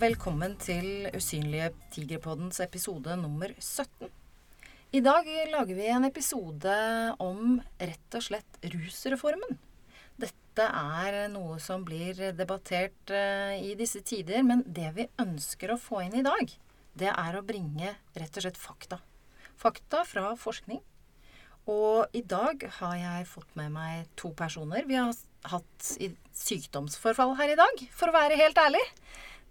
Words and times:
Velkommen 0.00 0.54
til 0.56 1.10
Usynlige 1.12 1.66
tigerpoddens 1.92 2.56
episode 2.64 3.12
nummer 3.20 3.50
17. 3.58 4.08
I 4.96 5.02
dag 5.04 5.26
lager 5.50 5.76
vi 5.76 5.88
en 5.92 6.06
episode 6.08 6.76
om 7.20 7.58
rett 7.76 8.16
og 8.16 8.24
slett 8.24 8.56
rusreformen. 8.72 9.58
Dette 10.16 10.64
er 10.64 11.18
noe 11.34 11.58
som 11.60 11.84
blir 11.84 12.16
debattert 12.38 13.12
eh, 13.12 13.58
i 13.60 13.74
disse 13.76 14.00
tider, 14.00 14.40
men 14.46 14.64
det 14.64 14.88
vi 14.96 15.08
ønsker 15.20 15.74
å 15.74 15.80
få 15.82 16.00
inn 16.06 16.16
i 16.22 16.24
dag, 16.24 16.54
det 16.96 17.12
er 17.12 17.36
å 17.36 17.44
bringe 17.44 17.92
rett 18.16 18.40
og 18.40 18.46
slett 18.46 18.60
fakta. 18.62 19.02
Fakta 19.60 20.06
fra 20.08 20.30
forskning. 20.40 20.80
Og 21.68 22.16
i 22.16 22.22
dag 22.24 22.64
har 22.78 22.96
jeg 22.96 23.28
fått 23.34 23.52
med 23.60 23.76
meg 23.76 24.08
to 24.16 24.32
personer. 24.32 24.88
Vi 24.88 24.96
har 24.96 25.12
hatt 25.52 25.92
sykdomsforfall 26.40 27.36
her 27.36 27.52
i 27.52 27.60
dag, 27.60 27.84
for 27.92 28.08
å 28.08 28.16
være 28.16 28.40
helt 28.40 28.64
ærlig. 28.64 28.86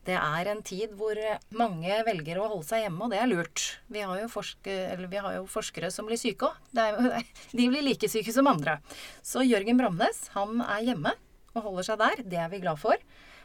Det 0.07 0.15
er 0.15 0.47
en 0.49 0.61
tid 0.65 0.93
hvor 0.97 1.17
mange 1.59 1.97
velger 2.07 2.39
å 2.39 2.47
holde 2.53 2.67
seg 2.69 2.85
hjemme, 2.85 3.03
og 3.05 3.11
det 3.13 3.19
er 3.19 3.29
lurt. 3.29 3.65
Vi 3.91 4.01
har 4.01 4.21
jo, 4.21 4.29
forske, 4.31 4.75
vi 5.11 5.21
har 5.21 5.35
jo 5.35 5.43
forskere 5.49 5.91
som 5.93 6.07
blir 6.07 6.19
syke 6.19 6.47
òg. 6.47 6.71
De 7.57 7.67
blir 7.67 7.83
like 7.85 8.09
syke 8.09 8.33
som 8.33 8.47
andre. 8.49 8.79
Så 9.21 9.43
Jørgen 9.45 9.77
Bramnes, 9.79 10.29
han 10.37 10.63
er 10.65 10.87
hjemme 10.87 11.13
og 11.53 11.65
holder 11.67 11.89
seg 11.91 12.01
der. 12.01 12.23
Det 12.31 12.39
er 12.39 12.49
vi 12.53 12.61
glad 12.63 12.79
for. 12.81 12.97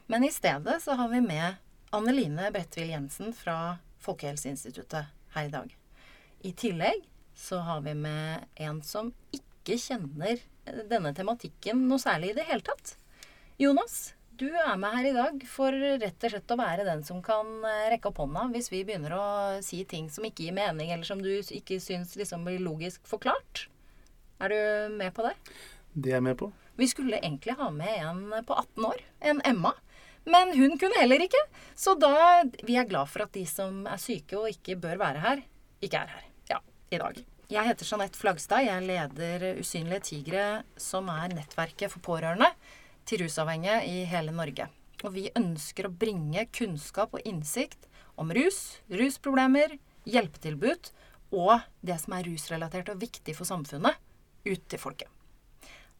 Men 0.07 0.25
i 0.25 0.33
stedet 0.33 0.79
så 0.85 0.97
har 1.01 1.11
vi 1.13 1.21
med 1.25 1.61
Anneline 1.95 2.51
Bredtvil 2.55 2.95
Jensen 2.95 3.35
fra 3.37 3.79
Folkehelseinstituttet 4.05 5.11
her 5.35 5.49
i 5.49 5.53
dag. 5.53 5.71
I 6.45 6.53
tillegg 6.53 7.05
så 7.35 7.61
har 7.67 7.81
vi 7.85 7.95
med 7.99 8.45
en 8.61 8.83
som 8.85 9.13
ikke 9.35 9.79
kjenner 9.81 10.43
denne 10.91 11.13
tematikken 11.17 11.87
noe 11.89 12.01
særlig 12.01 12.33
i 12.33 12.37
det 12.39 12.49
hele 12.49 12.65
tatt. 12.65 12.95
Jonas, 13.61 14.14
du 14.39 14.49
er 14.51 14.75
med 14.81 14.97
her 14.97 15.07
i 15.09 15.15
dag 15.15 15.45
for 15.49 15.75
rett 15.75 16.27
og 16.27 16.33
slett 16.33 16.55
å 16.55 16.59
være 16.59 16.87
den 16.87 17.05
som 17.07 17.21
kan 17.25 17.49
eh, 17.69 17.87
rekke 17.93 18.11
opp 18.11 18.21
hånda 18.23 18.49
hvis 18.55 18.71
vi 18.73 18.83
begynner 18.87 19.15
å 19.17 19.27
si 19.65 19.83
ting 19.89 20.09
som 20.13 20.27
ikke 20.27 20.47
gir 20.47 20.57
mening, 20.57 20.91
eller 20.95 21.07
som 21.07 21.23
du 21.23 21.31
ikke 21.39 21.79
syns 21.83 22.17
liksom 22.19 22.47
blir 22.47 22.63
logisk 22.63 23.05
forklart. 23.09 23.67
Er 24.43 24.51
du 24.51 24.97
med 24.99 25.15
på 25.15 25.27
det? 25.27 25.35
Det 25.95 26.11
er 26.11 26.19
jeg 26.19 26.27
med 26.27 26.39
på. 26.41 26.51
Vi 26.75 26.89
skulle 26.91 27.21
egentlig 27.21 27.55
ha 27.61 27.71
med 27.71 27.95
en 28.03 28.23
på 28.47 28.57
18 28.57 28.89
år. 28.89 29.03
En 29.23 29.43
Emma. 29.47 29.75
Men 30.27 30.55
hun 30.57 30.79
kunne 30.81 30.99
heller 30.99 31.23
ikke. 31.23 31.43
Så 31.77 31.95
da 32.01 32.43
Vi 32.65 32.79
er 32.81 32.89
glad 32.89 33.11
for 33.13 33.27
at 33.27 33.35
de 33.37 33.45
som 33.47 33.85
er 33.87 34.01
syke 34.03 34.41
og 34.41 34.51
ikke 34.51 34.81
bør 34.81 34.99
være 34.99 35.23
her, 35.23 35.45
ikke 35.85 36.01
er 36.01 36.15
her. 36.17 36.25
Ja, 36.51 36.59
i 36.91 36.99
dag. 36.99 37.21
Jeg 37.53 37.69
heter 37.69 37.87
Jeanette 37.87 38.19
Flagstad. 38.19 38.65
Jeg 38.67 38.89
leder 38.89 39.61
Usynlige 39.61 40.07
tigre, 40.09 40.47
som 40.81 41.13
er 41.13 41.37
nettverket 41.37 41.93
for 41.93 42.03
pårørende 42.03 42.51
til 43.09 43.25
rusavhengige 43.25 43.81
i 43.89 44.05
hele 44.09 44.35
Norge. 44.35 44.69
Og 45.05 45.13
vi 45.17 45.29
ønsker 45.37 45.89
å 45.89 45.93
bringe 45.93 46.47
kunnskap 46.55 47.15
og 47.17 47.25
innsikt 47.29 47.89
om 48.21 48.31
rus, 48.35 48.79
rusproblemer, 48.89 49.77
hjelpetilbud 50.09 50.93
og 51.35 51.65
det 51.85 51.97
som 52.03 52.15
er 52.17 52.29
rusrelatert 52.29 52.93
og 52.93 53.01
viktig 53.03 53.35
for 53.37 53.49
samfunnet, 53.49 53.99
ut 54.45 54.65
til 54.69 54.81
folket. 54.81 55.11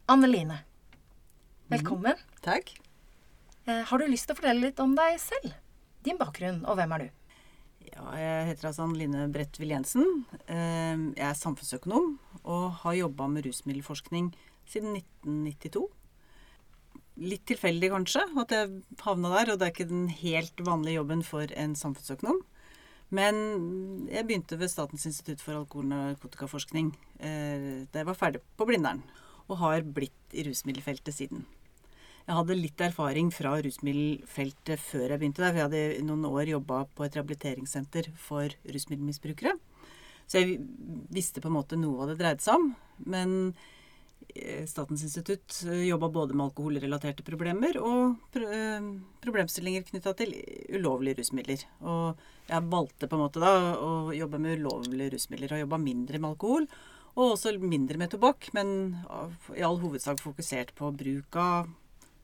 Anne 0.09 0.29
Line, 0.29 0.59
velkommen. 1.71 2.17
Mm, 2.17 2.41
takk. 2.45 2.71
Eh, 3.65 3.81
har 3.89 3.99
du 3.99 4.05
lyst 4.07 4.29
til 4.29 4.35
å 4.35 4.39
fortelle 4.39 4.67
litt 4.67 4.81
om 4.81 4.93
deg 4.97 5.17
selv? 5.21 5.55
Din 6.05 6.19
bakgrunn, 6.21 6.61
og 6.69 6.77
hvem 6.77 6.93
er 6.95 7.05
du? 7.05 7.07
Ja, 7.89 8.05
jeg 8.17 8.47
heter 8.51 8.69
altså 8.69 8.85
Anne 8.85 8.99
Line 9.01 9.27
Bredtvil 9.33 9.73
Jensen. 9.73 10.25
Eh, 10.45 10.95
jeg 11.17 11.25
er 11.25 11.37
samfunnsøkonom 11.37 12.15
og 12.43 12.65
har 12.83 12.99
jobba 13.01 13.27
med 13.33 13.49
rusmiddelforskning 13.49 14.31
siden 14.69 14.97
1992 15.25 15.89
litt 17.21 17.45
tilfeldig, 17.47 17.91
kanskje, 17.93 18.25
at 18.41 18.53
jeg 18.53 18.71
havna 19.05 19.31
der. 19.37 19.53
Og 19.53 19.59
det 19.59 19.67
er 19.67 19.73
ikke 19.73 19.89
den 19.91 20.07
helt 20.11 20.65
vanlige 20.65 20.99
jobben 20.99 21.23
for 21.25 21.51
en 21.55 21.75
samfunnsøkonom. 21.79 22.41
Men 23.15 23.35
jeg 24.09 24.25
begynte 24.25 24.57
ved 24.59 24.71
Statens 24.71 25.05
institutt 25.07 25.43
for 25.43 25.59
alkohol- 25.59 25.85
og 25.85 25.91
narkotikaforskning 25.91 26.89
eh, 27.19 27.85
da 27.91 28.01
jeg 28.01 28.09
var 28.09 28.17
ferdig 28.17 28.41
på 28.57 28.67
Blindern. 28.67 29.03
Og 29.45 29.61
har 29.61 29.85
blitt 29.85 30.33
i 30.33 30.43
rusmiddelfeltet 30.47 31.13
siden. 31.13 31.45
Jeg 32.25 32.39
hadde 32.39 32.57
litt 32.57 32.81
erfaring 32.81 33.29
fra 33.29 33.53
rusmiddelfeltet 33.61 34.81
før 34.81 35.11
jeg 35.13 35.21
begynte 35.21 35.43
der. 35.43 35.53
For 35.53 35.61
jeg 35.61 35.67
hadde 35.69 35.83
i 35.99 36.07
noen 36.07 36.25
år 36.31 36.49
jobba 36.55 36.81
på 36.97 37.05
et 37.05 37.15
rehabiliteringssenter 37.19 38.09
for 38.17 38.49
rusmiddelmisbrukere. 38.65 39.53
Så 40.25 40.41
jeg 40.41 40.57
visste 41.13 41.43
på 41.43 41.51
en 41.51 41.59
måte 41.59 41.77
noe 41.77 41.99
hva 41.99 42.09
det 42.09 42.17
dreide 42.23 42.41
seg 42.41 42.57
om. 42.57 42.71
Men 43.05 43.53
Statens 44.67 45.03
institutt 45.05 45.61
eh, 45.67 45.85
jobba 45.87 46.09
både 46.09 46.35
med 46.35 46.49
alkoholrelaterte 46.49 47.23
problemer 47.25 47.77
og 47.79 48.35
eh, 48.39 48.89
problemstillinger 49.23 49.85
knytta 49.87 50.15
til 50.19 50.33
ulovlige 50.75 51.21
rusmidler. 51.21 51.63
Og 51.85 52.25
jeg 52.49 52.67
valgte 52.73 53.09
på 53.09 53.17
en 53.17 53.23
måte 53.23 53.43
da 53.43 53.53
å 53.79 53.93
jobbe 54.15 54.41
med 54.41 54.59
ulovlige 54.59 55.15
rusmidler 55.15 55.55
og 55.55 55.63
jobba 55.63 55.81
mindre 55.81 56.19
med 56.19 56.33
alkohol. 56.33 56.67
Og 57.15 57.37
også 57.37 57.55
mindre 57.61 57.99
med 58.01 58.11
tobakk, 58.11 58.49
men 58.51 58.97
i 59.55 59.63
all 59.63 59.79
hovedsak 59.79 60.19
fokusert 60.19 60.73
på 60.75 60.91
bruk 60.99 61.37
av 61.39 61.69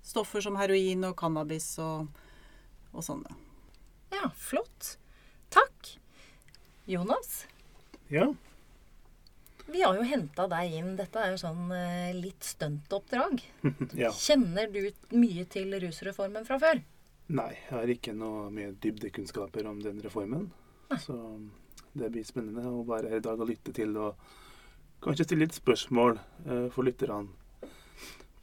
stoffer 0.03 0.43
som 0.43 0.57
heroin 0.59 1.07
og 1.07 1.15
cannabis 1.19 1.69
og, 1.79 2.09
og 2.91 3.05
sånne. 3.05 3.37
Ja, 4.11 4.33
flott. 4.35 4.97
Takk. 5.53 5.93
Jonas? 6.91 7.45
Ja. 8.11 8.33
Vi 9.67 9.83
har 9.83 9.97
jo 9.97 10.05
henta 10.07 10.47
deg 10.51 10.73
inn. 10.79 10.95
Dette 10.99 11.21
er 11.21 11.33
jo 11.33 11.41
sånn 11.41 11.71
eh, 11.75 12.11
litt 12.17 12.43
stuntoppdrag. 12.45 13.43
ja. 14.03 14.11
Kjenner 14.15 14.71
du 14.71 14.83
mye 15.15 15.45
til 15.51 15.75
rusreformen 15.83 16.47
fra 16.47 16.59
før? 16.61 16.81
Nei, 17.31 17.51
jeg 17.55 17.71
har 17.71 17.91
ikke 17.93 18.15
noe 18.17 18.49
mye 18.51 18.73
dybdekunnskaper 18.83 19.67
om 19.69 19.79
den 19.83 20.01
reformen. 20.03 20.49
Nei. 20.91 20.99
Så 20.99 21.15
det 21.93 22.09
blir 22.11 22.25
spennende 22.27 22.65
å 22.67 22.83
være 22.87 23.11
her 23.11 23.21
i 23.21 23.27
dag 23.27 23.39
og 23.39 23.51
lytte 23.51 23.73
til 23.75 23.95
og 23.99 24.19
kanskje 25.03 25.27
stille 25.27 25.45
litt 25.45 25.55
spørsmål 25.55 26.17
uh, 26.19 26.67
for 26.73 26.87
lytterne 26.87 27.31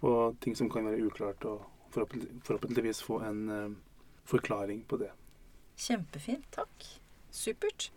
på 0.01 0.15
ting 0.43 0.57
som 0.57 0.71
kan 0.71 0.87
være 0.87 1.03
uklart, 1.09 1.45
og 1.45 1.67
forhåpentligvis 1.95 3.03
få 3.03 3.21
en 3.27 3.41
uh, 3.51 3.77
forklaring 4.29 4.85
på 4.89 5.01
det. 5.01 5.11
Kjempefint. 5.79 6.47
Takk. 6.55 6.87
Supert. 7.35 7.91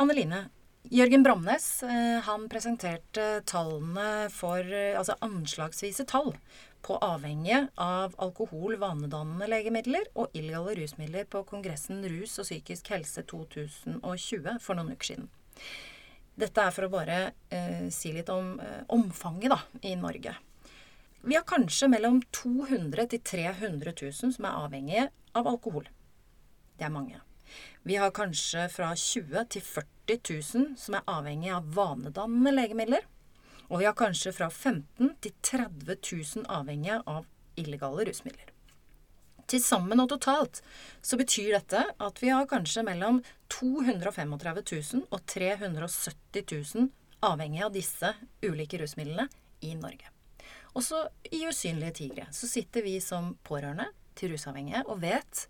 Anneline, 0.00 0.48
Jørgen 0.88 1.22
Bramnes 1.22 1.82
eh, 1.84 2.22
han 2.24 2.46
presenterte 2.48 3.42
tallene 3.44 4.30
for 4.32 4.64
eh, 4.64 4.96
Altså 4.96 5.18
anslagsvise 5.20 6.06
tall 6.08 6.32
på 6.80 6.96
avhengige 7.04 7.66
av 7.76 8.14
alkohol, 8.16 8.78
vanedannende 8.80 9.50
legemidler 9.50 10.08
og 10.14 10.32
illegale 10.32 10.78
rusmidler 10.78 11.28
på 11.28 11.44
Kongressen 11.50 12.00
Rus 12.08 12.38
og 12.40 12.48
psykisk 12.48 12.88
helse 12.94 13.26
2020 13.28 14.56
for 14.64 14.78
noen 14.78 14.94
uker 14.96 15.10
siden. 15.12 15.28
Dette 16.40 16.64
er 16.64 16.72
for 16.72 16.88
å 16.88 16.92
bare 16.96 17.18
eh, 17.52 17.88
si 17.92 18.14
litt 18.16 18.32
om 18.32 18.54
eh, 18.64 18.82
omfanget 18.96 19.52
da, 19.52 19.60
i 19.84 19.92
Norge. 20.00 20.32
Vi 21.20 21.36
har 21.36 21.44
kanskje 21.44 21.90
mellom 21.92 22.22
200 22.32 23.10
til 23.12 23.20
300 23.20 23.92
000 23.92 24.38
som 24.38 24.48
er 24.48 24.62
avhengige 24.64 25.10
av 25.36 25.50
alkohol. 25.52 25.84
Det 26.80 26.88
er 26.88 26.96
mange. 26.96 27.20
Vi 27.82 27.96
har 27.96 28.12
kanskje 28.14 28.68
fra 28.72 28.92
20 28.96 29.44
til 29.54 29.64
40 29.64 30.18
000 30.54 30.68
som 30.80 30.98
er 30.98 31.08
avhengig 31.08 31.52
av 31.54 31.68
vanedannende 31.74 32.52
legemidler. 32.54 33.06
Og 33.70 33.80
vi 33.80 33.86
har 33.86 33.96
kanskje 33.98 34.32
fra 34.34 34.50
15 34.50 35.14
til 35.22 35.34
30 35.46 35.96
000 35.96 36.48
avhengige 36.50 37.00
av 37.06 37.28
illegale 37.60 38.06
rusmidler. 38.08 38.50
Til 39.50 39.62
sammen 39.62 39.98
og 40.02 40.10
totalt 40.12 40.60
så 41.02 41.18
betyr 41.18 41.56
dette 41.56 41.82
at 41.82 42.22
vi 42.22 42.30
har 42.30 42.46
kanskje 42.50 42.84
mellom 42.86 43.18
235 43.50 44.36
000 44.38 45.06
og 45.10 45.24
370 45.26 46.44
000 46.76 46.90
avhengige 47.26 47.66
av 47.66 47.74
disse 47.74 48.12
ulike 48.46 48.78
rusmidlene 48.80 49.26
i 49.66 49.74
Norge. 49.74 50.06
Også 50.78 51.02
i 51.34 51.42
Usynlige 51.48 51.96
tigre 51.98 52.28
så 52.34 52.46
sitter 52.46 52.86
vi 52.86 53.00
som 53.02 53.34
pårørende 53.46 53.88
til 54.18 54.34
rusavhengige 54.34 54.84
og 54.86 55.02
vet 55.02 55.46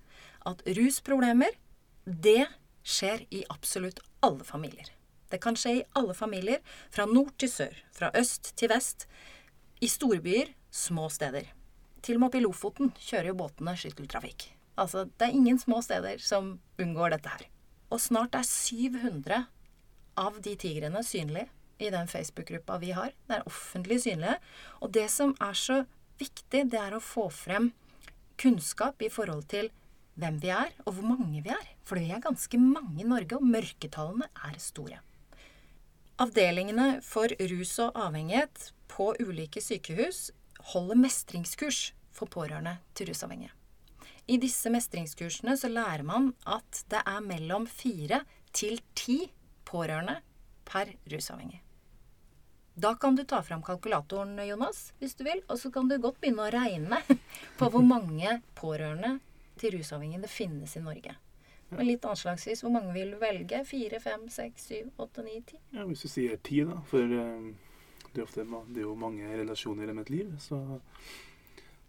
at 0.49 0.63
rusproblemer 0.79 1.57
det 2.05 2.47
skjer 2.87 3.27
i 3.31 3.45
absolutt 3.49 4.01
alle 4.25 4.45
familier. 4.45 4.89
Det 5.31 5.39
kan 5.43 5.57
skje 5.57 5.75
i 5.79 5.85
alle 5.95 6.15
familier, 6.17 6.59
fra 6.91 7.07
nord 7.07 7.37
til 7.39 7.51
sør, 7.53 7.77
fra 7.95 8.11
øst 8.19 8.53
til 8.59 8.73
vest. 8.73 9.07
I 9.81 9.89
storbyer, 9.89 10.51
små 10.71 11.09
steder. 11.13 11.47
Til 12.03 12.17
og 12.17 12.23
med 12.23 12.31
oppe 12.31 12.41
i 12.41 12.43
Lofoten 12.43 12.91
kjører 12.99 13.31
jo 13.31 13.39
båtene 13.39 13.77
skytteltrafikk. 13.79 14.49
Altså, 14.81 15.05
det 15.05 15.29
er 15.29 15.37
ingen 15.37 15.59
små 15.61 15.83
steder 15.85 16.19
som 16.25 16.57
unngår 16.81 17.15
dette 17.15 17.31
her. 17.31 17.47
Og 17.91 18.01
snart 18.03 18.35
er 18.39 18.47
700 18.47 19.45
av 20.21 20.39
de 20.43 20.55
tigrene 20.59 21.03
synlige 21.07 21.51
i 21.81 21.91
den 21.93 22.09
Facebook-gruppa 22.09 22.79
vi 22.81 22.93
har. 22.97 23.13
Det 23.29 23.39
er 23.39 23.49
offentlig 23.49 24.01
synlige. 24.05 24.39
Og 24.81 24.93
det 24.95 25.07
som 25.13 25.35
er 25.41 25.57
så 25.57 25.83
viktig, 26.21 26.67
det 26.73 26.81
er 26.81 26.97
å 26.97 27.03
få 27.05 27.29
frem 27.33 27.71
kunnskap 28.41 29.03
i 29.05 29.13
forhold 29.13 29.47
til 29.53 29.71
hvem 30.19 30.41
vi 30.43 30.51
er, 30.53 30.73
og 30.87 30.97
hvor 30.97 31.07
mange 31.13 31.43
vi 31.45 31.53
er. 31.53 31.71
For 31.87 32.01
vi 32.01 32.11
er 32.11 32.23
ganske 32.25 32.59
mange 32.59 33.03
i 33.03 33.09
Norge, 33.09 33.39
og 33.39 33.47
mørketallene 33.47 34.29
er 34.47 34.59
store. 34.63 35.01
Avdelingene 36.21 36.99
for 37.05 37.33
rus 37.53 37.79
og 37.81 37.97
avhengighet 37.97 38.71
på 38.93 39.15
ulike 39.23 39.63
sykehus 39.65 40.29
holder 40.75 40.99
mestringskurs 41.01 41.95
for 42.13 42.29
pårørende 42.29 42.77
til 42.95 43.09
rusavhengige. 43.09 43.55
i 44.31 44.37
disse 44.39 44.71
mestringskursene 44.71 45.57
så 45.57 45.69
lærer 45.69 46.05
man 46.07 46.35
at 46.47 46.85
det 46.93 47.01
er 47.07 47.21
mellom 47.21 47.67
fire 47.67 48.21
til 48.53 48.79
ti 48.95 49.33
pårørende 49.65 50.21
per 50.65 50.93
rusavhengig. 51.11 51.63
Da 52.77 52.95
kan 52.95 53.17
du 53.17 53.25
ta 53.25 53.41
fram 53.43 53.63
kalkulatoren, 53.63 54.39
Jonas, 54.47 54.93
hvis 54.99 55.17
du 55.19 55.25
vil, 55.25 55.43
og 55.49 55.59
så 55.59 55.71
kan 55.75 55.89
du 55.89 55.99
godt 55.99 56.21
begynne 56.21 56.47
å 56.47 56.53
regne 56.55 57.01
på 57.59 57.69
hvor 57.73 57.83
mange 57.83 58.39
pårørende 58.55 59.19
til 59.61 59.77
rusavhengige 59.77 60.25
det 60.25 60.33
finnes 60.33 60.77
i 60.77 60.85
Norge. 60.85 61.17
Men 61.71 61.87
litt 61.87 62.05
anslagsvis, 62.05 62.65
hvor 62.65 62.73
mange 62.75 62.93
vil 62.97 63.13
du 63.15 63.19
velge? 63.23 63.63
Fire, 63.65 64.01
fem, 64.03 64.27
seks, 64.33 64.67
syv, 64.67 64.89
åtte, 64.99 65.23
ni, 65.23 65.37
ti? 65.47 65.61
Ja, 65.71 65.85
Hvis 65.87 66.03
du 66.03 66.11
sier 66.11 66.41
ti, 66.43 66.65
da. 66.67 66.81
For 66.91 67.15
eh, 67.15 67.45
det, 68.09 68.17
er 68.17 68.25
ofte, 68.25 68.47
det 68.73 68.83
er 68.83 68.89
jo 68.89 68.97
mange 68.99 69.29
relasjoner 69.39 69.93
i 69.93 70.01
et 70.03 70.11
liv. 70.11 70.33
Så 70.43 70.59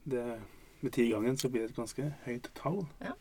det, 0.04 0.26
med 0.84 0.94
ti-gangen 0.94 1.38
så 1.38 1.50
blir 1.50 1.66
det 1.66 1.74
et 1.74 1.82
ganske 1.82 2.12
høyt 2.28 2.52
tall. 2.62 2.84
Ja. 3.02 3.16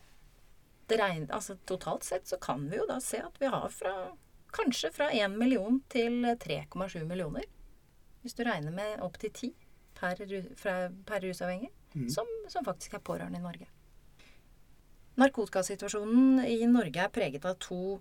Det 0.91 0.99
regner, 0.99 1.31
altså, 1.33 1.55
totalt 1.65 2.05
sett 2.05 2.27
så 2.27 2.37
kan 2.41 2.67
vi 2.69 2.77
jo 2.77 2.85
da 2.89 2.99
se 3.01 3.23
at 3.23 3.41
vi 3.41 3.49
har 3.49 3.69
fra 3.73 3.95
kanskje 4.51 4.91
fra 4.91 5.09
1 5.15 5.37
million 5.39 5.79
til 5.89 6.25
3,7 6.25 7.05
millioner. 7.07 7.47
Hvis 8.21 8.35
du 8.37 8.43
regner 8.43 8.73
med 8.75 9.01
opptil 9.01 9.31
10 9.33 9.53
per, 9.97 10.19
per 11.07 11.23
rusavhengig, 11.23 11.71
mm. 11.93 12.09
som, 12.09 12.27
som 12.51 12.65
faktisk 12.65 12.93
er 12.93 13.05
pårørende 13.07 13.39
i 13.39 13.45
Norge. 13.45 13.69
Narkotikasituasjonen 15.19 16.45
i 16.47 16.61
Norge 16.71 17.03
er 17.03 17.11
preget 17.11 17.45
av 17.47 17.57
to 17.59 17.99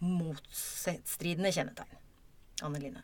motstridende 0.00 1.52
kjennetegn. 1.52 1.98
Anne 2.64 2.80
Line. 2.82 3.02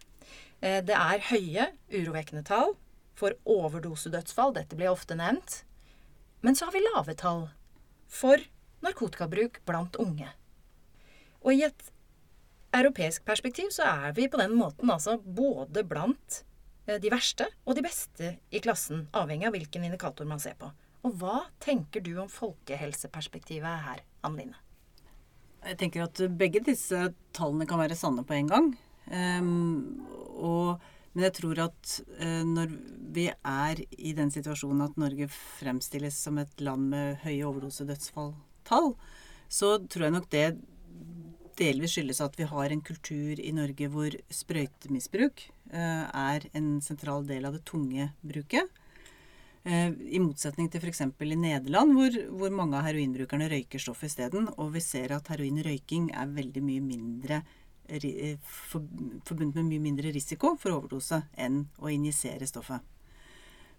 Eh, 0.60 0.80
det 0.84 0.96
er 0.96 1.26
høye, 1.28 1.68
urovekkende 1.92 2.44
tall 2.46 2.74
for 3.18 3.36
overdosedødsfall. 3.44 4.54
Dette 4.56 4.78
blir 4.78 4.92
ofte 4.92 5.16
nevnt. 5.18 5.62
Men 6.44 6.56
så 6.56 6.68
har 6.68 6.76
vi 6.76 6.84
lave 6.84 7.16
tall 7.18 7.48
for 8.10 8.40
narkotikabruk 8.84 9.60
blant 9.68 9.96
unge. 10.00 10.28
Og 11.44 11.54
i 11.54 11.64
et 11.66 11.90
europeisk 12.74 13.24
perspektiv 13.26 13.70
så 13.74 13.86
er 13.86 14.16
vi 14.16 14.28
på 14.28 14.40
den 14.40 14.56
måten 14.58 14.90
altså 14.90 15.18
både 15.18 15.84
blant 15.86 16.42
eh, 16.86 16.98
de 17.00 17.12
verste 17.12 17.48
og 17.64 17.76
de 17.76 17.84
beste 17.84 18.34
i 18.50 18.62
klassen, 18.64 19.06
avhengig 19.12 19.48
av 19.48 19.56
hvilken 19.56 19.86
indikator 19.86 20.28
man 20.28 20.42
ser 20.42 20.56
på. 20.58 20.72
Og 21.04 21.12
hva 21.20 21.42
tenker 21.60 22.00
du 22.04 22.14
om 22.22 22.30
folkehelseperspektivet 22.32 23.84
her, 23.86 24.00
Anne? 24.24 24.54
Jeg 25.64 25.78
tenker 25.80 26.04
at 26.06 26.20
begge 26.36 26.62
disse 26.64 27.10
tallene 27.36 27.68
kan 27.68 27.80
være 27.80 27.96
sanne 27.96 28.24
på 28.24 28.36
en 28.36 28.50
gang. 28.50 28.70
Um, 29.08 30.04
og, 30.40 30.80
men 31.12 31.26
jeg 31.26 31.36
tror 31.40 31.60
at 31.66 31.94
uh, 32.20 32.42
når 32.48 32.72
vi 33.16 33.26
er 33.28 33.82
i 33.84 34.14
den 34.16 34.32
situasjonen 34.32 34.84
at 34.86 35.00
Norge 35.00 35.28
fremstilles 35.32 36.16
som 36.26 36.40
et 36.40 36.64
land 36.64 36.88
med 36.92 37.20
høye 37.24 37.44
overdosedødsfalltall, 37.50 38.94
så 39.48 39.74
tror 39.84 40.06
jeg 40.06 40.16
nok 40.16 40.30
det 40.32 40.46
delvis 41.60 41.94
skyldes 41.94 42.22
at 42.24 42.38
vi 42.40 42.48
har 42.48 42.72
en 42.72 42.82
kultur 42.82 43.38
i 43.38 43.52
Norge 43.54 43.90
hvor 43.92 44.16
sprøytemisbruk 44.32 45.44
uh, 45.72 46.08
er 46.08 46.48
en 46.56 46.78
sentral 46.84 47.28
del 47.28 47.44
av 47.44 47.58
det 47.58 47.64
tunge 47.68 48.08
bruket. 48.24 48.72
Eh, 49.64 49.92
I 50.12 50.20
motsetning 50.20 50.68
til 50.68 50.82
f.eks. 50.84 51.00
i 51.08 51.36
Nederland, 51.40 51.94
hvor, 51.96 52.16
hvor, 52.36 52.50
mange 52.52 52.76
av 52.76 52.84
heroinbrukerne 52.84 53.48
røyker 53.48 53.80
stoff 53.80 54.02
isteden. 54.04 54.50
Og 54.60 54.74
vi 54.74 54.82
ser 54.84 55.14
at 55.16 55.30
heroinrøyking 55.32 56.10
er 56.12 56.34
veldig 56.36 56.62
mye 56.64 56.84
mindre 56.84 57.40
eh, 57.88 58.36
forbundet 58.44 59.56
med 59.56 59.70
mye 59.70 59.86
mindre 59.86 60.12
risiko 60.12 60.52
for 60.60 60.76
overdose 60.76 61.22
enn 61.40 61.62
å 61.80 61.88
injisere 61.92 62.48
stoffet. 62.48 62.84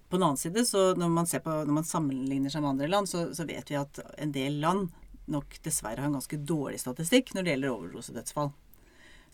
På 0.09 0.17
den 0.17 0.25
annen 0.25 0.41
side, 0.41 0.65
når 0.97 1.13
man, 1.13 1.29
på, 1.29 1.53
når 1.69 1.77
man 1.79 1.87
sammenligner 1.87 2.53
seg 2.53 2.65
med 2.65 2.75
andre 2.75 2.89
land, 2.89 3.09
så, 3.09 3.27
så, 3.37 3.45
vet 3.45 3.69
vi 3.69 3.77
at 3.77 4.01
en 4.21 4.33
del 4.33 4.57
land 4.61 4.89
nok 5.29 5.57
dessverre 5.65 6.01
har 6.01 6.09
en 6.09 6.17
ganske 6.17 6.37
dårlig 6.37 6.81
statistikk 6.81 7.33
når 7.33 7.45
det 7.45 7.55
gjelder 7.55 7.73
overdosedødsfall. 7.73 8.51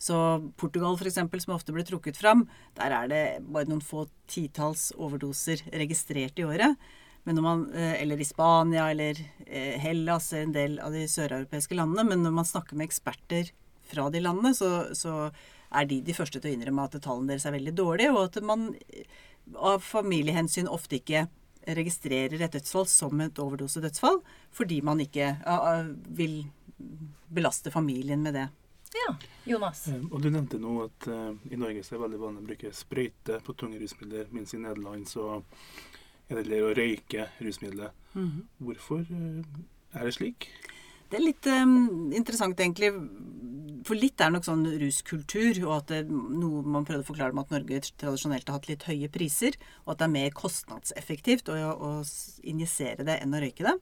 Så 0.02 0.16
Portugal 0.58 0.96
f.eks., 0.98 1.20
som 1.44 1.54
ofte 1.54 1.74
blir 1.74 1.86
trukket 1.86 2.18
fram, 2.18 2.48
der 2.74 2.90
er 2.96 3.10
det 3.10 3.22
bare 3.46 3.70
noen 3.70 3.84
få 3.84 4.08
titalls 4.30 4.90
overdoser 4.98 5.62
registrert 5.78 6.40
i 6.42 6.46
året. 6.48 6.80
Men 7.22 7.38
når 7.38 7.44
man, 7.46 7.60
eh, 7.70 8.00
eller 8.02 8.18
i 8.18 8.26
Spania 8.26 8.88
eller 8.90 9.20
eh, 9.46 9.78
Hellas, 9.78 10.32
en 10.34 10.54
del 10.56 10.80
av 10.82 10.94
de 10.96 11.04
søreuropeiske 11.06 11.78
landene. 11.78 12.02
Men 12.08 12.24
når 12.26 12.34
man 12.34 12.48
snakker 12.48 12.78
med 12.78 12.88
eksperter 12.88 13.52
fra 13.92 14.08
de 14.10 14.22
landene, 14.24 14.50
så, 14.58 14.70
så 14.98 15.28
er 15.70 15.86
de 15.86 16.00
de 16.02 16.16
første 16.16 16.40
til 16.40 16.50
å 16.50 16.56
innrømme 16.56 16.88
at 16.88 16.98
tallene 16.98 17.30
deres 17.30 17.46
er 17.46 17.54
veldig 17.54 17.74
dårlige, 17.78 18.10
og 18.16 18.24
at 18.26 18.40
man 18.42 18.72
av 19.54 19.86
familiehensyn 19.86 20.70
ofte 20.70 20.98
ikke 20.98 21.28
registrerer 21.78 22.42
et 22.42 22.56
dødsfall 22.56 22.88
som 22.90 23.22
et 23.22 23.38
overdosedødsfall, 23.38 24.18
fordi 24.50 24.80
man 24.82 24.98
ikke 25.04 25.36
vil 26.18 26.40
belaste 27.30 27.70
familien 27.70 28.26
med 28.26 28.34
det. 28.34 28.48
Ja, 28.92 29.14
Jonas. 29.44 29.86
Um, 29.88 30.08
og 30.12 30.20
Du 30.22 30.28
nevnte 30.30 30.60
nå 30.60 30.74
at 30.84 31.08
uh, 31.08 31.32
i 31.50 31.58
Norge 31.60 31.84
så 31.84 31.94
er 31.94 31.98
det 31.98 32.04
veldig 32.06 32.20
vanlig 32.20 32.42
å 32.42 32.48
bruke 32.50 32.72
sprøyte 32.76 33.38
på 33.46 33.54
tunge 33.56 33.80
rusmidler, 33.80 34.28
mens 34.34 34.52
i 34.52 34.60
Nederland 34.60 35.08
så 35.08 35.40
er 36.28 36.38
det 36.38 36.44
lettere 36.44 36.68
å 36.68 36.76
røyke 36.76 37.28
rusmidler. 37.40 37.94
Mm 38.12 38.28
-hmm. 38.28 38.44
Hvorfor 38.58 39.00
uh, 39.00 39.44
er 39.94 40.04
det 40.04 40.14
slik? 40.14 40.50
Det 41.10 41.18
er 41.18 41.24
litt 41.24 41.46
um, 41.46 42.12
interessant, 42.12 42.60
egentlig. 42.60 42.92
For 43.84 43.98
litt 43.98 44.20
er 44.20 44.30
nok 44.30 44.44
sånn 44.44 44.64
ruskultur, 44.80 45.58
og 45.66 45.72
at 45.76 45.88
det, 45.88 46.06
noe 46.08 46.62
man 46.62 46.84
prøvde 46.84 47.02
å 47.02 47.10
forklare 47.10 47.32
med 47.32 47.44
at 47.44 47.50
Norge 47.50 47.80
tradisjonelt 48.00 48.48
har 48.48 48.54
hatt 48.56 48.68
litt 48.68 48.86
høye 48.88 49.08
priser, 49.08 49.58
og 49.84 49.92
at 49.92 49.98
det 49.98 50.04
er 50.04 50.16
mer 50.16 50.30
kostnadseffektivt 50.30 51.48
å, 51.48 51.56
å 51.74 51.90
injisere 52.42 53.04
det 53.04 53.18
enn 53.20 53.34
å 53.34 53.40
røyke 53.40 53.66
det. 53.66 53.74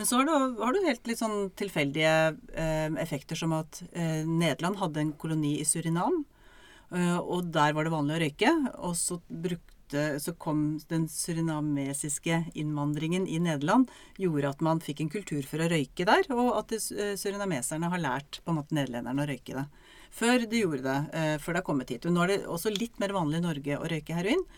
Men 0.00 0.06
så 0.08 0.16
har 0.16 0.72
du, 0.72 0.78
helt 0.86 1.08
litt 1.10 1.20
sånn 1.20 1.50
tilfeldige 1.60 2.12
eh, 2.56 2.86
effekter 3.02 3.36
som 3.36 3.52
at 3.52 3.82
eh, 3.92 4.22
Nederland 4.24 4.78
hadde 4.80 5.02
en 5.02 5.10
koloni 5.20 5.58
i 5.60 5.66
Surinam. 5.68 6.22
Eh, 6.88 7.18
og 7.18 7.50
der 7.52 7.74
var 7.76 7.84
det 7.84 7.92
vanlig 7.92 8.14
å 8.14 8.22
røyke. 8.22 8.52
Og 8.88 8.94
så, 8.96 9.18
brukte, 9.28 10.06
så 10.24 10.32
kom 10.40 10.78
den 10.88 11.04
surinamesiske 11.04 12.38
innvandringen 12.62 13.28
i 13.28 13.42
Nederland 13.44 13.92
gjorde 14.16 14.54
at 14.54 14.64
man 14.64 14.80
fikk 14.80 15.04
en 15.04 15.12
kultur 15.12 15.44
for 15.44 15.60
å 15.60 15.68
røyke 15.68 16.08
der, 16.08 16.24
og 16.32 16.48
at 16.62 16.72
eh, 16.78 17.12
surinameserne 17.20 17.92
har 17.92 18.00
lært 18.00 18.40
på 18.40 18.54
en 18.54 18.62
måte 18.62 18.80
nederlenderne 18.80 19.26
å 19.26 19.30
røyke 19.34 19.60
det. 19.60 19.68
Før 20.16 20.48
de 20.48 20.64
gjorde 20.64 20.86
det, 20.88 20.98
eh, 21.12 21.36
før 21.44 21.52
det 21.58 21.60
har 21.60 21.68
kommet 21.68 21.92
hit. 21.92 22.08
Nå 22.08 22.24
er 22.24 22.32
det 22.38 22.40
også 22.48 22.72
litt 22.72 22.96
mer 23.04 23.12
vanlig 23.20 23.44
i 23.44 23.48
Norge 23.50 23.76
å 23.76 23.92
røyke 23.92 24.16
heroin. 24.16 24.48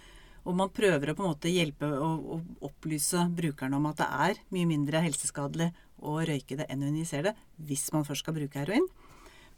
Og 0.43 0.57
man 0.59 0.73
prøver 0.75 1.13
å 1.13 1.15
på 1.15 1.23
en 1.23 1.31
måte 1.31 1.53
hjelpe 1.53 1.87
og, 2.03 2.43
opplyse 2.67 3.29
brukerne 3.37 3.79
om 3.79 3.89
at 3.91 4.01
det 4.01 4.09
er 4.27 4.41
mye 4.55 4.69
mindre 4.71 5.03
helseskadelig 5.05 5.71
å 6.03 6.19
røyke 6.27 6.59
det 6.59 6.67
enn 6.73 6.83
å 6.83 6.91
injisere 6.91 7.31
det, 7.31 7.35
hvis 7.69 7.89
man 7.95 8.07
først 8.07 8.25
skal 8.25 8.35
bruke 8.37 8.59
heroin. 8.59 8.87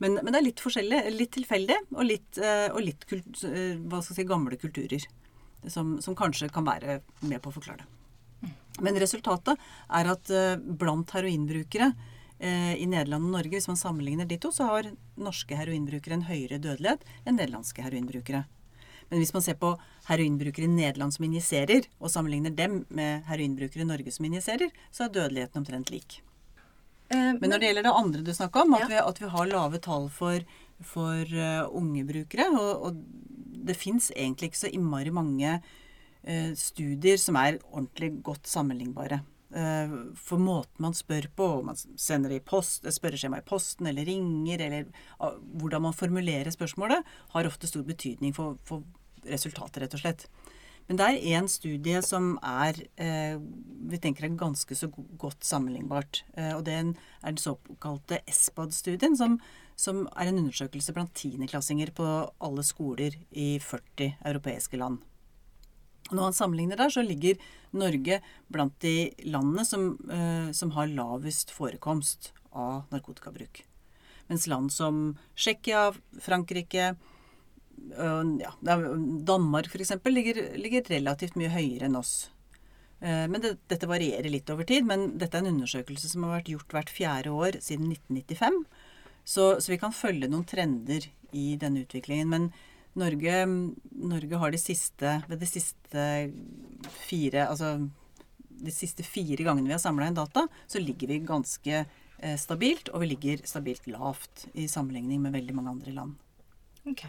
Men, 0.02 0.18
men 0.20 0.32
det 0.32 0.40
er 0.40 0.46
litt 0.48 0.62
forskjellig, 0.62 1.00
litt 1.14 1.32
tilfeldig, 1.36 1.76
og 1.94 2.04
litt, 2.08 2.40
eh, 2.42 2.66
og 2.74 2.82
litt 2.84 3.04
kult, 3.08 3.44
eh, 3.48 3.78
hva 3.80 4.02
skal 4.02 4.12
jeg 4.14 4.24
si, 4.24 4.28
gamle 4.28 4.58
kulturer. 4.60 5.06
Som, 5.72 5.94
som, 6.04 6.12
kanskje 6.12 6.50
kan 6.52 6.66
være 6.66 6.98
med 7.24 7.40
på 7.40 7.48
å 7.48 7.54
forklare 7.54 7.86
det. 7.86 8.50
Men 8.84 8.98
resultatet 9.00 9.62
er 9.96 10.10
at 10.12 10.32
eh, 10.34 10.58
blant 10.60 11.14
heroinbrukere 11.16 11.94
i 12.44 12.84
Nederland 12.90 13.28
og 13.30 13.36
Norge, 13.38 13.54
hvis 13.54 13.68
man 13.70 13.78
sammenligner 13.78 14.26
de 14.28 14.36
to, 14.42 14.50
så 14.52 14.66
har 14.68 14.88
norske 15.16 15.56
heroinbrukere 15.56 16.18
en 16.18 16.26
høyere 16.26 16.58
dødelighet 16.60 17.06
enn 17.22 17.38
nederlandske 17.38 17.80
heroinbrukere. 17.86 18.42
Men 19.08 19.22
hvis 19.22 19.32
man 19.32 19.44
ser 19.46 19.56
på 19.62 19.70
heroinbrukere 20.08 20.68
i 20.68 20.74
Nederland 20.74 21.14
som 21.14 21.26
injiserer, 21.26 21.88
og 21.98 22.12
sammenligner 22.12 22.54
dem 22.54 22.82
med 22.88 23.24
heroinbrukere 23.28 23.84
i 23.84 23.88
Norge 23.88 24.12
som 24.14 24.28
injiserer, 24.28 24.72
så 24.92 25.06
er 25.06 25.14
dødeligheten 25.16 25.62
omtrent 25.62 25.92
lik. 25.92 26.20
Eh, 27.12 27.32
men 27.40 27.50
når 27.50 27.60
det 27.60 27.70
gjelder 27.70 27.88
det 27.88 27.96
andre 28.00 28.24
du 28.24 28.32
snakka 28.34 28.64
om, 28.64 28.76
at, 28.76 28.86
ja. 28.86 28.90
vi, 28.92 29.00
at, 29.02 29.22
vi, 29.22 29.30
har 29.34 29.50
lave 29.50 29.80
tall 29.84 30.08
for, 30.12 30.44
for 30.84 31.36
uh, 31.36 31.68
unge 31.76 32.04
brukere 32.08 32.48
og, 32.52 32.88
og 32.88 33.02
det 33.64 33.76
fins 33.78 34.10
egentlig 34.14 34.50
ikke 34.50 34.64
så 34.64 34.72
innmari 34.72 35.12
mange 35.14 35.58
uh, 35.60 36.50
studier 36.58 37.20
som 37.20 37.38
er 37.40 37.60
ordentlig 37.70 38.16
godt 38.24 38.50
sammenlignbare. 38.50 39.22
For 40.18 40.40
måten 40.42 40.82
man 40.82 40.96
spør 40.98 41.28
på, 41.38 41.46
om 41.60 41.68
man 41.68 41.76
sender 41.78 42.32
i 42.34 42.40
post, 42.42 42.88
spørreskjema 42.90 43.38
i 43.38 43.44
posten 43.46 43.86
eller 43.86 44.02
ringer, 44.08 44.64
eller 44.64 44.88
hvordan 45.60 45.84
man 45.84 45.94
formulerer 45.94 46.50
spørsmålet, 46.50 47.06
har 47.36 47.46
ofte 47.46 47.70
stor 47.70 47.84
betydning 47.86 48.34
for, 48.34 48.56
for 48.66 48.82
resultatet, 49.30 49.82
rett 49.82 49.96
og 49.96 50.02
slett. 50.04 50.26
Men 50.88 50.98
det 51.00 51.06
er 51.06 51.38
én 51.38 51.46
studie 51.48 52.00
som 52.04 52.34
er 52.44 52.76
eh, 53.00 53.38
vi 53.88 54.00
tenker 54.00 54.26
er 54.26 54.36
ganske 54.36 54.76
så 54.76 54.90
godt 54.92 55.44
sammenlignbart. 55.46 56.22
Eh, 56.36 56.52
og 56.56 56.64
det 56.66 56.74
er 56.76 56.90
den 56.92 57.40
såkalte 57.40 58.20
ESPAD-studien, 58.28 59.16
som, 59.16 59.38
som, 59.80 60.04
er 60.12 60.28
en 60.28 60.42
undersøkelse 60.42 60.92
blant 60.96 61.14
tiendeklassinger 61.16 61.94
på 61.96 62.08
alle 62.44 62.64
skoler 62.66 63.16
i 63.32 63.54
40 63.64 64.18
europeiske 64.28 64.80
land. 64.80 65.00
Når 66.10 66.20
man 66.20 66.36
sammenligner 66.36 66.76
der, 66.76 66.92
så 66.92 67.00
ligger 67.00 67.40
Norge 67.72 68.20
blant 68.52 68.76
de 68.84 69.14
landene 69.24 69.64
som, 69.64 69.94
eh, 70.12 70.50
som 70.52 70.74
har 70.76 70.92
lavest 70.92 71.52
forekomst 71.54 72.34
av 72.52 72.84
narkotikabruk. 72.92 73.64
Mens 74.28 74.46
land 74.48 74.72
som 74.72 75.16
Tsjekkia, 75.36 75.92
Frankrike, 76.20 76.92
ja, 77.94 78.52
Danmark 79.28 79.68
f.eks. 79.70 79.92
Ligger, 80.10 80.40
ligger 80.58 80.88
relativt 80.90 81.36
mye 81.38 81.52
høyere 81.52 81.88
enn 81.88 81.98
oss. 81.98 82.14
Men 83.00 83.36
det, 83.42 83.56
dette 83.68 83.88
varierer 83.90 84.30
litt 84.32 84.48
over 84.50 84.64
tid. 84.68 84.86
Men 84.88 85.12
dette 85.20 85.36
er 85.36 85.44
en 85.44 85.52
undersøkelse 85.52 86.08
som 86.08 86.24
har 86.24 86.38
vært 86.38 86.52
gjort 86.54 86.72
hvert 86.72 86.92
fjerde 86.92 87.34
år 87.34 87.58
siden 87.60 87.90
1995. 87.92 88.62
Så, 89.24 89.48
så 89.60 89.72
vi 89.72 89.80
kan 89.80 89.92
følge 89.92 90.30
noen 90.30 90.46
trender 90.48 91.08
i 91.36 91.50
denne 91.60 91.84
utviklingen. 91.84 92.30
Men 92.32 92.48
Norge, 92.96 93.42
Norge 93.90 94.40
har 94.40 94.54
de 94.54 94.60
siste, 94.62 95.18
ved 95.28 95.42
de 95.42 95.50
siste 95.50 96.06
fire 97.04 97.48
Altså 97.48 97.76
de 98.64 98.72
siste 98.72 99.02
fire 99.02 99.42
gangene 99.44 99.66
vi 99.66 99.74
har 99.74 99.82
samla 99.82 100.06
inn 100.08 100.16
data, 100.16 100.46
så 100.70 100.80
ligger 100.80 101.10
vi 101.10 101.18
ganske 101.26 101.84
stabilt, 102.38 102.88
og 102.94 103.02
vi 103.02 103.10
ligger 103.10 103.42
stabilt 103.44 103.88
lavt 103.90 104.46
i 104.54 104.68
sammenligning 104.70 105.20
med 105.20 105.34
veldig 105.34 105.56
mange 105.58 105.72
andre 105.74 105.94
land. 105.96 106.14
Ok. 106.88 107.02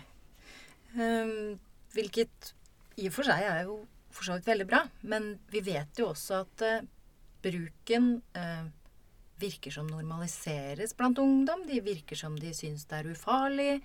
Ehm, 0.95 1.57
hvilket 1.95 2.53
i 2.99 3.09
og 3.09 3.15
for 3.15 3.27
seg 3.27 3.43
er 3.43 3.63
jo 3.67 3.81
for 4.15 4.27
så 4.27 4.37
vidt 4.37 4.47
veldig 4.47 4.67
bra. 4.69 4.83
Men 5.03 5.33
vi 5.51 5.61
vet 5.65 5.99
jo 5.99 6.11
også 6.13 6.41
at 6.45 6.65
eh, 6.65 6.85
bruken 7.43 8.21
eh, 8.37 8.65
virker 9.41 9.73
som 9.75 9.87
normaliseres 9.91 10.95
blant 10.97 11.19
ungdom. 11.19 11.65
De 11.67 11.81
virker 11.83 12.15
som 12.19 12.37
de 12.39 12.53
syns 12.55 12.87
det 12.89 13.01
er 13.01 13.11
ufarlig. 13.11 13.81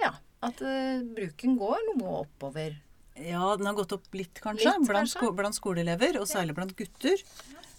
Ja, 0.00 0.14
at 0.44 0.60
eh, 0.64 1.00
bruken 1.16 1.56
går 1.60 1.80
noe 1.94 2.20
oppover. 2.24 2.76
Ja, 3.20 3.56
den 3.58 3.66
har 3.68 3.74
gått 3.76 3.92
opp 3.92 4.06
litt, 4.16 4.38
kanskje, 4.40 4.70
Litt, 4.70 4.86
blant, 4.86 5.02
kanskje. 5.02 5.18
Sko 5.18 5.32
blant 5.36 5.56
skoleelever, 5.56 6.20
og 6.20 6.28
særlig 6.30 6.54
blant 6.56 6.76
gutter. 6.78 7.20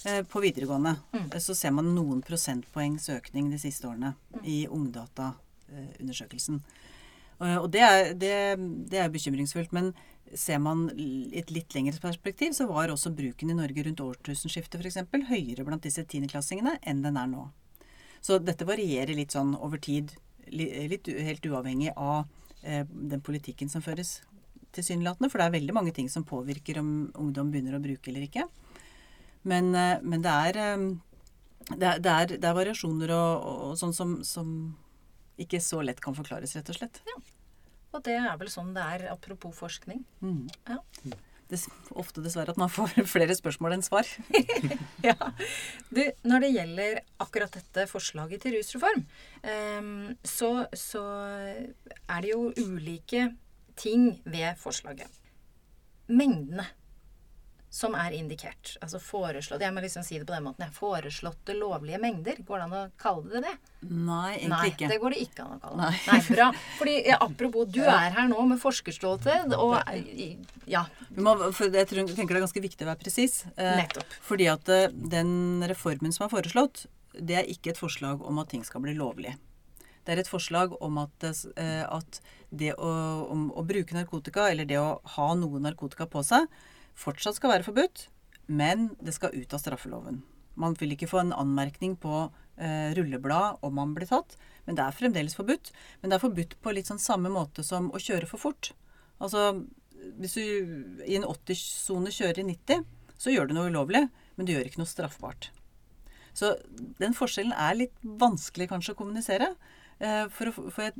Eh, 0.05 0.23
på 0.25 0.41
videregående 0.41 0.97
Mm. 1.13 1.29
Så 1.39 1.53
ser 1.55 1.71
man 1.71 1.93
noen 1.95 2.21
prosentpoengs 2.25 3.09
økning 3.13 3.51
de 3.51 3.57
siste 3.61 3.87
årene 3.87 4.15
i 4.43 4.65
Ungdata-undersøkelsen. 4.67 6.55
Eh, 6.55 6.80
og 7.41 7.71
det 7.73 7.81
er, 7.81 8.11
det, 8.13 8.33
det 8.91 8.99
er 9.01 9.13
bekymringsfullt. 9.13 9.71
Men 9.73 9.91
ser 10.37 10.59
man 10.63 10.85
i 10.95 11.29
et 11.37 11.51
litt 11.51 11.73
lengre 11.75 11.99
perspektiv, 12.01 12.53
så 12.55 12.67
var 12.69 12.91
også 12.91 13.11
bruken 13.15 13.51
i 13.51 13.57
Norge 13.57 13.83
rundt 13.87 14.03
årtusenskiftet 14.03 14.81
f.eks. 14.81 15.01
høyere 15.29 15.65
blant 15.67 15.83
disse 15.83 16.03
tiendeklassingene 16.07 16.77
enn 16.87 17.03
den 17.03 17.19
er 17.19 17.29
nå. 17.31 17.47
Så 18.21 18.37
dette 18.39 18.67
varierer 18.69 19.17
litt 19.17 19.33
sånn 19.33 19.55
over 19.57 19.81
tid, 19.81 20.13
litt 20.51 21.09
helt 21.09 21.45
uavhengig 21.49 21.93
av 21.95 22.27
eh, 22.61 22.85
den 22.85 23.23
politikken 23.25 23.71
som 23.71 23.83
føres 23.83 24.19
tilsynelatende. 24.75 25.31
For 25.31 25.41
det 25.41 25.47
er 25.47 25.55
veldig 25.57 25.75
mange 25.75 25.95
ting 25.95 26.09
som 26.11 26.27
påvirker 26.27 26.79
om 26.81 26.91
ungdom 27.17 27.51
begynner 27.51 27.77
å 27.77 27.83
bruke 27.83 28.11
eller 28.13 28.27
ikke. 28.27 28.45
Men, 29.41 29.73
eh, 29.75 29.97
men 30.03 30.21
det, 30.23 30.37
er, 30.51 30.61
eh, 30.61 30.85
det, 31.73 31.87
er, 31.87 31.99
det, 31.99 32.13
er, 32.13 32.37
er 32.37 32.57
variasjoner 32.61 33.15
og, 33.17 33.51
og 33.71 33.75
sånn 33.81 33.97
som, 33.97 34.15
som 34.27 34.55
ikke 35.41 35.61
så 35.63 35.81
lett 35.81 36.01
kan 36.03 36.15
forklares, 36.15 36.53
rett 36.55 36.69
og 36.69 36.77
slett. 36.77 37.01
Og 37.91 38.03
det 38.05 38.15
er 38.19 38.31
vel 38.39 38.51
sånn 38.51 38.71
det 38.75 38.85
er, 38.95 39.09
apropos 39.11 39.55
forskning. 39.57 40.05
Mm. 40.23 40.47
Ja. 40.69 40.79
Det 41.51 41.57
er 41.59 41.95
ofte 41.99 42.23
dessverre 42.23 42.53
at 42.53 42.59
man 42.59 42.71
får 42.71 42.93
flere 43.13 43.35
spørsmål 43.35 43.75
enn 43.75 43.85
svar. 43.85 44.07
ja. 45.09 45.17
Du, 45.91 46.03
når 46.23 46.45
det 46.45 46.51
gjelder 46.55 47.01
akkurat 47.23 47.57
dette 47.59 47.87
forslaget 47.91 48.45
til 48.45 48.55
rusreform, 48.55 49.03
ehm, 49.43 50.13
så, 50.23 50.53
så 50.71 51.03
er 51.11 52.23
det 52.23 52.31
jo 52.31 52.45
ulike 52.55 53.33
ting 53.79 54.13
ved 54.23 54.55
forslaget. 54.61 55.19
Mengdene 56.11 56.69
som 57.71 57.93
er 57.95 58.11
indikert. 58.11 58.73
Altså 58.83 58.99
foreslått 58.99 59.61
Jeg 59.63 59.71
må 59.71 59.79
liksom 59.79 60.03
si 60.03 60.17
det 60.19 60.25
på 60.27 60.33
den 60.35 60.43
måten. 60.43 60.65
ja, 60.65 60.73
Foreslåtte 60.75 61.53
lovlige 61.55 62.01
mengder. 62.03 62.41
Går 62.43 62.59
det 62.59 62.65
an 62.65 62.73
å 62.75 62.81
kalle 62.99 63.29
det 63.31 63.41
det? 63.45 63.53
Nei, 63.87 64.33
egentlig 64.41 64.49
Nei, 64.51 64.71
ikke. 64.73 64.89
det 64.91 64.97
går 64.99 65.13
det 65.15 65.21
ikke 65.23 65.45
an 65.45 65.53
å 65.55 65.59
kalle 65.63 65.77
det. 65.77 65.85
Nei. 65.87 66.01
Nei, 66.11 66.35
bra. 66.35 66.47
Fordi, 66.81 66.95
ja, 67.07 67.19
apropos, 67.23 67.69
du 67.71 67.79
er 67.87 68.17
her 68.17 68.27
nå 68.27 68.43
med 68.49 68.59
forskerståsted, 68.59 69.55
og 69.55 69.77
ja, 70.67 70.81
Vi 71.15 71.23
må, 71.23 71.37
for 71.55 71.71
jeg 71.71 71.87
tror, 71.87 72.11
tenker 72.11 72.35
det 72.35 72.41
er 72.41 72.45
ganske 72.47 72.65
viktig 72.67 72.83
å 72.83 72.89
være 72.91 73.01
presis. 73.05 73.37
Eh, 73.55 73.77
nettopp. 73.79 74.17
fordi 74.27 74.49
at 74.51 74.73
eh, 74.75 74.89
den 75.15 75.63
reformen 75.71 76.11
som 76.11 76.27
er 76.27 76.33
foreslått, 76.35 76.83
det 77.15 77.39
er 77.39 77.47
ikke 77.55 77.71
et 77.71 77.79
forslag 77.79 78.19
om 78.27 78.43
at 78.43 78.51
ting 78.51 78.67
skal 78.67 78.83
bli 78.83 78.97
lovlig. 78.99 79.37
Det 80.03 80.11
er 80.15 80.21
et 80.25 80.29
forslag 80.31 80.75
om 80.83 80.99
at, 81.05 81.11
det, 81.23 81.31
eh, 81.55 81.85
at 81.87 82.19
det 82.51 82.73
å, 82.75 82.91
om 83.31 83.47
å 83.55 83.63
bruke 83.63 83.95
narkotika, 83.95 84.49
eller 84.51 84.67
det 84.67 84.79
å 84.81 84.97
ha 85.15 85.31
noe 85.39 85.63
narkotika 85.63 86.07
på 86.11 86.23
seg, 86.25 86.51
fortsatt 87.01 87.37
skal 87.37 87.55
være 87.55 87.67
forbudt, 87.67 88.05
men 88.51 88.91
det 89.01 89.15
skal 89.15 89.35
ut 89.35 89.53
av 89.55 89.61
straffeloven. 89.61 90.21
Man 90.59 90.75
vil 90.79 90.93
ikke 90.95 91.09
få 91.09 91.21
en 91.21 91.35
anmerkning 91.35 91.95
på 91.99 92.25
eh, 92.57 92.91
rulleblad 92.97 93.61
om 93.65 93.77
man 93.77 93.93
blir 93.95 94.09
tatt, 94.09 94.35
men 94.67 94.77
det 94.77 94.83
er 94.85 94.95
fremdeles 94.95 95.37
forbudt. 95.37 95.71
Men 96.01 96.11
det 96.11 96.17
er 96.17 96.25
forbudt 96.25 96.57
på 96.61 96.73
litt 96.75 96.89
sånn 96.91 97.01
samme 97.01 97.31
måte 97.33 97.63
som 97.65 97.89
å 97.91 98.01
kjøre 98.01 98.29
for 98.29 98.41
fort. 98.41 98.73
Altså, 99.21 99.63
hvis 100.19 100.35
du 100.37 100.43
i 101.05 101.17
en 101.17 101.27
80-sone 101.27 102.13
kjører 102.13 102.43
i 102.43 102.49
90, 102.51 102.85
så 103.21 103.33
gjør 103.33 103.49
du 103.49 103.55
noe 103.55 103.71
ulovlig, 103.71 104.07
men 104.35 104.47
du 104.47 104.53
gjør 104.53 104.67
ikke 104.67 104.81
noe 104.81 104.89
straffbart. 104.89 105.51
Så 106.33 106.55
den 107.01 107.15
forskjellen 107.15 107.53
er 107.53 107.77
litt 107.77 107.95
vanskelig 108.01 108.69
kanskje 108.71 108.95
å 108.95 108.99
kommunisere. 109.01 109.51
Eh, 110.01 110.25
For, 110.33 110.49
å, 110.49 110.67
for 110.73 110.87
jeg, 110.87 110.93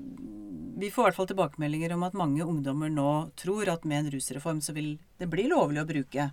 vi 0.81 0.89
får 0.93 1.01
i 1.03 1.07
hvert 1.09 1.17
fall 1.17 1.29
tilbakemeldinger 1.31 1.93
om 1.95 2.03
at 2.05 2.13
mange 2.17 2.45
ungdommer 2.45 2.89
nå 2.93 3.09
tror 3.39 3.69
at 3.73 3.85
med 3.89 4.03
en 4.05 4.11
rusreform 4.13 4.61
så 4.61 4.75
vil 4.77 4.95
det 5.21 5.29
bli 5.31 5.47
lovlig 5.49 5.81
å 5.81 5.87
bruke. 5.89 6.27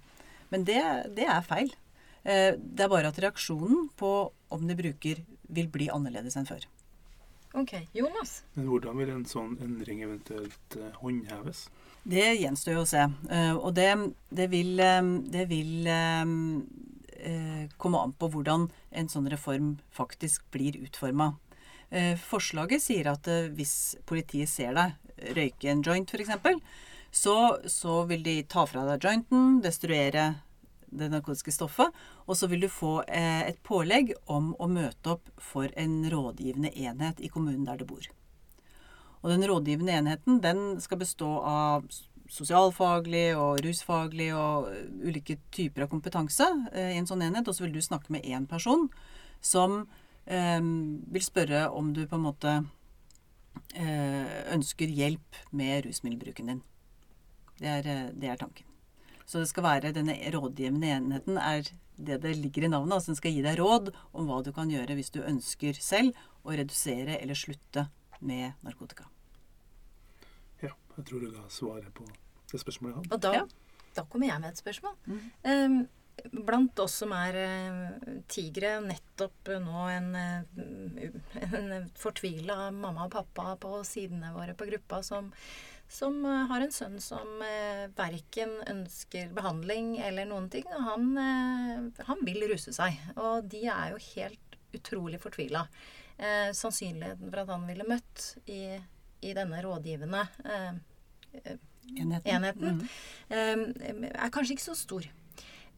Men 0.53 0.65
det, 0.69 0.81
det 1.17 1.27
er 1.29 1.45
feil. 1.49 1.73
Eh, 2.25 2.55
Det 2.61 2.85
er 2.85 2.93
bare 2.93 3.09
at 3.13 3.21
reaksjonen 3.25 3.89
på 3.97 4.13
om 4.53 4.67
de 4.69 4.77
bruker, 4.77 5.25
vil 5.49 5.69
bli 5.73 5.89
annerledes 5.93 6.37
enn 6.37 6.49
før. 6.49 6.65
Ok. 7.57 7.73
Jonas? 7.97 8.43
Men 8.55 8.69
hvordan 8.69 8.97
vil 9.01 9.11
en 9.15 9.25
sånn 9.29 9.55
endring 9.65 10.03
eventuelt 10.05 10.77
eh, 10.77 10.93
håndheves? 11.01 11.67
Det 12.09 12.27
gjenstår 12.41 12.77
jo 12.77 12.83
å 12.85 12.89
se. 12.89 13.07
Eh, 13.33 13.55
og 13.57 13.73
det, 13.77 13.89
det 14.33 14.51
vil, 14.53 14.77
det 15.33 15.45
vil 15.51 15.89
komme 17.81 17.99
an 18.05 18.13
på 18.15 18.29
hvordan 18.31 18.69
en 18.95 19.09
sånn 19.11 19.27
reform 19.33 19.73
faktisk 19.93 20.45
blir 20.55 20.77
utforma. 20.85 21.33
Forslaget 22.21 22.85
sier 22.85 23.09
at 23.15 23.29
eh, 23.31 23.49
hvis 23.57 23.97
politiet 24.09 24.51
ser 24.51 24.77
deg 24.77 25.33
røyke 25.37 25.71
en 25.73 25.83
joint 25.83 26.11
f.eks., 26.13 26.61
så, 27.11 27.57
så 27.65 28.03
vil 28.05 28.23
de 28.23 28.43
ta 28.45 28.67
fra 28.69 28.85
deg 28.85 29.05
jointen, 29.07 29.63
destruere 29.65 30.27
det 30.89 31.09
narkotiske 31.13 31.53
stoffet, 31.53 31.95
og 32.29 32.37
så 32.37 32.49
vil 32.49 32.67
du 32.67 32.69
få 32.73 33.01
eh, 33.09 33.49
et 33.49 33.61
pålegg 33.65 34.13
om 34.29 34.53
å 34.61 34.69
møte 34.69 35.17
opp 35.17 35.33
for 35.41 35.73
en 35.81 36.03
rådgivende 36.13 36.75
enhet 36.77 37.21
i 37.25 37.31
kommunen 37.33 37.65
der 37.69 37.81
du 37.81 37.87
bor. 37.89 38.05
Og 39.23 39.33
den 39.33 39.47
rådgivende 39.49 39.97
enheten 39.97 40.43
den 40.45 40.61
skal 40.85 41.01
bestå 41.01 41.31
av 41.41 41.89
sosialfaglig 42.29 43.33
og 43.41 43.63
rusfaglig 43.65 44.29
og 44.37 44.69
ulike 45.01 45.39
typer 45.55 45.87
av 45.87 45.93
kompetanse 45.93 46.47
eh, 46.75 46.93
i 46.93 47.01
en 47.01 47.09
sånn 47.09 47.25
enhet. 47.25 47.49
Og 47.49 47.57
så 47.57 47.65
vil 47.65 47.75
du 47.77 47.81
snakke 47.85 48.13
med 48.13 48.29
én 48.29 48.45
person 48.49 48.87
som 49.41 49.81
eh, 49.83 50.05
vil 50.29 51.25
spørre 51.25 51.71
om 51.73 51.93
du 51.97 52.03
på 52.07 52.17
en 52.19 52.25
måte 52.27 52.53
eh, 53.75 54.55
ønsker 54.55 54.91
hjelp 54.93 55.39
med 55.57 55.87
rusmiddelbruken 55.87 56.47
din. 56.53 56.63
Det 57.59 57.69
er, 57.69 57.87
eh, 57.89 58.11
det 58.13 58.29
er 58.29 58.37
tanken. 58.41 58.65
Så 59.29 59.41
det 59.43 59.49
skal 59.51 59.65
være 59.67 59.93
denne 59.93 60.15
rådgivende 60.33 60.89
enheten 60.89 61.37
er 61.41 61.67
det 61.99 62.21
det 62.23 62.37
ligger 62.39 62.65
i 62.65 62.69
navnet. 62.69 62.95
Altså 62.95 63.13
den 63.13 63.17
skal 63.19 63.33
gi 63.35 63.43
deg 63.43 63.59
råd 63.59 63.91
om 64.15 64.29
hva 64.29 64.43
du 64.45 64.53
kan 64.57 64.71
gjøre 64.71 64.95
hvis 64.97 65.11
du 65.11 65.21
ønsker 65.23 65.75
selv 65.83 66.15
å 66.45 66.55
redusere 66.57 67.19
eller 67.21 67.35
slutte 67.37 67.89
med 68.21 68.53
narkotika. 68.65 69.05
Ja, 70.63 70.71
jeg 70.97 71.05
tror 71.11 71.21
du 71.21 71.31
ga 71.35 71.45
svaret 71.53 71.93
på 71.95 72.07
det 72.53 72.61
spørsmålet 72.63 72.95
jeg 72.95 73.03
hadde. 73.03 73.15
Og 73.15 73.21
da, 73.21 73.33
Ja. 73.35 73.45
da 73.97 74.05
kommer 74.05 74.27
jeg 74.29 74.41
med 74.41 74.51
et 74.51 74.63
spørsmål. 74.63 74.95
Mm. 75.07 75.21
Em, 75.45 75.89
blant 76.33 76.79
oss 76.83 76.99
som 77.03 77.13
er 77.17 77.39
eh, 77.43 78.19
tigre, 78.31 78.79
nettopp 78.85 79.51
eh, 79.55 79.63
nå 79.63 79.85
en, 79.93 80.09
eh, 80.19 81.43
en 81.49 81.89
fortvila 81.99 82.71
mamma 82.75 83.07
og 83.07 83.15
pappa 83.17 83.57
på 83.61 83.83
sidene 83.87 84.33
våre 84.37 84.57
på 84.59 84.69
gruppa 84.71 85.03
som, 85.07 85.31
som 85.89 86.21
har 86.25 86.65
en 86.65 86.75
sønn 86.75 86.99
som 87.01 87.41
verken 87.97 88.59
ønsker 88.69 89.31
behandling 89.37 89.97
eller 90.05 90.29
noen 90.29 90.51
ting. 90.53 90.67
Og 90.75 90.85
han, 90.91 91.09
han 92.11 92.27
vil 92.27 92.45
ruse 92.51 92.75
seg. 92.77 92.99
Og 93.17 93.49
de 93.49 93.65
er 93.73 93.95
jo 93.95 94.03
helt 94.13 94.59
utrolig 94.77 95.21
fortvila. 95.23 95.65
Eh, 96.19 96.53
sannsynligheten 96.53 97.31
for 97.31 97.45
at 97.45 97.51
han 97.53 97.67
ville 97.69 97.87
møtt 97.87 98.25
i, 98.51 98.63
i 99.23 99.35
denne 99.37 99.61
rådgivende 99.63 100.25
eh, 100.45 100.73
Enheten. 101.89 102.27
enheten 102.27 102.81
mm. 102.81 102.89
eh, 103.31 104.09
er 104.11 104.33
kanskje 104.35 104.57
ikke 104.57 104.67
så 104.67 104.75
stor. 104.77 105.07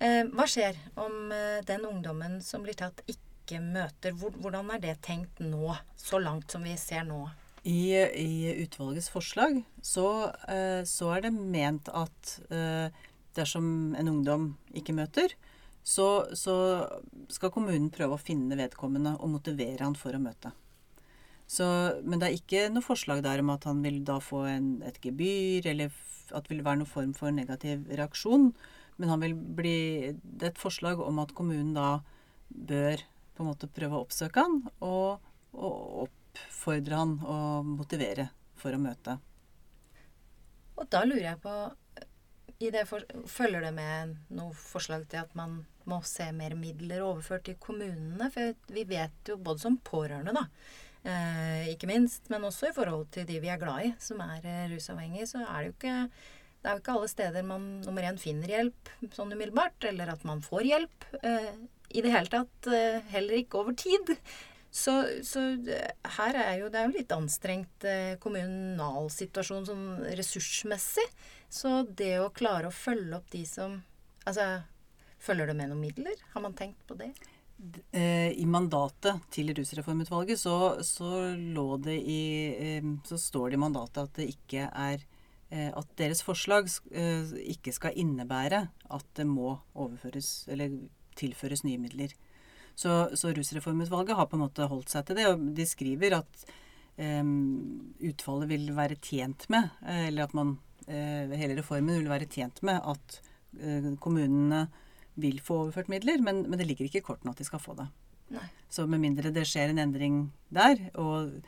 Eh, 0.01 0.23
hva 0.33 0.47
skjer 0.49 0.79
om 1.01 1.29
eh, 1.35 1.61
den 1.69 1.85
ungdommen 1.85 2.39
som 2.41 2.65
blir 2.65 2.79
tatt, 2.79 3.03
ikke 3.11 3.61
møter 3.61 4.15
hvor, 4.17 4.33
Hvordan 4.41 4.71
er 4.73 4.81
det 4.81 4.97
tenkt 5.05 5.43
nå, 5.45 5.75
så 5.99 6.21
langt 6.23 6.53
som 6.53 6.65
vi 6.65 6.73
ser 6.81 7.05
nå? 7.05 7.27
I, 7.69 7.93
I 8.01 8.55
utvalgets 8.63 9.11
forslag 9.13 9.59
så, 9.85 10.33
eh, 10.49 10.81
så 10.89 11.11
er 11.13 11.27
det 11.27 11.35
ment 11.37 11.91
at 11.93 12.39
dersom 13.37 13.93
en 13.95 14.09
ungdom 14.11 14.47
ikke 14.75 14.97
møter, 14.97 15.37
så, 15.87 16.25
så 16.35 16.55
skal 17.31 17.53
kommunen 17.53 17.93
prøve 17.93 18.17
å 18.17 18.23
finne 18.23 18.57
vedkommende 18.59 19.15
og 19.21 19.37
motivere 19.37 19.85
han 19.85 19.95
for 19.99 20.17
å 20.17 20.23
møte. 20.23 20.51
Så, 21.51 21.67
men 22.03 22.19
det 22.23 22.29
er 22.29 22.39
ikke 22.39 22.65
noe 22.73 22.85
forslag 22.85 23.23
der 23.27 23.43
om 23.43 23.53
at 23.53 23.69
han 23.69 23.85
vil 23.85 24.01
da 24.07 24.19
få 24.23 24.45
en, 24.49 24.69
et 24.87 24.99
gebyr, 25.03 25.69
eller 25.73 25.95
at 26.31 26.47
det 26.47 26.55
vil 26.55 26.65
være 26.67 26.83
noen 26.83 26.91
form 26.91 27.15
for 27.17 27.35
negativ 27.35 27.87
reaksjon. 27.91 28.51
Men 29.01 29.09
han 29.09 29.23
vil 29.25 29.35
bli 29.35 29.79
Det 30.21 30.47
er 30.47 30.53
et 30.53 30.61
forslag 30.61 31.01
om 31.01 31.23
at 31.23 31.33
kommunen 31.37 31.73
da 31.77 32.03
bør 32.51 33.01
på 33.35 33.45
en 33.45 33.49
måte 33.49 33.71
prøve 33.73 33.97
å 33.97 34.05
oppsøke 34.05 34.45
han 34.45 34.61
og, 34.85 35.23
og 35.57 36.05
oppfordre 36.05 36.99
han 37.01 37.17
og 37.25 37.71
motivere 37.79 38.29
for 38.61 38.77
å 38.77 38.83
møte. 38.83 39.17
Og 40.77 40.89
da 40.93 41.05
lurer 41.07 41.33
jeg 41.33 41.41
på 41.43 41.55
for, 42.85 43.05
Følger 43.31 43.65
det 43.65 43.73
med 43.73 44.17
noe 44.37 44.53
forslag 44.53 45.07
til 45.09 45.23
at 45.23 45.33
man 45.39 45.63
må 45.89 46.03
se 46.05 46.27
mer 46.37 46.53
midler 46.59 47.05
overført 47.07 47.47
til 47.49 47.57
kommunene? 47.63 48.29
For 48.35 48.53
vi 48.75 48.85
vet 48.89 49.33
jo 49.33 49.39
både 49.41 49.65
som 49.65 49.79
pårørende, 49.81 50.35
da, 50.37 50.45
eh, 51.09 51.71
ikke 51.73 51.89
minst, 51.89 52.29
men 52.29 52.45
også 52.45 52.69
i 52.69 52.77
forhold 52.77 53.09
til 53.15 53.25
de 53.29 53.41
vi 53.41 53.49
er 53.49 53.61
glad 53.61 53.87
i, 53.87 53.95
som 53.99 54.21
er 54.21 54.45
eh, 54.45 54.69
rusavhengige, 54.75 55.31
så 55.33 55.47
er 55.47 55.57
det 55.57 55.71
jo 55.71 55.77
ikke 55.79 55.97
det 56.61 56.69
er 56.69 56.77
jo 56.77 56.83
ikke 56.83 56.95
alle 56.99 57.09
steder 57.09 57.45
man 57.47 57.67
nummer 57.87 58.05
én 58.05 58.21
finner 58.21 58.53
hjelp 58.53 58.91
sånn 59.17 59.33
umiddelbart, 59.33 59.85
eller 59.89 60.13
at 60.13 60.25
man 60.29 60.43
får 60.45 60.67
hjelp. 60.69 61.07
Eh, 61.25 61.53
I 61.97 62.05
det 62.05 62.13
hele 62.13 62.33
tatt 62.33 62.69
eh, 62.69 63.01
heller 63.15 63.41
ikke 63.41 63.63
over 63.63 63.77
tid. 63.81 64.13
Så, 64.71 64.93
så, 65.27 65.41
eh, 65.73 65.91
her 66.19 66.37
er 66.39 66.61
jo 66.61 66.69
det 66.71 66.79
er 66.79 66.87
jo 66.87 66.99
litt 66.99 67.15
anstrengt 67.15 67.87
eh, 67.89 68.15
kommunalsituasjon 68.23 69.67
sånn 69.67 69.87
ressursmessig. 70.19 71.07
Så 71.51 71.81
det 71.89 72.19
å 72.23 72.31
klare 72.31 72.69
å 72.69 72.75
følge 72.75 73.17
opp 73.19 73.31
de 73.33 73.45
som 73.49 73.81
Altså, 74.29 74.45
følger 75.25 75.49
det 75.49 75.55
med 75.57 75.71
noen 75.71 75.81
midler? 75.81 76.19
Har 76.35 76.43
man 76.45 76.53
tenkt 76.55 76.83
på 76.87 76.93
det? 76.95 77.09
Eh, 77.97 78.29
I 78.37 78.45
mandatet 78.47 79.25
til 79.33 79.49
Rusreformutvalget 79.57 80.39
så, 80.39 80.77
så 80.85 81.09
lå 81.35 81.65
det 81.81 81.97
i 82.05 82.21
Så 83.09 83.17
står 83.19 83.49
det 83.49 83.57
i 83.57 83.63
mandatet 83.65 84.03
at 84.05 84.21
det 84.21 84.29
ikke 84.35 84.69
er 84.69 85.07
at 85.51 85.89
deres 85.99 86.21
forslag 86.23 86.69
ikke 87.43 87.73
skal 87.75 87.97
innebære 87.99 88.61
at 88.95 89.07
det 89.19 89.25
må 89.27 89.57
overføres 89.75 90.45
eller 90.53 90.77
tilføres 91.19 91.65
nye 91.67 91.81
midler. 91.83 92.15
Så, 92.79 93.11
så 93.19 93.33
Rusreformutvalget 93.37 94.17
har 94.17 94.29
på 94.31 94.39
en 94.39 94.45
måte 94.47 94.69
holdt 94.71 94.93
seg 94.93 95.07
til 95.07 95.19
det, 95.19 95.27
og 95.29 95.43
de 95.57 95.67
skriver 95.69 96.17
at 96.21 96.45
um, 96.97 97.93
utfallet 98.11 98.51
vil 98.55 98.71
være 98.77 98.99
tjent 99.05 99.49
med, 99.53 99.73
eh, 99.85 100.07
eller 100.09 100.29
at 100.29 100.37
man 100.37 100.55
uh, 100.87 101.35
hele 101.37 101.59
reformen 101.59 101.99
vil 101.99 102.11
være 102.11 102.31
tjent 102.31 102.63
med 102.67 102.81
at 102.81 103.21
uh, 103.61 103.91
kommunene 104.01 104.65
vil 105.21 105.41
få 105.45 105.65
overført 105.67 105.91
midler, 105.93 106.23
men, 106.25 106.47
men, 106.49 106.57
det 106.57 106.69
ligger 106.71 106.89
ikke 106.89 107.03
i 107.03 107.09
kortene 107.11 107.35
at 107.35 107.41
de 107.41 107.49
skal 107.49 107.61
få 107.61 107.77
det. 107.77 107.89
Nei. 108.33 108.47
Så 108.71 108.87
med 108.89 109.03
mindre 109.03 109.33
det 109.35 109.45
skjer 109.51 109.73
en 109.73 109.83
endring 109.83 110.21
der, 110.55 110.87
og, 110.95 111.41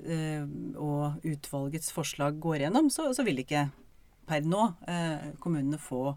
og 0.00 1.26
utvalgets 1.28 1.92
forslag 1.92 2.38
går 2.40 2.62
gjennom, 2.64 2.88
så, 2.88 3.10
så 3.12 3.24
vil 3.26 3.42
ikke 3.42 3.66
per 4.30 4.46
nå 4.48 4.62
kommunene 5.42 5.76
få 5.82 6.14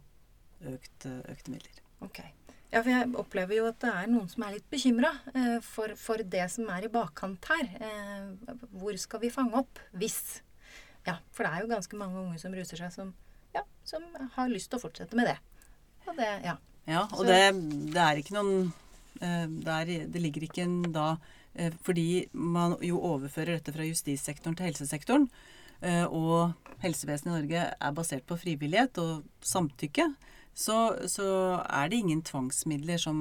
økt, 0.71 1.09
økte 1.09 1.51
midler. 1.51 1.81
Okay. 2.05 2.31
Ja, 2.73 2.81
for 2.81 2.89
jeg 2.89 3.09
opplever 3.21 3.53
jo 3.59 3.67
at 3.69 3.77
det 3.83 3.91
er 3.91 4.07
noen 4.09 4.29
som 4.31 4.43
er 4.47 4.55
litt 4.55 4.65
bekymra 4.71 5.11
eh, 5.35 5.59
for, 5.61 5.93
for, 5.99 6.23
det 6.25 6.47
som 6.49 6.69
er 6.73 6.87
i 6.87 6.91
bakkant 6.91 7.45
her. 7.51 7.67
Eh, 7.77 8.55
hvor 8.81 8.97
skal 8.97 9.21
vi 9.21 9.29
fange 9.33 9.59
opp 9.61 9.81
hvis 9.93 10.41
Ja, 11.05 11.19
for 11.35 11.45
det 11.45 11.51
er 11.51 11.61
jo 11.61 11.69
ganske 11.69 11.99
mange 11.99 12.17
unge 12.17 12.39
som 12.41 12.53
ruser 12.55 12.79
seg, 12.79 12.89
som, 12.95 13.11
ja, 13.53 13.61
som 13.85 14.05
har 14.37 14.49
lyst 14.49 14.71
til 14.71 14.79
å 14.79 14.85
fortsette 14.87 15.19
med 15.19 15.29
det. 15.29 15.37
Og 16.07 16.17
det 16.17 16.31
ja. 16.47 16.55
ja 16.89 17.03
og 17.11 17.27
det, 17.29 17.41
det, 17.93 18.01
er 18.01 18.21
ikke 18.23 18.37
noen 18.39 18.71
eh, 19.21 19.45
det, 19.45 19.75
er, 19.77 19.93
det, 20.09 20.23
ligger 20.23 20.47
ikke 20.47 20.65
en 20.65 20.79
da 20.95 21.07
eh, 21.13 21.31
Fordi 21.85 22.25
man 22.33 22.77
jo 22.81 22.97
overfører 22.97 23.59
dette 23.59 23.73
fra 23.75 23.85
justissektoren 23.85 24.55
til 24.57 24.71
helsesektoren. 24.71 25.27
Eh, 25.83 26.05
og 26.07 26.53
helsevesenet 26.83 27.33
i 27.33 27.35
Norge 27.35 27.63
er 27.75 27.95
basert 27.95 28.23
på 28.27 28.37
frivillighet 28.39 28.97
og 29.03 29.25
samtykke 29.43 30.07
så, 30.53 30.77
så, 31.11 31.25
er 31.65 31.89
det 31.91 31.99
ingen 32.03 32.21
tvangsmidler 32.23 33.01
som 33.01 33.17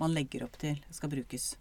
man 0.00 0.14
legger 0.16 0.46
opp 0.46 0.56
til 0.58 0.80
skal 0.90 1.12
brukes. 1.12 1.52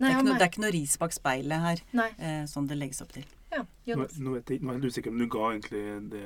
Nei, 0.00 0.08
det, 0.08 0.16
er 0.16 0.26
noe, 0.26 0.34
det, 0.34 0.42
er 0.42 0.50
ikke 0.50 0.64
noe, 0.64 0.74
ris 0.74 0.96
bak 0.98 1.14
speilet 1.14 1.62
her, 1.62 1.82
eh, 2.16 2.42
sånn 2.50 2.66
det 2.66 2.78
legges 2.80 3.04
opp 3.04 3.12
til. 3.14 3.26
Ja, 3.54 3.62
nå, 3.86 4.08
nå, 4.18 4.32
vet 4.34 4.50
jeg, 4.50 4.64
nå 4.64 4.72
er 4.72 4.80
jeg 4.80 4.90
usikker 4.90 5.14
om 5.14 5.20
du 5.20 5.28
ga 5.30 5.50
egentlig 5.52 5.84
det 6.10 6.24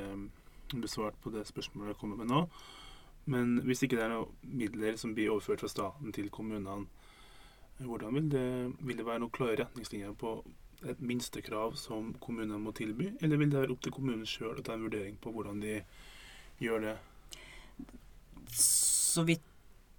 besvart 0.81 1.19
på 1.21 1.33
det 1.35 1.45
spørsmålet 1.49 1.93
jeg 1.93 2.01
kommer 2.01 2.23
med 2.23 2.31
nå. 2.31 2.47
Men 3.29 3.59
hvis 3.69 3.85
ikke 3.85 3.99
det 3.99 4.07
er 4.07 4.15
noen 4.15 4.55
midler 4.63 4.97
som 4.97 5.13
blir 5.17 5.35
overført 5.35 5.67
fra 5.67 5.69
staten 5.69 6.15
til 6.17 6.31
kommunene, 6.33 6.87
hvordan 7.79 8.15
vil 8.17 8.31
det, 8.33 8.49
vil 8.83 8.99
det 8.99 9.07
være 9.07 9.23
noen 9.23 9.35
klare 9.35 9.61
retningslinjer 9.63 10.17
på 10.19 10.39
et 10.89 11.01
minstekrav 11.03 11.75
som 11.79 12.13
kommunene 12.23 12.59
må 12.63 12.73
tilby, 12.77 13.13
eller 13.23 13.41
vil 13.41 13.51
det 13.51 13.61
være 13.61 13.75
opp 13.75 13.83
til 13.83 13.95
kommunen 13.95 14.27
sjøl 14.29 14.59
å 14.59 14.65
ta 14.67 14.77
en 14.77 14.85
vurdering 14.87 15.17
på 15.23 15.33
hvordan 15.35 15.63
de 15.63 15.81
gjør 16.63 16.85
det? 16.87 16.97
så 19.19 19.25
vidt 19.27 19.45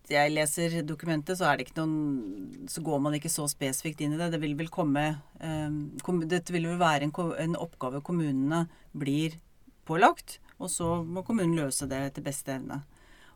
jeg 0.10 0.32
leser 0.34 0.80
dokumentet, 0.89 1.38
så, 1.38 1.52
noen, 1.78 2.63
så 2.65 2.82
går 2.82 3.02
man 3.04 3.13
ikke 3.13 3.30
så 3.30 3.44
spesifikt 3.50 4.00
inn 4.02 4.15
i 4.15 4.18
det. 4.18 4.32
Det 4.34 4.39
vil 4.42 4.56
vel 4.58 4.72
komme 4.74 5.04
um, 5.38 5.92
Dette 6.26 6.56
vil 6.56 6.65
vel 6.65 6.80
være 6.82 7.06
en, 7.06 7.13
en, 7.44 7.58
oppgave 7.62 8.02
kommunene 8.02 8.63
blir 8.98 9.38
pålagt, 9.86 10.39
og 10.58 10.72
så 10.74 11.04
må 11.06 11.22
kommunen 11.28 11.54
løse 11.60 11.86
det 11.89 12.00
etter 12.08 12.26
beste 12.26 12.56
evne. 12.56 12.80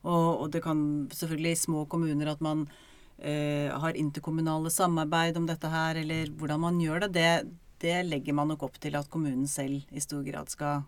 Og, 0.02 0.42
og 0.42 0.48
det 0.56 0.64
kan 0.66 0.82
selvfølgelig 1.14 1.54
i 1.54 1.62
små 1.62 1.86
kommuner 1.92 2.34
at 2.34 2.42
man 2.42 2.66
har 3.24 3.96
interkommunale 3.96 4.72
samarbeid 4.74 5.38
om 5.38 5.46
dette 5.48 5.70
her, 5.70 5.96
eller 6.02 6.32
hvordan 6.40 6.60
man 6.60 6.80
gjør 6.82 7.06
det, 7.06 7.10
det, 7.16 7.28
det 7.84 8.00
legger 8.08 8.36
man 8.36 8.50
nok 8.52 8.66
opp 8.68 8.80
til 8.82 8.96
at 9.00 9.10
kommunen 9.12 9.48
selv 9.48 9.84
i 9.92 10.02
stor 10.04 10.24
grad 10.26 10.52
skal, 10.52 10.86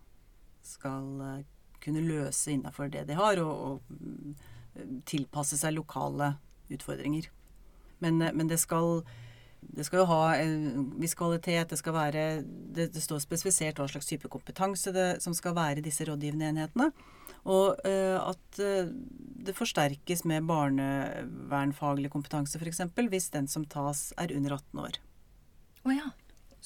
skal 0.66 1.06
uh, 1.22 1.44
kunne 1.84 2.04
løse 2.06 2.54
innafor 2.54 2.90
det 2.92 3.06
de 3.10 3.18
har, 3.18 3.40
og, 3.44 3.66
og, 3.68 3.82
mm, 3.92 5.02
tilpasse 5.08 5.60
seg 5.60 5.76
lokale 5.76 6.34
utfordringer. 6.74 7.30
Men, 8.04 8.22
eh, 8.22 8.34
men 8.34 8.50
det, 8.50 8.58
skal, 8.60 9.04
det 9.62 9.86
skal 9.88 10.02
jo 10.02 10.10
ha 10.10 10.22
en 10.40 10.90
viss 11.00 11.16
kvalitet. 11.16 11.70
Det 11.72 11.80
skal 11.80 11.96
være 11.96 12.26
det, 12.46 12.90
det, 12.96 13.04
står 13.04 13.22
spesifisert 13.24 13.80
hva 13.80 13.88
slags 13.92 14.10
type 14.10 14.32
kompetanse 14.32 14.96
det, 14.96 15.10
som 15.24 15.36
skal 15.38 15.56
være 15.58 15.80
i 15.80 15.86
disse 15.86 16.08
rådgivende 16.10 16.50
enhetene. 16.52 16.90
Og 17.46 17.78
uh, 17.86 18.18
at 18.32 18.60
uh, 18.60 18.90
det 19.46 19.54
forsterkes 19.54 20.26
med 20.26 20.48
barnevernfaglig 20.50 22.10
kompetanse, 22.14 22.58
f.eks. 22.58 22.82
hvis 22.98 23.30
den 23.34 23.48
som 23.52 23.66
tas, 23.70 24.10
er 24.18 24.34
under 24.34 24.58
18 24.58 24.82
år. 24.82 25.00
Å 25.86 25.90
oh, 25.90 25.94
ja. 25.94 26.12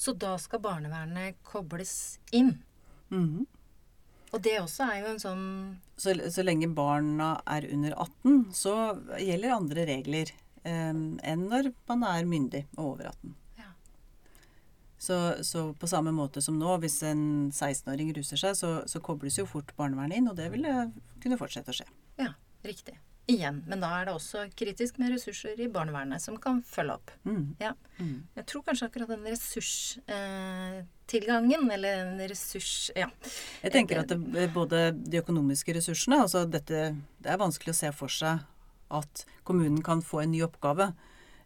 Så 0.00 0.14
da 0.16 0.32
skal 0.40 0.62
barnevernet 0.64 1.36
kobles 1.44 2.18
inn? 2.32 2.54
Mm 3.10 3.26
-hmm. 3.28 3.46
Og 4.32 4.42
det 4.42 4.60
også 4.60 4.86
er 4.86 5.00
jo 5.00 5.10
en 5.10 5.20
sånn 5.20 5.46
Så, 5.96 6.14
så 6.30 6.42
lenge 6.42 6.68
barna 6.68 7.40
er 7.46 7.66
under 7.72 7.92
18, 7.92 8.54
så 8.54 8.74
gjelder 9.18 9.56
andre 9.56 9.86
regler 9.90 10.32
eh, 10.62 10.94
enn 11.32 11.48
når 11.50 11.72
man 11.90 12.02
er 12.02 12.24
myndig 12.24 12.66
og 12.76 12.84
over 12.94 13.10
18. 13.10 13.34
Så, 15.00 15.16
så, 15.48 15.70
på 15.80 15.88
samme 15.88 16.12
måte 16.12 16.42
som 16.44 16.58
nå, 16.60 16.74
hvis 16.82 16.98
en 17.08 17.22
16-åring 17.48 18.12
ruser 18.18 18.40
seg, 18.40 18.58
så, 18.58 18.72
så, 18.90 19.00
kobles 19.00 19.40
jo 19.40 19.48
fort 19.48 19.72
barnevernet 19.78 20.20
inn, 20.20 20.28
og 20.28 20.36
det 20.36 20.50
vil 20.52 20.68
kunne 21.22 21.40
fortsette 21.40 21.72
å 21.72 21.78
skje. 21.80 21.88
Ja, 22.20 22.34
riktig 22.66 22.98
igjen. 23.30 23.60
Men 23.68 23.82
da 23.82 23.88
er 23.98 24.06
det 24.08 24.14
også 24.14 24.46
kritisk 24.58 24.98
med 25.00 25.12
ressurser 25.14 25.60
i 25.60 25.68
barnevernet 25.72 26.22
som 26.22 26.36
kan 26.40 26.62
følge 26.66 26.92
opp. 26.98 27.10
Mm. 27.24 27.56
Ja. 27.60 27.72
Mm. 27.98 28.22
Jeg 28.38 28.46
tror 28.50 28.62
kanskje 28.66 28.86
akkurat 28.88 29.08
den 29.12 29.24
ressurstilgangen, 29.28 31.62
eh, 31.68 31.74
eller 31.76 31.90
en 32.04 32.20
ressurs... 32.30 32.72
Ja. 32.98 33.08
Jeg 33.64 33.72
tenker 33.76 33.96
at 34.02 34.08
det, 34.10 34.18
både 34.54 34.76
de 34.96 35.22
økonomiske 35.22 35.74
ressursene 35.76 36.16
altså 36.24 36.40
dette, 36.48 36.78
Det 37.20 37.28
er 37.30 37.38
vanskelig 37.40 37.72
å 37.74 37.80
se 37.82 37.90
for 37.96 38.08
seg 38.12 38.34
at 38.90 39.12
kommunen 39.46 39.82
kan 39.86 40.00
få 40.02 40.16
en 40.24 40.32
ny 40.34 40.40
oppgave 40.46 40.86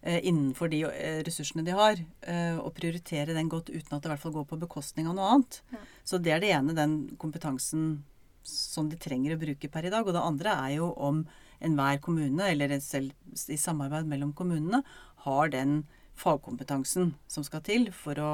innenfor 0.05 0.69
de 0.69 0.83
eh, 0.85 1.21
ressursene 1.25 1.65
de 1.65 1.73
har, 1.77 2.01
eh, 2.29 2.59
og 2.61 2.75
prioritere 2.77 3.37
den 3.37 3.49
godt 3.49 3.71
uten 3.73 3.97
at 3.97 4.03
det 4.03 4.11
i 4.11 4.13
hvert 4.13 4.25
fall 4.25 4.35
går 4.35 4.49
på 4.51 4.61
bekostning 4.61 5.09
av 5.09 5.17
noe 5.17 5.31
annet. 5.33 5.61
Ja. 5.73 5.81
Så 6.05 6.21
det 6.21 6.35
er 6.35 6.43
det 6.43 6.51
ene, 6.53 6.77
den 6.77 6.97
kompetansen 7.21 8.03
som 8.45 8.91
de 8.93 8.99
trenger 9.01 9.33
å 9.33 9.41
bruke 9.41 9.71
per 9.73 9.89
i 9.89 9.93
dag. 9.93 10.05
Og 10.05 10.13
det 10.13 10.21
andre 10.21 10.57
er 10.67 10.75
jo 10.77 10.91
om 11.01 11.23
enhver 11.65 12.03
kommune, 12.05 12.51
eller 12.51 12.77
selv 12.85 13.15
i 13.49 13.57
samarbeid 13.61 14.11
mellom 14.11 14.35
kommunene, 14.37 14.83
har 15.25 15.55
den 15.55 15.87
fagkompetansen 16.21 17.15
som 17.31 17.47
skal 17.47 17.65
til 17.65 17.89
for 17.97 18.21
å, 18.21 18.33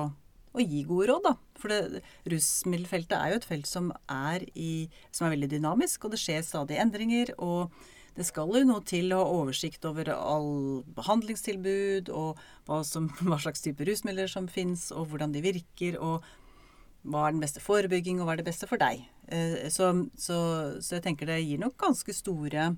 å 0.50 0.64
gi 0.64 0.82
gode 0.88 1.12
råd. 1.12 1.28
Da. 1.28 1.36
For 1.60 1.70
det, 1.70 2.02
rusmiddelfeltet 2.34 3.14
er 3.14 3.30
jo 3.30 3.38
et 3.38 3.48
felt 3.52 3.70
som 3.70 3.92
er, 4.10 4.42
i, 4.58 4.90
som 5.14 5.28
er 5.28 5.36
veldig 5.36 5.54
dynamisk, 5.54 6.02
og 6.02 6.16
det 6.16 6.22
skjer 6.24 6.42
stadig 6.42 6.82
endringer. 6.82 7.30
og 7.38 7.70
det 8.16 8.26
skal 8.28 8.52
jo 8.58 8.64
noe 8.68 8.84
til 8.86 9.14
å 9.14 9.22
ha 9.22 9.38
oversikt 9.40 9.86
over 9.88 10.10
all 10.14 10.82
behandlingstilbud, 10.96 12.10
og 12.14 12.40
hva, 12.68 12.82
som, 12.86 13.08
hva 13.28 13.40
slags 13.40 13.64
type 13.64 13.86
rusmidler 13.86 14.30
som 14.30 14.50
fins, 14.50 14.90
og 14.94 15.12
hvordan 15.12 15.34
de 15.36 15.44
virker, 15.46 15.98
og 16.00 16.26
hva 17.08 17.26
er 17.26 17.36
den 17.36 17.42
beste 17.42 17.62
forebygging, 17.64 18.20
og 18.20 18.28
hva 18.28 18.36
er 18.36 18.42
det 18.42 18.50
beste 18.50 18.68
for 18.68 18.80
deg. 18.80 19.06
Eh, 19.32 19.66
så, 19.72 19.92
så, 20.20 20.38
så 20.84 20.98
jeg 20.98 21.06
tenker 21.08 21.30
det 21.30 21.40
gir 21.44 21.62
nok 21.62 21.78
ganske 21.80 22.12
store 22.16 22.72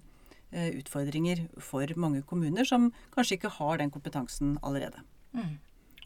Eh, 0.52 0.68
utfordringer 0.76 1.46
for 1.64 1.88
mange 1.96 2.20
kommuner 2.28 2.66
som 2.68 2.90
kanskje 3.14 3.38
ikke 3.38 3.50
har 3.54 3.78
den 3.80 3.90
kompetansen 3.90 4.58
allerede. 4.60 5.00
Mm. 5.32 5.54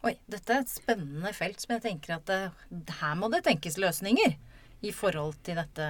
Oi, 0.07 0.13
dette 0.31 0.53
er 0.53 0.61
et 0.63 0.71
spennende 0.71 1.33
felt 1.35 1.59
som 1.59 1.73
jeg 1.75 1.83
tenker 1.83 2.13
at 2.15 2.29
det, 2.29 2.93
her 3.01 3.17
må 3.19 3.27
det 3.33 3.41
tenkes 3.43 3.75
løsninger. 3.75 4.37
I 4.85 4.91
forhold 4.93 5.33
til 5.45 5.55
dette, 5.57 5.85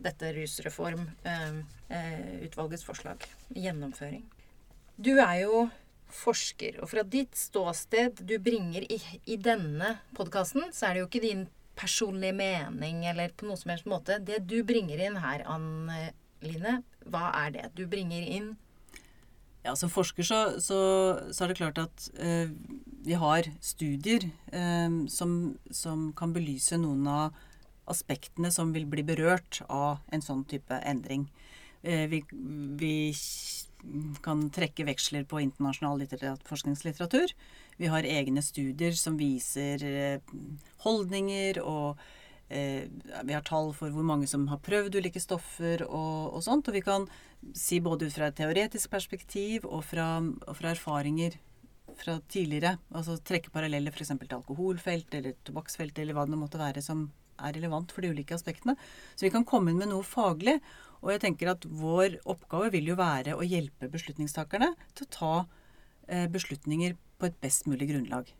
dette 0.00 0.32
rusreformutvalgets 0.38 2.84
forslag. 2.86 3.18
Gjennomføring. 3.52 4.24
Du 4.96 5.18
er 5.18 5.40
jo 5.42 5.68
forsker, 6.14 6.78
og 6.82 6.88
fra 6.92 7.02
ditt 7.02 7.36
ståsted 7.36 8.12
du 8.28 8.38
bringer 8.42 8.82
i, 8.86 9.20
i 9.26 9.36
denne 9.40 9.98
podkasten, 10.16 10.72
så 10.72 10.86
er 10.86 10.94
det 10.94 11.00
jo 11.02 11.06
ikke 11.10 11.22
din 11.24 11.48
personlige 11.74 12.32
mening 12.38 13.06
eller 13.10 13.28
på 13.34 13.46
noen 13.48 13.58
som 13.58 13.70
helst 13.72 13.86
måte. 13.90 14.18
Det 14.22 14.38
du 14.46 14.62
bringer 14.66 14.98
inn 15.08 15.16
her, 15.18 15.42
Anne 15.50 16.12
Line, 16.44 16.82
hva 17.10 17.32
er 17.44 17.50
det 17.56 17.66
du 17.78 17.86
bringer 17.90 18.22
inn? 18.22 18.54
Ja, 19.64 19.72
Som 19.80 19.88
forsker 19.88 20.26
så, 20.28 20.38
så, 20.60 20.78
så 21.32 21.44
er 21.44 21.50
det 21.50 21.56
klart 21.56 21.78
at 21.80 22.08
eh, 22.20 22.50
vi 23.04 23.16
har 23.16 23.48
studier 23.64 24.26
eh, 24.52 24.96
som, 25.08 25.56
som, 25.72 26.10
kan 26.16 26.34
belyse 26.36 26.76
noen 26.80 27.08
av 27.08 27.32
aspektene 27.90 28.50
som 28.54 28.72
vil 28.74 28.86
bli 28.90 29.04
berørt 29.06 29.60
av 29.68 30.00
en 30.12 30.24
sånn 30.24 30.44
type 30.48 30.78
endring. 30.84 31.28
Eh, 31.82 32.06
vi, 32.08 32.22
vi, 32.80 32.96
kan 34.24 34.46
trekke 34.48 34.86
veksler 34.88 35.26
på 35.28 35.42
internasjonal 35.44 36.06
forskningslitteratur. 36.48 37.34
Vi 37.76 37.90
har 37.92 38.06
egne 38.08 38.40
studier 38.42 38.96
som 38.96 39.18
viser 39.20 39.84
eh, 39.84 40.36
holdninger 40.86 41.60
og 41.60 42.00
eh, 42.48 42.88
vi 43.24 43.36
har 43.36 43.44
tall 43.44 43.74
for 43.76 43.92
hvor 43.92 44.06
mange 44.06 44.30
som 44.30 44.46
har 44.48 44.62
prøvd 44.64 44.96
ulike 44.96 45.20
stoffer 45.20 45.84
og, 45.84 46.32
og 46.32 46.44
sånt. 46.46 46.70
Og 46.72 46.78
vi 46.78 46.84
kan 46.86 47.04
si 47.52 47.82
både 47.84 48.08
ut 48.08 48.16
fra 48.16 48.30
et 48.30 48.38
teoretisk 48.40 48.88
perspektiv 48.94 49.68
og 49.68 49.84
fra, 49.84 50.16
og 50.24 50.56
fra 50.56 50.72
erfaringer 50.72 51.36
fra 52.00 52.16
tidligere. 52.28 52.78
Altså 52.94 53.18
trekke 53.20 53.52
paralleller 53.52 53.92
f.eks. 53.92 54.14
til 54.16 54.38
alkoholfelt 54.38 55.14
eller 55.20 55.36
tobakksfelt 55.44 55.98
eller 56.00 56.16
hva 56.16 56.24
det 56.28 56.40
måtte 56.40 56.60
være 56.60 56.82
som 56.82 57.10
er 57.38 57.56
relevant 57.56 57.92
for 57.92 58.04
de 58.04 58.12
ulike 58.14 58.36
aspektene. 58.36 58.76
Så 59.14 59.26
vi 59.26 59.32
kan 59.34 59.46
komme 59.48 59.72
inn 59.72 59.80
med 59.80 59.92
noe 59.92 60.06
faglig. 60.06 60.60
Og 61.04 61.12
jeg 61.12 61.20
tenker 61.26 61.52
at 61.52 61.66
vår 61.68 62.20
oppgave 62.32 62.70
vil 62.72 62.88
jo 62.92 62.96
være 62.96 63.36
å 63.36 63.44
hjelpe 63.44 63.90
beslutningstakerne 63.92 64.70
til 64.96 65.04
å 65.04 65.12
ta 65.12 65.34
eh, 66.08 66.24
beslutninger 66.32 66.96
på 67.20 67.28
et 67.28 67.36
best 67.44 67.68
mulig 67.68 67.90
grunnlag. 67.90 68.30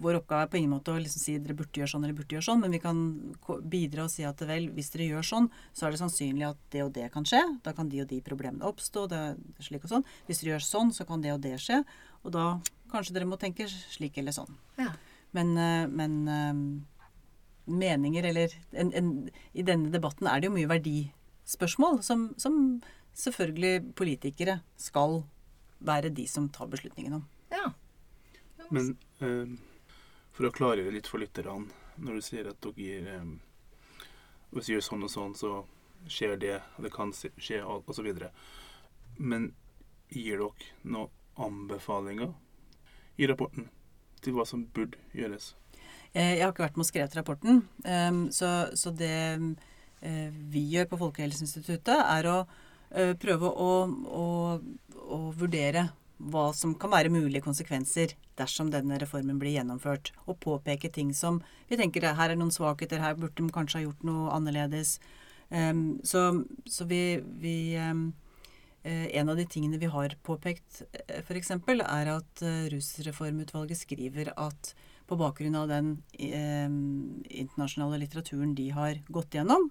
Vår 0.00 0.16
oppgave 0.20 0.46
er 0.46 0.50
på 0.50 0.58
ingen 0.60 0.72
måte 0.72 0.92
å 0.94 0.98
liksom 0.98 1.22
si 1.22 1.34
dere 1.42 1.54
burde 1.58 1.82
gjøre 1.82 1.90
sånn 1.92 2.06
eller 2.06 2.16
burde 2.16 2.34
gjøre 2.34 2.46
sånn, 2.46 2.62
men 2.62 2.72
vi 2.74 2.80
kan 2.82 3.00
bidra 3.70 4.06
og 4.06 4.12
si 4.12 4.24
at 4.26 4.40
vel, 4.46 4.70
hvis 4.74 4.88
dere 4.94 5.10
gjør 5.10 5.26
sånn, 5.26 5.50
så 5.76 5.86
er 5.86 5.94
det 5.94 6.00
sannsynlig 6.00 6.46
at 6.48 6.62
det 6.74 6.84
og 6.86 6.94
det 6.96 7.10
kan 7.14 7.26
skje. 7.28 7.42
Da 7.66 7.74
kan 7.76 7.90
de 7.90 8.00
og 8.04 8.08
de 8.10 8.22
problemene 8.24 8.66
oppstå. 8.70 9.06
det 9.10 9.20
er 9.20 9.66
slik 9.66 9.86
og 9.86 9.94
sånn. 9.94 10.06
Hvis 10.28 10.42
dere 10.42 10.54
gjør 10.54 10.66
sånn, 10.66 10.94
så 10.96 11.06
kan 11.08 11.22
det 11.24 11.34
og 11.34 11.42
det 11.44 11.56
skje. 11.62 11.82
Og 12.24 12.34
da 12.34 12.46
kanskje 12.90 13.18
dere 13.18 13.28
må 13.30 13.38
tenke 13.40 13.68
slik 13.70 14.18
eller 14.22 14.34
sånn. 14.34 14.54
Ja. 14.80 14.94
Men, 15.36 15.52
eh, 15.58 15.86
men 15.86 16.16
eh, 16.28 16.64
meninger, 17.64 18.24
eller 18.24 18.54
en, 18.70 18.92
en, 18.94 19.10
I 19.52 19.64
denne 19.66 19.90
debatten 19.92 20.28
er 20.30 20.40
det 20.40 20.50
jo 20.50 20.54
mye 20.56 20.70
verdispørsmål 20.70 22.00
som, 22.06 22.30
som 22.40 22.80
selvfølgelig 23.16 23.92
politikere 23.98 24.60
skal 24.80 25.22
være 25.78 26.12
de 26.14 26.26
som 26.28 26.48
tar 26.52 26.70
beslutningen 26.70 27.20
om. 27.20 27.26
Ja. 27.50 27.72
Men 28.70 28.96
eh, 29.24 29.54
for 30.36 30.48
å 30.48 30.54
klargjøre 30.54 30.94
litt 30.94 31.08
for 31.10 31.22
lytterne, 31.22 31.70
når 32.00 32.18
du 32.18 32.24
sier 32.24 32.50
at 32.50 32.60
dere 32.64 32.80
gir 32.80 33.08
eh, 33.10 33.30
Hvis 34.50 34.66
du 34.66 34.72
gjør 34.72 34.82
sånn 34.82 35.06
og 35.06 35.10
sånn, 35.12 35.34
så 35.38 35.50
skjer 36.10 36.36
det, 36.40 36.56
det 36.82 36.90
kan 36.90 37.12
skje, 37.14 37.60
osv. 37.62 38.08
Men 39.16 39.52
gir 40.10 40.40
dere 40.42 40.72
noen 40.82 41.12
anbefalinger 41.40 42.32
i 43.16 43.28
rapporten 43.30 43.68
til 44.24 44.34
hva 44.34 44.44
som 44.48 44.64
burde 44.74 44.98
gjøres? 45.16 45.54
Eh, 46.12 46.36
jeg 46.38 46.42
har 46.42 46.50
ikke 46.52 46.64
vært 46.64 46.78
med 46.78 46.86
og 46.86 46.90
skrevet 46.90 47.16
rapporten. 47.18 47.62
Så, 48.34 48.50
så 48.78 48.92
det 48.94 49.14
eh, 50.02 50.28
vi 50.50 50.64
gjør 50.72 50.90
på 50.90 50.98
Folkehelseinstituttet, 51.04 51.94
er 51.94 52.28
å 52.30 52.36
eh, 52.90 53.14
prøve 53.20 53.50
å, 53.50 53.70
å, 53.86 54.26
å, 55.06 55.20
vurdere 55.38 55.88
hva 56.20 56.50
som 56.52 56.74
kan 56.76 56.92
være 56.92 57.12
mulige 57.12 57.44
konsekvenser 57.46 58.16
dersom 58.36 58.72
denne 58.72 58.98
reformen 59.00 59.38
blir 59.40 59.54
gjennomført. 59.54 60.10
Og 60.26 60.40
påpeke 60.42 60.90
ting 60.92 61.14
som 61.16 61.40
vi 61.70 61.78
tenker 61.80 62.10
her 62.10 62.34
er 62.34 62.38
noen 62.40 62.52
svakheter, 62.52 63.00
her 63.00 63.16
burde 63.16 63.38
de 63.40 63.54
kanskje 63.54 63.80
ha 63.80 63.86
gjort 63.86 64.02
noe 64.04 64.34
annerledes. 64.34 64.98
Så, 66.06 66.20
så 66.70 66.84
vi, 66.86 67.00
vi 67.40 67.54
en 67.72 69.32
av 69.32 69.40
de 69.40 69.46
tingene 69.48 69.80
vi 69.80 69.88
har 69.90 70.12
påpekt, 70.22 70.82
f.eks., 71.24 71.50
er 71.56 72.12
at 72.12 72.44
Rusreformutvalget 72.74 73.80
skriver 73.80 74.30
at 74.36 74.74
på 75.10 75.18
bakgrunn 75.18 75.58
av 75.58 75.70
den 75.70 75.94
eh, 76.14 76.68
internasjonale 77.42 77.98
litteraturen 78.04 78.54
de 78.54 78.68
har 78.74 79.00
gått 79.10 79.34
gjennom, 79.34 79.68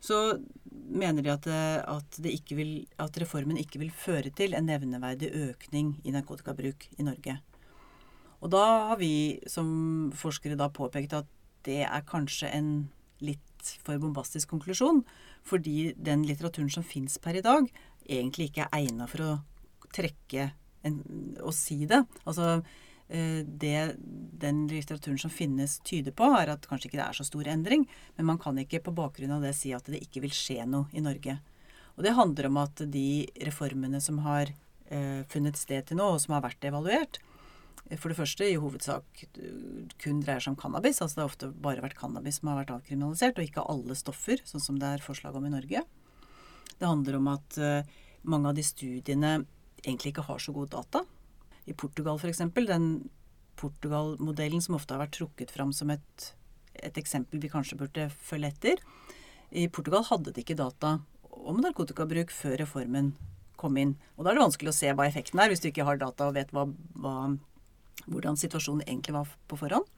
så 0.00 0.38
mener 0.70 1.24
de 1.24 1.32
at, 1.32 1.48
eh, 1.50 1.80
at, 1.82 2.18
vil, 2.54 2.78
at, 3.02 3.18
reformen 3.22 3.58
ikke 3.60 3.80
vil 3.82 3.90
føre 3.90 4.30
til 4.36 4.54
en 4.54 4.68
nevneverdig 4.68 5.32
økning 5.50 5.96
i 6.06 6.14
narkotikabruk 6.14 6.88
i 6.96 7.06
Norge. 7.06 7.38
Og 8.44 8.52
da 8.52 8.64
har 8.92 9.00
vi 9.00 9.40
som 9.50 10.12
forskere 10.14 10.58
da 10.60 10.68
påpekt 10.70 11.16
at 11.16 11.30
det 11.66 11.82
er 11.88 12.06
kanskje 12.06 12.52
en 12.54 12.70
litt 13.24 13.72
for 13.82 13.98
bombastisk 13.98 14.52
konklusjon, 14.52 15.02
fordi 15.46 15.94
den 15.96 16.22
litteraturen 16.28 16.70
som 16.70 16.84
fins 16.86 17.16
per 17.22 17.38
i 17.38 17.44
dag, 17.44 17.66
egentlig 18.06 18.50
ikke 18.50 18.68
er 18.68 18.84
egna 18.84 19.08
for 19.10 19.24
å 19.24 19.32
trekke 19.96 20.50
en, 20.86 21.00
å 21.42 21.50
si 21.54 21.86
det. 21.88 22.04
Altså 22.28 22.60
det 23.08 23.96
den 24.40 24.64
litteraturen 24.66 25.18
som 25.18 25.30
finnes, 25.30 25.78
tyder 25.86 26.14
på, 26.16 26.26
er 26.34 26.50
at 26.52 26.66
kanskje 26.66 26.90
ikke 26.90 26.98
det 26.98 27.06
er 27.06 27.18
så 27.18 27.26
stor 27.26 27.48
endring, 27.48 27.86
men 28.16 28.28
man 28.32 28.40
kan 28.42 28.58
ikke 28.58 28.82
på 28.82 28.94
bakgrunn 28.96 29.36
av 29.36 29.46
det 29.46 29.54
si 29.58 29.72
at 29.76 29.86
det 29.90 30.02
ikke 30.02 30.24
vil 30.24 30.34
skje 30.34 30.64
noe 30.68 30.90
i 30.96 31.04
Norge. 31.04 31.38
Og 31.96 32.04
det 32.04 32.16
handler 32.16 32.50
om 32.50 32.58
at 32.60 32.82
de 32.92 33.26
reformene 33.46 34.00
som 34.04 34.20
har 34.26 34.50
eh, 34.50 35.22
funnet 35.32 35.56
sted 35.60 35.88
til 35.88 36.00
nå, 36.00 36.10
og 36.16 36.20
som 36.22 36.36
har 36.36 36.44
vært 36.44 36.66
evaluert, 36.68 37.20
eh, 37.88 37.96
for 37.96 38.12
det 38.12 38.18
første 38.18 38.48
i 38.50 38.58
hovedsak 38.60 39.24
kun 40.02 40.20
dreier 40.20 40.42
seg 40.42 40.52
om 40.52 40.60
cannabis. 40.60 41.00
Altså 41.00 41.20
det 41.20 41.24
har 41.24 41.32
ofte 41.32 41.52
bare 41.68 41.84
vært 41.84 41.98
cannabis 42.00 42.40
som 42.40 42.52
har 42.52 42.60
vært 42.64 42.74
avkriminalisert, 42.76 43.38
og 43.40 43.48
ikke 43.48 43.68
alle 43.72 43.96
stoffer, 43.96 44.42
sånn 44.44 44.64
som 44.64 44.80
det 44.82 44.92
er 44.92 45.04
forslag 45.04 45.38
om 45.38 45.48
i 45.48 45.54
Norge. 45.54 45.86
Det 46.76 46.90
handler 46.90 47.20
om 47.22 47.30
at 47.32 47.56
mange 48.26 48.50
av 48.50 48.58
de 48.58 48.64
studiene 48.66 49.38
egentlig 49.80 50.12
ikke 50.12 50.26
har 50.26 50.42
så 50.42 50.52
god 50.52 50.74
data 50.74 51.06
i 51.66 51.74
Portugal 51.74 52.18
f.eks. 52.20 52.42
Den 52.56 52.88
Portugal-modellen 53.56 54.62
som 54.62 54.76
ofte 54.78 54.94
har 54.94 55.02
vært 55.04 55.16
trukket 55.18 55.52
fram 55.54 55.72
som 55.74 55.90
et, 55.94 56.32
et, 56.74 56.96
eksempel 56.96 57.40
vi 57.42 57.50
kanskje 57.52 57.78
burde 57.80 58.08
følge 58.22 58.52
etter. 58.52 58.82
I 59.50 59.68
Portugal 59.72 60.04
hadde 60.08 60.34
de 60.34 60.44
ikke 60.44 60.58
data 60.58 60.98
om 61.36 61.60
narkotikabruk 61.62 62.32
før 62.34 62.58
reformen 62.62 63.14
kom 63.56 63.76
inn. 63.80 63.94
Og 64.16 64.24
da 64.24 64.30
er 64.32 64.38
det 64.38 64.44
vanskelig 64.44 64.72
å 64.72 64.76
se 64.76 64.92
hva 64.92 65.06
effekten 65.08 65.40
er, 65.40 65.50
hvis 65.50 65.62
du 65.64 65.70
ikke 65.70 65.86
har 65.88 66.00
data 66.00 66.28
og 66.28 66.36
vet 66.36 66.52
hva, 66.52 66.66
hva, 67.00 67.16
hvordan 68.04 68.38
situasjonen 68.38 68.84
egentlig 68.84 69.16
var 69.16 69.30
på 69.48 69.58
forhånd. 69.60 69.88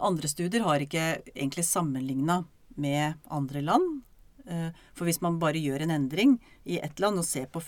Andre 0.00 0.30
studier 0.30 0.62
har 0.64 0.82
ikke 0.82 1.06
egentlig 1.34 1.66
sammenligna 1.66 2.44
med 2.80 3.18
andre 3.28 3.64
land. 3.64 4.04
Eh, 4.50 4.70
for 4.96 5.06
hvis 5.06 5.20
man 5.22 5.38
bare 5.38 5.60
gjør 5.62 5.84
en 5.84 5.92
endring 5.94 6.34
i 6.66 6.80
ett 6.82 6.98
land 7.02 7.20
og 7.20 7.26
ser 7.26 7.46
på 7.52 7.62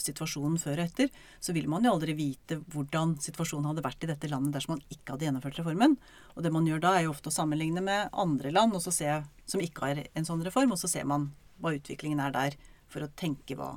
situasjonen 0.00 0.56
før 0.60 0.80
og 0.80 0.86
etter, 0.86 1.10
så 1.36 1.52
vil 1.52 1.68
man 1.68 1.84
jo 1.84 1.92
aldri 1.92 2.14
vite 2.16 2.60
hvordan 2.72 3.16
situasjonen 3.20 3.68
hadde 3.68 3.84
vært 3.84 4.06
i 4.06 4.10
dette 4.10 4.30
landet 4.32 4.56
dersom 4.56 4.76
man 4.76 4.84
ikke 4.88 5.14
hadde 5.14 5.28
gjennomført 5.28 5.60
reformen. 5.60 5.98
Og 6.34 6.46
det 6.46 6.52
man 6.54 6.68
gjør 6.68 6.80
da, 6.86 6.94
er 6.96 7.06
jo 7.06 7.12
ofte 7.12 7.28
å 7.28 7.36
sammenligne 7.36 7.84
med 7.84 8.14
andre 8.24 8.54
land 8.54 8.76
se, 8.84 9.10
som 9.44 9.60
ikke 9.60 9.90
har 9.90 10.00
en 10.06 10.28
sånn 10.28 10.44
reform, 10.46 10.72
og 10.72 10.80
så 10.80 10.88
ser 10.90 11.04
man 11.08 11.28
hva 11.60 11.74
utviklingen 11.76 12.22
er 12.24 12.32
der, 12.34 12.56
for 12.90 13.04
å 13.04 13.12
tenke 13.18 13.56
hva, 13.58 13.74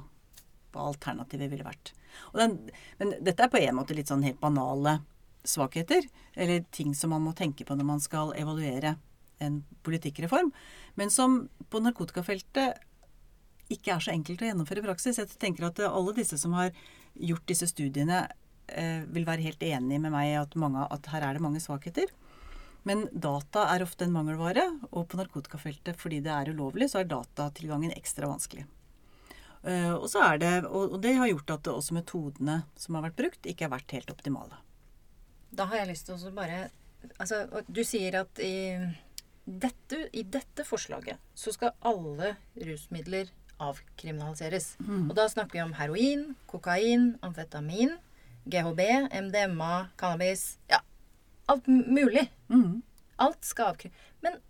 hva 0.71 0.87
alternativet 0.91 1.51
ville 1.51 1.67
vært. 1.67 1.91
Den, 2.33 2.57
men 2.99 3.13
dette 3.23 3.43
er 3.43 3.51
på 3.51 3.59
en 3.59 3.75
måte 3.77 3.95
litt 3.97 4.09
sånn 4.09 4.25
helt 4.25 4.39
banale 4.41 4.99
svakheter, 5.47 6.07
eller 6.35 6.63
ting 6.75 6.95
som 6.95 7.11
man 7.13 7.23
må 7.27 7.35
tenke 7.35 7.67
på 7.67 7.75
når 7.75 7.87
man 7.87 8.03
skal 8.03 8.33
evaluere 8.39 8.95
en 9.43 9.61
politikkreform, 9.85 10.51
men 10.97 11.13
som 11.13 11.43
på 11.71 11.81
narkotikafeltet 11.83 12.83
ikke 13.73 13.95
er 13.95 14.03
så 14.03 14.13
enkelt 14.13 14.41
å 14.41 14.47
gjennomføre 14.47 14.81
i 14.81 14.87
praksis. 14.87 15.19
Jeg 15.19 15.39
tenker 15.41 15.67
at 15.67 15.81
alle 15.85 16.15
disse 16.15 16.39
som 16.39 16.55
har 16.57 16.71
gjort 17.13 17.47
disse 17.49 17.67
studiene, 17.69 18.27
eh, 18.67 19.03
vil 19.11 19.27
være 19.27 19.43
helt 19.43 19.63
enig 19.63 19.99
med 20.01 20.13
meg 20.13 20.37
at, 20.39 20.55
at 20.55 21.11
her 21.11 21.27
er 21.27 21.37
det 21.37 21.43
mange 21.43 21.61
svakheter. 21.63 22.09
Men 22.87 23.07
data 23.11 23.65
er 23.73 23.83
ofte 23.83 24.05
en 24.05 24.15
mangelvare, 24.15 24.63
og 24.91 25.09
på 25.11 25.19
narkotikafeltet, 25.19 25.97
fordi 25.99 26.21
det 26.23 26.31
er 26.31 26.53
ulovlig, 26.53 26.87
så 26.91 27.01
er 27.01 27.09
datatilgangen 27.11 27.91
ekstra 27.97 28.29
vanskelig. 28.31 28.63
Uh, 29.67 29.97
og, 29.97 30.07
det, 30.39 30.51
og, 30.69 30.95
det 31.03 31.17
har 31.17 31.27
gjort 31.27 31.57
at 31.57 31.67
også 31.67 31.97
metodene 31.97 32.61
som 32.79 32.95
har 32.95 33.09
vært 33.09 33.17
brukt, 33.19 33.49
ikke 33.49 33.65
har 33.65 33.73
vært 33.73 33.95
helt 33.97 34.13
optimale. 34.13 34.61
Da 35.51 35.65
har 35.67 35.81
jeg 35.81 35.91
lyst 35.91 36.07
til 36.09 36.15
å 36.29 36.35
bare 36.35 36.67
Altså, 37.21 37.45
du 37.71 37.83
sier 37.85 38.15
at 38.19 38.39
i 38.41 38.73
dette, 39.47 40.09
I 40.11 40.23
dette 40.27 40.65
forslaget 40.67 41.21
så 41.37 41.53
skal 41.55 41.75
alle 41.87 42.33
rusmidler 42.59 43.31
avkriminaliseres. 43.63 44.75
Mm. 44.83 45.07
Og 45.09 45.15
da 45.17 45.27
snakker 45.31 45.57
vi 45.57 45.63
om 45.63 45.73
heroin, 45.79 46.25
kokain, 46.51 47.13
amfetamin, 47.25 47.95
GHB, 48.47 48.83
MDMA, 49.11 49.87
cannabis 49.99 50.57
Ja, 50.69 50.81
alt 51.47 51.67
mulig. 51.67 52.27
Mm. 52.51 52.83
Alt 53.23 53.47
skal 53.47 53.73
avkriminaliseres. 53.73 54.13
Men 54.25 54.43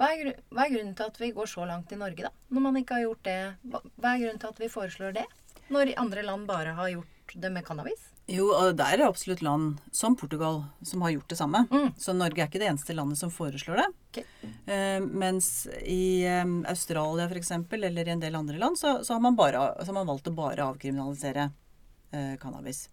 Hva 0.00 0.08
er, 0.16 0.32
hva 0.50 0.64
er 0.64 0.72
grunnen 0.72 0.94
til 0.96 1.10
at 1.10 1.18
vi 1.20 1.28
går 1.36 1.48
så 1.50 1.66
langt 1.68 1.92
i 1.92 1.98
Norge, 2.00 2.24
da? 2.24 2.30
Når 2.50 2.62
man 2.64 2.78
ikke 2.80 2.96
har 2.96 3.04
gjort 3.04 3.26
det. 3.28 3.40
Hva, 3.68 3.82
hva 4.00 4.14
er 4.14 4.22
grunnen 4.24 4.40
til 4.40 4.48
at 4.54 4.62
vi 4.62 4.70
foreslår 4.72 5.12
det? 5.18 5.26
Når 5.72 5.92
andre 6.00 6.24
land 6.26 6.48
bare 6.48 6.72
har 6.78 6.88
gjort 6.94 7.34
det 7.44 7.50
med 7.52 7.64
cannabis? 7.66 8.08
Jo, 8.30 8.46
og 8.54 8.76
der 8.78 8.94
er 8.94 9.00
det 9.00 9.06
absolutt 9.08 9.42
land 9.42 9.80
som 9.94 10.14
Portugal 10.16 10.60
som 10.86 11.02
har 11.02 11.16
gjort 11.16 11.32
det 11.32 11.38
samme. 11.40 11.64
Mm. 11.72 11.88
Så 11.98 12.14
Norge 12.14 12.38
er 12.38 12.46
ikke 12.46 12.60
det 12.62 12.68
eneste 12.70 12.94
landet 12.94 13.18
som 13.18 13.32
foreslår 13.34 13.82
det. 13.82 13.86
Okay. 14.12 14.26
Uh, 14.68 15.02
mens 15.02 15.66
i 15.82 16.22
um, 16.44 16.60
Australia 16.70 17.26
f.eks., 17.26 17.50
eller 17.74 18.08
i 18.08 18.14
en 18.14 18.22
del 18.22 18.38
andre 18.38 18.60
land, 18.62 18.78
så, 18.78 19.00
så, 19.02 19.16
har 19.16 19.24
man 19.24 19.36
bare, 19.36 19.64
så 19.80 19.90
har 19.90 19.98
man 19.98 20.10
valgt 20.12 20.30
å 20.30 20.36
bare 20.36 20.68
avkriminalisere 20.70 21.48
uh, 21.50 22.34
cannabis. 22.42 22.86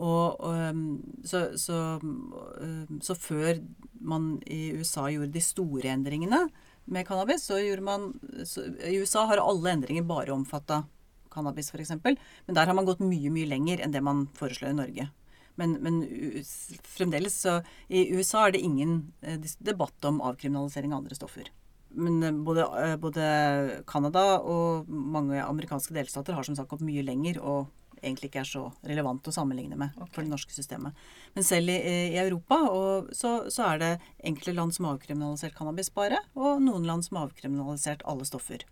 Og, 0.00 0.40
um, 0.40 1.02
så, 1.28 1.44
så, 1.60 1.82
um, 2.00 3.00
så 3.04 3.18
før 3.20 3.60
man 4.00 4.38
i 4.48 4.72
USA 4.78 5.10
gjorde 5.12 5.36
de 5.36 5.44
store 5.44 5.92
endringene 5.92 6.46
med 6.84 7.06
cannabis, 7.08 7.44
så 7.46 7.60
gjorde 7.60 7.84
man 7.84 8.10
I 8.84 8.96
USA 9.00 9.28
har 9.30 9.40
alle 9.40 9.76
endringer 9.76 10.04
bare 10.08 10.34
omfatta 10.34 10.82
cannabis, 11.34 11.72
f.eks. 11.74 11.92
Men 12.04 12.56
der 12.56 12.70
har 12.70 12.76
man 12.76 12.88
gått 12.88 13.02
mye, 13.04 13.32
mye 13.34 13.50
lenger 13.50 13.82
enn 13.84 13.94
det 13.94 14.02
man 14.04 14.26
foreslår 14.38 14.72
i 14.72 14.80
Norge. 14.80 15.10
Men, 15.60 15.76
men 15.84 16.00
fremdeles 16.82 17.36
så 17.44 17.60
I 17.86 18.08
USA 18.16 18.46
er 18.46 18.56
det 18.56 18.64
ingen 18.66 19.12
eh, 19.22 19.38
debatt 19.62 20.08
om 20.08 20.18
avkriminalisering 20.24 20.94
av 20.94 21.04
andre 21.04 21.18
stoffer. 21.18 21.50
Men 21.94 22.22
eh, 22.22 22.34
både, 22.46 22.66
eh, 22.82 22.96
både 22.98 23.28
Canada 23.86 24.40
og 24.40 24.90
mange 24.90 25.38
amerikanske 25.42 25.94
delstater 25.94 26.34
har 26.34 26.46
som 26.46 26.58
sagt 26.58 26.72
gått 26.72 26.84
mye 26.86 27.06
lenger 27.06 27.38
og 27.42 27.70
egentlig 28.04 28.28
ikke 28.28 28.42
er 28.42 28.48
så 28.50 28.64
relevant 28.84 29.30
å 29.30 29.32
sammenligne 29.32 29.78
med 29.80 29.94
okay. 29.96 30.10
for 30.12 30.26
det 30.26 30.32
norske 30.34 30.52
systemet. 30.52 30.96
Men 31.36 31.46
selv 31.46 31.72
i, 31.72 31.78
i 32.12 32.18
Europa 32.20 32.58
og 32.68 33.14
så, 33.16 33.36
så 33.52 33.70
er 33.70 33.80
det 33.80 33.92
enkelte 34.26 34.56
land 34.58 34.74
som 34.76 34.88
har 34.88 34.98
avkriminalisert 34.98 35.56
cannabis 35.56 35.92
bare, 35.94 36.20
og 36.36 36.60
noen 36.66 36.84
land 36.88 37.06
som 37.06 37.20
har 37.20 37.30
avkriminalisert 37.30 38.04
alle 38.10 38.26
stoffer. 38.28 38.66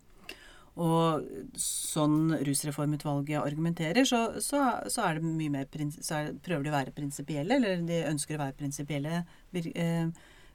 Og 0.81 1.25
sånn 1.59 2.33
rusreformutvalget 2.41 3.43
argumenterer, 3.43 4.07
så, 4.09 4.39
så, 4.41 4.61
så 4.89 5.03
er 5.05 5.19
det 5.19 5.27
mye 5.27 5.53
mer 5.53 5.67
prins- 5.69 5.99
så 6.01 6.15
er, 6.17 6.31
prøver 6.41 6.65
de 6.65 6.71
å 6.71 6.77
være 6.77 6.93
prinsipielle, 6.97 7.59
eller 7.59 7.83
de 7.85 7.99
ønsker 8.09 8.39
å 8.39 8.41
være 8.41 8.57
prinsipielle, 8.57 9.19
eh, 9.53 10.07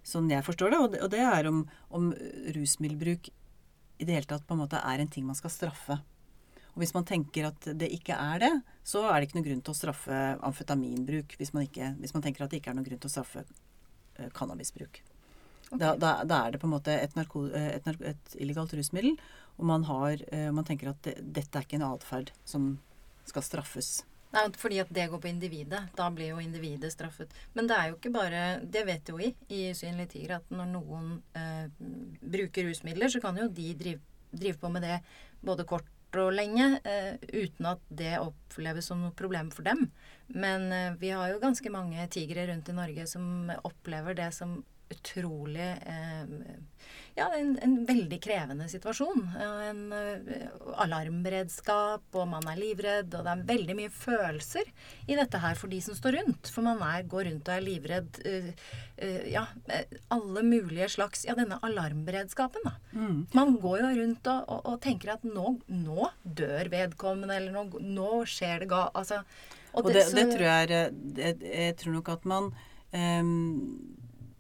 sånn 0.03 0.31
jeg 0.33 0.47
forstår 0.47 0.75
det. 0.75 0.81
Og 0.83 0.91
det, 0.95 1.03
og 1.07 1.13
det 1.15 1.23
er 1.23 1.51
om, 1.51 1.61
om 1.95 2.09
rusmiddelbruk 2.57 3.31
i 3.99 4.07
det 4.07 4.17
hele 4.17 4.31
tatt 4.31 4.47
på 4.47 4.57
en 4.57 4.65
måte 4.65 4.81
er 4.83 5.03
en 5.03 5.11
ting 5.11 5.27
man 5.27 5.39
skal 5.39 5.55
straffe. 5.55 6.01
Og 6.75 6.83
hvis 6.83 6.95
man 6.95 7.07
tenker 7.07 7.49
at 7.53 7.71
det 7.79 7.91
ikke 7.95 8.19
er 8.19 8.43
det, 8.43 8.53
så 8.87 9.05
er 9.07 9.19
det 9.19 9.29
ikke 9.29 9.39
noen 9.39 9.49
grunn 9.53 9.63
til 9.67 9.75
å 9.75 9.79
straffe 9.79 10.19
amfetaminbruk. 10.47 11.39
Hvis 11.39 11.55
man, 11.55 11.67
ikke, 11.67 11.93
hvis 12.03 12.15
man 12.15 12.27
tenker 12.27 12.47
at 12.47 12.55
det 12.55 12.61
ikke 12.61 12.75
er 12.75 12.79
noen 12.79 12.87
grunn 12.87 13.03
til 13.03 13.11
å 13.11 13.15
straffe 13.15 13.47
cannabisbruk. 14.19 14.35
cannabisbruk. 14.35 15.03
Da, 15.69 15.93
da, 16.01 16.23
da 16.25 16.39
er 16.47 16.55
det 16.55 16.61
på 16.63 16.69
en 16.69 16.73
måte 16.73 16.95
et, 16.97 17.13
narko, 17.19 17.45
eh, 17.53 17.75
et, 17.77 17.89
et 18.09 18.37
illegalt 18.41 18.73
rusmiddel, 18.79 19.19
og 19.59 19.67
man, 19.67 19.85
har, 19.89 20.23
eh, 20.33 20.51
man 20.55 20.67
tenker 20.67 20.93
at 20.93 21.03
det, 21.05 21.19
dette 21.23 21.59
er 21.59 21.67
ikke 21.67 21.81
en 21.81 21.91
atferd 21.91 22.33
som 22.49 22.77
skal 23.29 23.45
straffes. 23.45 23.99
Nei, 24.29 24.45
fordi 24.61 24.81
at 24.83 24.91
det 24.93 25.07
går 25.09 25.21
på 25.23 25.31
individet. 25.31 25.81
Da 25.97 26.09
blir 26.13 26.35
jo 26.35 26.41
individet 26.43 26.93
straffet. 26.93 27.33
Men 27.57 27.69
det 27.69 27.77
er 27.77 27.91
jo 27.91 27.97
ikke 27.97 28.13
bare 28.13 28.43
Det 28.61 28.85
vet 28.85 29.09
jo 29.09 29.17
vi 29.17 29.33
i 29.49 29.63
synlig 29.77 30.11
tiger, 30.13 30.37
at 30.37 30.51
når 30.53 30.73
noen 30.75 31.15
eh, 31.39 31.69
bruker 32.21 32.69
rusmidler, 32.69 33.09
så 33.09 33.23
kan 33.25 33.39
jo 33.41 33.49
de 33.49 33.73
drive, 33.79 34.03
drive 34.33 34.61
på 34.61 34.73
med 34.73 34.85
det 34.85 34.99
både 35.45 35.65
kort 35.69 35.89
og 36.17 36.33
lenge, 36.33 36.81
eh, 36.89 37.17
uten 37.33 37.69
at 37.69 37.81
det 37.93 38.17
oppleves 38.21 38.87
som 38.89 39.01
noe 39.03 39.17
problem 39.17 39.51
for 39.53 39.67
dem. 39.67 39.89
Men 40.29 40.73
eh, 40.73 40.97
vi 41.01 41.13
har 41.13 41.33
jo 41.33 41.41
ganske 41.43 41.73
mange 41.73 42.09
tigre 42.13 42.47
rundt 42.49 42.69
i 42.69 42.77
Norge 42.77 43.07
som 43.09 43.51
opplever 43.65 44.17
det 44.17 44.31
som 44.37 44.59
utrolig 44.95 45.71
eh, 45.87 46.57
Ja, 47.19 47.27
en, 47.35 47.57
en 47.63 47.73
veldig 47.89 48.21
krevende 48.23 48.69
situasjon. 48.71 49.25
En 49.43 49.81
eh, 49.93 50.45
alarmberedskap, 50.85 52.05
og 52.15 52.29
man 52.31 52.47
er 52.51 52.61
livredd, 52.61 53.15
og 53.19 53.25
det 53.27 53.33
er 53.33 53.43
veldig 53.49 53.75
mye 53.79 53.91
følelser 53.93 54.69
i 55.11 55.17
dette 55.19 55.41
her 55.43 55.59
for 55.59 55.73
de 55.73 55.81
som 55.83 55.97
står 55.99 56.19
rundt. 56.21 56.51
For 56.55 56.63
man 56.67 56.79
er, 56.87 57.03
går 57.11 57.27
rundt 57.29 57.51
og 57.51 57.57
er 57.57 57.65
livredd. 57.67 58.21
eh, 58.29 58.49
eh, 59.03 59.27
ja, 59.35 59.47
eh, 59.69 59.85
alle 60.15 60.45
mulige 60.47 60.89
slags 60.95 61.25
Ja, 61.27 61.35
denne 61.39 61.59
alarmberedskapen, 61.67 62.63
da. 62.69 62.77
Man 63.35 63.57
går 63.63 63.81
jo 63.83 63.91
rundt 64.03 64.31
og, 64.31 64.45
og, 64.49 64.63
og 64.75 64.81
tenker 64.87 65.17
at 65.17 65.27
nå, 65.27 65.57
nå 65.69 66.11
dør 66.23 66.71
vedkommende, 66.73 67.35
eller 67.41 67.53
nå, 67.59 67.67
nå 67.83 68.23
skjer 68.31 68.63
det 68.65 68.71
ga... 68.71 68.87
Altså, 68.95 69.25
Og 69.75 69.91
det, 69.93 70.07
så- 70.09 70.17
det 70.17 70.29
tror 70.33 70.47
jeg 70.47 70.71
er 70.71 70.75
jeg, 71.19 71.37
Jeg 71.43 71.77
tror 71.83 71.93
nok 71.99 72.09
at 72.15 72.25
man 72.25 72.53
ehm, 72.93 73.98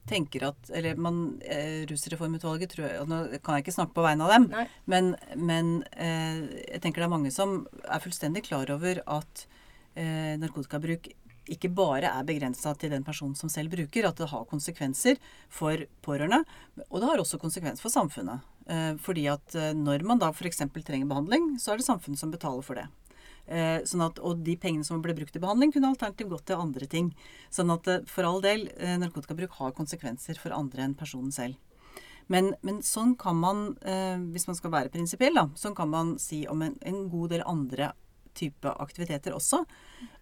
tenker 0.09 0.49
at 0.51 0.73
Eller 0.75 0.99
man 1.01 1.39
eh, 1.45 1.85
Rusreformutvalget 1.91 2.75
tror 2.75 2.87
jeg 2.89 3.03
og 3.03 3.11
Nå 3.11 3.21
kan 3.45 3.59
jeg 3.59 3.67
ikke 3.67 3.77
snakke 3.77 3.97
på 3.97 4.05
vegne 4.07 4.27
av 4.27 4.35
dem, 4.35 4.49
Nei. 4.53 4.67
men, 4.91 5.15
men 5.37 5.71
eh, 5.95 6.43
jeg 6.75 6.83
tenker 6.85 7.03
det 7.03 7.09
er 7.09 7.15
mange 7.15 7.33
som 7.35 7.63
er 7.85 8.05
fullstendig 8.05 8.45
klar 8.49 8.71
over 8.75 9.03
at 9.05 9.47
eh, 9.95 10.35
narkotikabruk 10.41 11.11
ikke 11.49 11.71
bare 11.73 12.11
er 12.13 12.27
begrensa 12.29 12.75
til 12.77 12.93
den 12.93 13.05
personen 13.07 13.37
som 13.39 13.51
selv 13.53 13.73
bruker, 13.73 14.05
at 14.05 14.21
det 14.21 14.29
har 14.31 14.45
konsekvenser 14.51 15.17
for 15.49 15.81
pårørende. 16.05 16.43
Og 16.91 17.01
det 17.01 17.09
har 17.09 17.23
også 17.23 17.41
konsekvenser 17.41 17.85
for 17.85 17.95
samfunnet. 17.95 18.45
Eh, 18.69 18.95
fordi 19.01 19.27
at 19.33 19.57
eh, 19.57 19.73
når 19.77 20.05
man 20.07 20.21
da 20.21 20.31
f.eks. 20.35 20.61
trenger 20.77 21.09
behandling, 21.09 21.55
så 21.61 21.73
er 21.73 21.81
det 21.81 21.89
samfunnet 21.89 22.21
som 22.21 22.33
betaler 22.35 22.65
for 22.65 22.81
det. 22.81 22.89
Eh, 23.49 23.81
sånn 23.89 24.05
at, 24.05 24.19
og 24.21 24.43
de 24.45 24.59
pengene 24.61 24.85
som 24.85 25.01
ble 25.01 25.15
brukt 25.17 25.33
til 25.33 25.41
behandling, 25.41 25.73
kunne 25.73 25.89
alternativt 25.89 26.29
gått 26.29 26.47
til 26.51 26.61
andre 26.61 26.89
ting. 26.91 27.15
Sånn 27.55 27.73
at 27.73 27.89
eh, 27.89 28.05
for 28.11 28.29
all 28.29 28.43
del, 28.45 28.67
eh, 28.77 28.99
narkotikabruk 29.01 29.57
har 29.57 29.73
konsekvenser 29.77 30.37
for 30.41 30.53
andre 30.53 30.85
enn 30.85 30.99
personen 30.99 31.33
selv. 31.33 31.57
Men, 32.29 32.53
men 32.61 32.83
sånn 32.85 33.15
kan 33.17 33.39
man, 33.41 33.71
eh, 33.89 34.21
hvis 34.35 34.47
man 34.51 34.59
skal 34.59 34.73
være 34.75 34.93
prinsipiell, 34.93 35.37
da, 35.39 35.47
sånn 35.57 35.77
kan 35.77 35.89
man 35.89 36.17
si 36.21 36.43
om 36.51 36.63
en, 36.65 36.77
en 36.85 37.07
god 37.09 37.33
del 37.33 37.45
andre 37.49 37.95
type 38.39 38.71
aktiviteter 38.85 39.35
også. 39.35 39.63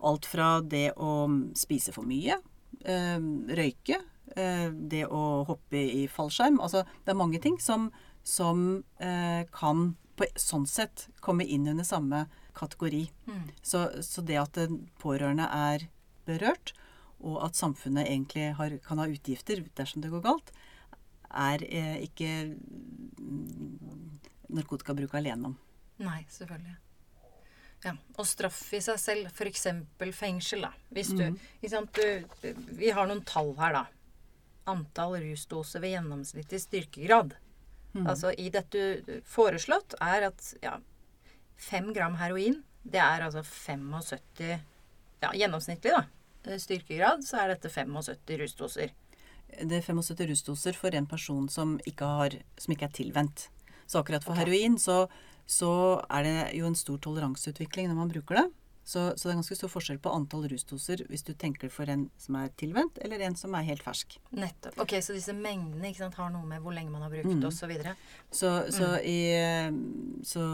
Alt 0.07 0.29
fra 0.31 0.61
det 0.63 0.93
å 0.97 1.27
spise 1.59 1.93
for 1.93 2.07
mye, 2.07 2.39
eh, 2.87 3.19
røyke, 3.59 3.99
eh, 4.37 4.71
det 4.71 5.03
å 5.11 5.43
hoppe 5.51 5.83
i 5.83 6.07
fallskjerm. 6.07 6.63
Altså 6.63 6.87
det 7.03 7.13
er 7.13 7.19
mange 7.19 7.43
ting 7.43 7.59
som, 7.61 7.91
som 8.23 8.85
kan 9.55 9.91
på 10.17 10.27
sånn 10.41 10.65
sett 10.67 11.09
komme 11.23 11.45
inn 11.45 11.69
under 11.69 11.85
samme 11.85 12.25
kategori. 12.57 13.05
Så, 13.63 13.87
så 14.03 14.25
det 14.27 14.39
at 14.41 14.57
den 14.59 14.87
pårørende 15.03 15.49
er 15.53 15.87
berørt, 16.27 16.73
og 17.25 17.39
at 17.47 17.57
samfunnet 17.59 18.09
egentlig 18.09 18.51
har, 18.59 18.75
kan 18.85 19.01
ha 19.01 19.09
utgifter 19.09 19.63
dersom 19.79 20.03
det 20.05 20.13
går 20.13 20.25
galt, 20.25 20.51
er 21.37 21.63
eh, 21.69 22.03
ikke 22.07 22.31
mm, 23.19 24.19
narkotikabruk 24.57 25.15
alene 25.19 25.53
om. 25.53 25.57
Nei, 26.03 26.21
selvfølgelig. 26.33 26.77
Ja, 27.85 27.93
Og 28.17 28.27
straff 28.27 28.59
i 28.75 28.81
seg 28.83 28.99
selv, 28.99 29.31
f.eks. 29.31 29.67
fengsel, 30.17 30.65
da. 30.65 30.73
Hvis 30.95 31.13
du, 31.15 31.25
ikke 31.61 31.71
sant, 31.71 31.99
du 31.99 32.63
Vi 32.79 32.91
har 32.91 33.09
noen 33.09 33.23
tall 33.29 33.53
her, 33.61 33.77
da. 33.77 33.85
Antall 34.73 35.19
rusdoser 35.23 35.85
ved 35.85 35.95
gjennomsnittlig 35.95 36.63
styrkegrad. 36.65 37.37
Altså 38.05 38.33
i 38.37 38.51
dette 38.53 39.21
foreslått 39.25 39.95
er 40.05 40.27
at 40.29 40.49
ja, 40.61 40.75
fem 41.57 41.93
gram 41.97 42.17
heroin, 42.21 42.61
det 42.87 43.01
er 43.03 43.27
altså 43.27 43.43
75 43.43 44.61
Ja, 45.23 45.31
gjennomsnittlig, 45.33 45.95
da. 45.95 46.05
eh, 46.45 46.59
Styrkegrad, 46.61 47.25
så 47.25 47.41
er 47.41 47.55
dette 47.55 47.71
75 47.73 48.37
rusdoser. 48.43 48.93
Det 49.57 49.79
er 49.79 49.83
75 49.83 50.27
rusdoser 50.31 50.77
for 50.77 50.95
en 50.95 51.07
person 51.09 51.49
som 51.49 51.79
ikke, 51.87 52.05
har, 52.05 52.37
som 52.59 52.75
ikke 52.75 52.89
er 52.91 52.97
tilvendt. 52.99 53.49
Så 53.87 54.03
akkurat 54.03 54.25
for 54.25 54.35
okay. 54.35 54.45
heroin 54.45 54.77
så, 54.79 55.07
så 55.47 56.03
er 56.11 56.27
det 56.27 56.37
jo 56.59 56.67
en 56.69 56.77
stor 56.77 56.99
toleranseutvikling 56.99 57.89
når 57.89 58.01
man 58.01 58.13
bruker 58.13 58.43
det. 58.43 58.47
Så, 58.87 59.01
så 59.19 59.27
det 59.27 59.33
er 59.33 59.39
ganske 59.41 59.57
stor 59.59 59.71
forskjell 59.73 59.99
på 59.99 60.13
antall 60.15 60.45
rusdoser 60.47 61.01
hvis 61.11 61.25
du 61.27 61.33
tenker 61.35 61.73
for 61.75 61.91
en 61.91 62.05
som 62.23 62.37
er 62.39 62.53
tilvendt, 62.61 63.01
eller 63.03 63.25
en 63.27 63.35
som 63.35 63.55
er 63.59 63.65
helt 63.67 63.83
fersk. 63.83 64.15
Nettopp. 64.31 64.79
Ok, 64.85 64.95
Så 65.03 65.17
disse 65.17 65.35
mengdene 65.35 65.91
ikke 65.91 66.05
sant, 66.05 66.15
har 66.21 66.31
noe 66.31 66.47
med 66.47 66.63
hvor 66.63 66.77
lenge 66.77 66.93
man 66.95 67.03
har 67.03 67.11
brukt 67.11 67.27
Mm. 67.27 67.43
osv. 67.49 67.73
Så, 68.31 68.53
så, 68.71 68.93
i, 69.03 69.17
eh, 69.35 69.73
så 70.23 70.47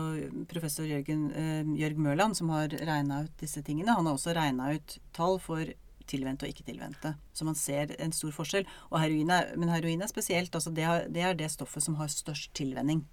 professor 0.49 0.88
Jørgen, 0.88 1.27
eh, 1.37 1.62
Jørg 1.83 1.99
Mørland, 2.01 2.35
som 2.37 2.49
har 2.57 2.68
regna 2.73 3.25
ut 3.27 3.37
disse 3.38 3.61
tingene, 3.62 3.92
han 3.95 4.07
har 4.09 4.14
også 4.16 4.35
regna 4.35 4.73
ut 4.75 4.99
tall 5.12 5.38
for 5.38 5.68
tilvendte 6.09 6.49
og 6.49 6.53
ikke-tilvendte. 6.55 7.14
Så 7.37 7.45
man 7.45 7.55
ser 7.55 7.92
en 8.01 8.12
stor 8.12 8.33
forskjell. 8.35 8.64
Og 8.90 8.99
heroin 9.01 9.31
er, 9.31 9.53
men 9.57 9.68
heroin 9.68 10.03
er 10.03 10.09
spesielt. 10.11 10.51
Altså 10.57 10.73
det, 10.75 10.85
har, 10.88 11.05
det 11.09 11.23
er 11.23 11.35
det 11.38 11.51
stoffet 11.53 11.83
som 11.85 11.95
har 12.01 12.09
størst 12.09 12.53
tilvenning. 12.57 13.05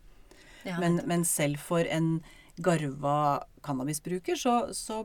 Ja, 0.66 0.80
Men, 0.80 1.02
men 1.08 1.24
selv 1.24 1.60
for 1.64 1.80
en 1.88 2.22
garva 2.60 3.44
cannabisbruker, 3.66 4.40
så, 4.40 4.56
så, 4.76 5.04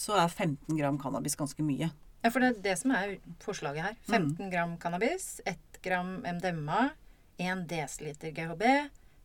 så 0.00 0.18
er 0.18 0.28
15 0.28 0.78
gram 0.78 0.98
cannabis 1.00 1.38
ganske 1.38 1.64
mye. 1.66 1.90
Ja, 2.24 2.32
for 2.32 2.40
det 2.40 2.50
er 2.50 2.60
det 2.64 2.74
som 2.80 2.94
er 2.96 3.16
forslaget 3.44 3.84
her. 3.84 3.96
Mm. 4.08 4.34
15 4.36 4.52
gram 4.52 4.76
cannabis, 4.80 5.40
1 5.46 5.80
gram 5.84 6.16
MDMA, 6.24 6.90
1 7.38 7.66
dl 7.68 8.30
GHB, 8.32 8.64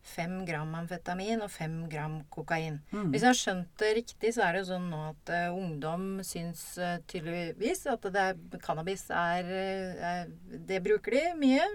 5 0.09 0.45
gram 0.47 0.73
amfetamin 0.79 1.43
og 1.43 1.51
5 1.51 1.77
gram 1.91 2.19
kokain. 2.33 2.79
Mm. 2.91 3.09
Hvis 3.11 3.23
jeg 3.23 3.29
har 3.29 3.39
skjønt 3.39 3.81
det 3.81 3.91
riktig, 3.97 4.33
så 4.35 4.45
er 4.45 4.55
det 4.55 4.63
jo 4.63 4.69
sånn 4.71 4.89
nå 4.91 5.01
at 5.11 5.31
uh, 5.35 5.55
ungdom 5.55 6.07
syns 6.25 6.63
uh, 6.81 6.97
tydeligvis 7.11 7.85
at 7.91 8.07
det 8.09 8.25
er, 8.31 8.39
cannabis 8.63 9.05
er, 9.13 9.51
eh, 9.53 10.09
er 10.11 10.31
Det 10.69 10.81
bruker 10.83 11.15
de 11.15 11.23
mye. 11.39 11.67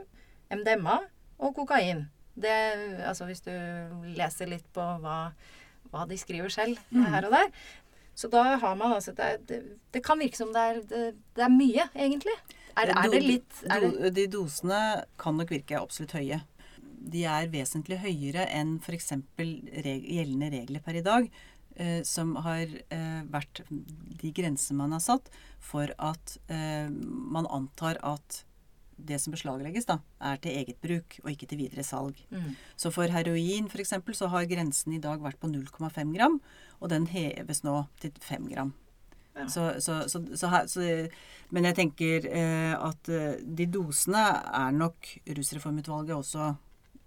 MDMA 0.53 0.99
og 1.41 1.55
kokain. 1.57 2.07
Det, 2.35 2.55
altså 3.07 3.29
hvis 3.29 3.45
du 3.47 3.53
leser 4.17 4.51
litt 4.51 4.67
på 4.75 4.85
hva, 5.03 5.33
hva 5.95 6.05
de 6.11 6.19
skriver 6.21 6.51
selv 6.53 6.79
her 6.93 7.29
og 7.31 7.35
der. 7.39 7.51
Så 8.15 8.29
da 8.31 8.43
har 8.63 8.77
man 8.79 8.93
altså 8.95 9.11
Det, 9.17 9.31
det, 9.49 9.57
det 9.95 10.03
kan 10.07 10.21
virke 10.23 10.39
som 10.39 10.53
det 10.55 10.61
er, 10.71 10.77
det, 10.91 11.01
det 11.35 11.43
er 11.47 11.51
mye, 11.55 11.89
egentlig. 11.95 12.35
Er, 12.79 12.91
er 12.91 13.09
det 13.11 13.23
litt 13.23 13.63
er 13.71 13.81
Do- 13.89 14.11
De 14.15 14.27
dosene 14.31 14.79
kan 15.19 15.37
nok 15.39 15.51
virke 15.51 15.79
absolutt 15.81 16.15
høye. 16.19 16.41
De 17.05 17.25
er 17.29 17.51
vesentlig 17.53 17.99
høyere 18.03 18.47
enn 18.55 18.77
f.eks. 18.83 19.11
Reg 19.39 20.07
gjeldende 20.09 20.49
regler 20.55 20.81
per 20.87 20.97
i 20.99 21.03
dag, 21.05 21.27
eh, 21.77 22.01
som 22.07 22.37
har 22.47 22.71
eh, 22.71 23.21
vært 23.35 23.61
de 23.71 24.31
grenser 24.35 24.79
man 24.79 24.95
har 24.97 25.03
satt 25.05 25.29
for 25.61 25.91
at 25.99 26.37
eh, 26.49 26.89
man 26.91 27.47
antar 27.51 27.99
at 28.03 28.45
det 29.07 29.21
som 29.23 29.35
beslaglegges, 29.35 29.87
da, 29.89 29.99
er 30.21 30.39
til 30.43 30.57
eget 30.61 30.79
bruk 30.83 31.19
og 31.23 31.31
ikke 31.33 31.49
til 31.51 31.61
videre 31.65 31.85
salg. 31.87 32.19
mm, 32.31 32.55
Så 32.77 32.93
for 32.95 33.11
heroin 33.11 33.69
f.eks. 33.71 33.95
så 34.13 34.31
har 34.33 34.49
grensen 34.51 34.97
i 34.97 35.03
dag 35.03 35.21
vært 35.23 35.41
på 35.41 35.51
0,5 35.51 36.15
gram, 36.17 36.41
og 36.81 36.91
den 36.91 37.07
heves 37.13 37.63
nå 37.65 37.85
til 38.01 38.13
5 38.21 38.49
gram. 38.53 38.75
Ja. 39.35 39.49
Så, 39.51 39.81
så, 39.83 40.09
så, 40.09 40.21
så 40.39 40.49
her, 40.53 40.67
så, 40.71 41.09
men 41.51 41.67
jeg 41.67 41.75
tenker 41.75 42.27
eh, 42.31 42.75
at 42.79 43.09
eh, 43.11 43.41
de 43.43 43.67
dosene 43.67 44.23
er 44.47 44.71
nok 44.77 45.09
Rusreformutvalget 45.27 46.15
også 46.15 46.53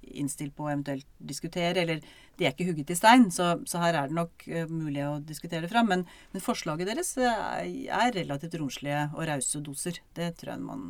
innstilt 0.08 0.56
på 0.56 0.68
å 0.68 0.72
eventuelt 0.74 1.08
diskutere. 1.20 1.84
Eller 1.84 2.04
de 2.38 2.46
er 2.46 2.54
ikke 2.54 2.68
hugget 2.70 2.92
i 2.94 2.98
stein, 3.00 3.28
så, 3.34 3.48
så 3.66 3.80
her 3.82 3.96
er 3.98 4.10
det 4.12 4.18
nok 4.18 4.44
eh, 4.48 4.68
mulig 4.70 5.02
å 5.08 5.16
diskutere 5.26 5.64
det 5.66 5.72
fram. 5.72 5.88
Men, 5.90 6.06
men 6.34 6.44
forslaget 6.44 6.90
deres 6.90 7.16
er, 7.18 7.64
er 7.66 8.14
relativt 8.16 8.60
romslige 8.62 9.08
og 9.16 9.26
rause 9.30 9.62
doser. 9.66 9.98
Det 10.18 10.34
tror 10.38 10.54
jeg 10.56 10.64
man 10.66 10.84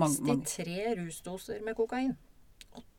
mange- 0.00 0.24
mange- 0.24 0.48
63 0.48 0.96
rusdoser 1.02 1.60
med 1.66 1.76
kokain. 1.76 2.16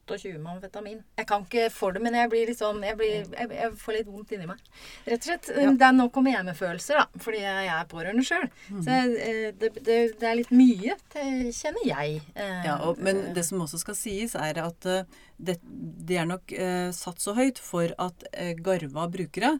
28 0.09 0.39
med 0.41 0.51
amfetamin. 0.55 0.99
Jeg 1.19 1.27
kan 1.29 1.45
ikke 1.45 1.67
for 1.73 1.95
det, 1.95 2.01
men 2.05 2.17
jeg 2.17 2.29
blir 2.31 2.49
litt 2.49 2.59
sånn 2.59 2.81
Jeg, 2.85 2.97
blir, 2.99 3.27
jeg, 3.29 3.49
jeg 3.59 3.71
får 3.81 3.97
litt 3.97 4.09
vondt 4.09 4.33
inni 4.35 4.47
meg. 4.49 4.61
Rett 5.05 5.19
og 5.21 5.29
slett. 5.29 5.49
Ja. 5.55 5.71
Det 5.79 5.87
er 5.89 5.95
nok 5.97 6.19
om 6.21 6.29
hjemmefølelser, 6.31 6.99
da. 7.01 7.23
Fordi 7.25 7.41
jeg 7.43 7.71
er 7.75 7.89
pårørende 7.93 8.25
sjøl. 8.27 8.45
Mm. 8.69 8.83
Så 8.83 8.97
jeg, 8.97 9.15
eh, 9.29 9.49
det, 9.61 9.71
det, 9.79 9.97
det 10.19 10.29
er 10.31 10.39
litt 10.41 10.53
mye, 10.55 10.97
det 11.15 11.25
kjenner 11.57 11.87
jeg. 11.89 12.21
eh, 12.35 12.61
Ja, 12.67 12.77
og, 12.89 13.01
Men 13.03 13.23
det 13.37 13.45
som 13.47 13.61
også 13.65 13.81
skal 13.81 13.97
sies, 13.99 14.35
er 14.39 14.61
at 14.65 14.89
eh, 14.89 15.19
det, 15.39 15.59
det 15.63 16.17
er 16.19 16.29
nok 16.29 16.51
eh, 16.51 16.89
satt 16.95 17.21
så 17.23 17.35
høyt 17.37 17.61
for 17.63 17.93
at 17.97 18.25
eh, 18.33 18.55
garva 18.59 19.05
brukere 19.11 19.55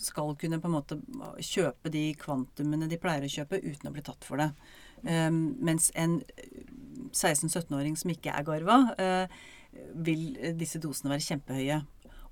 skal 0.00 0.32
kunne 0.40 0.58
på 0.60 0.68
en 0.68 0.74
måte 0.74 0.96
kjøpe 1.44 1.90
de 1.92 2.06
kvantumene 2.18 2.88
de 2.88 2.98
pleier 3.00 3.24
å 3.26 3.30
kjøpe, 3.32 3.60
uten 3.60 3.90
å 3.90 3.92
bli 3.94 4.02
tatt 4.04 4.24
for 4.26 4.40
det. 4.40 4.50
Um, 5.04 5.54
mens 5.64 5.88
en 5.96 6.18
16-17-åring 7.12 7.96
som 7.98 8.12
ikke 8.12 8.32
er 8.34 8.44
garva, 8.46 8.78
eh, 9.00 9.40
vil 9.94 10.34
disse 10.58 10.80
dosene 10.82 11.12
være 11.14 11.26
kjempehøye. 11.26 11.80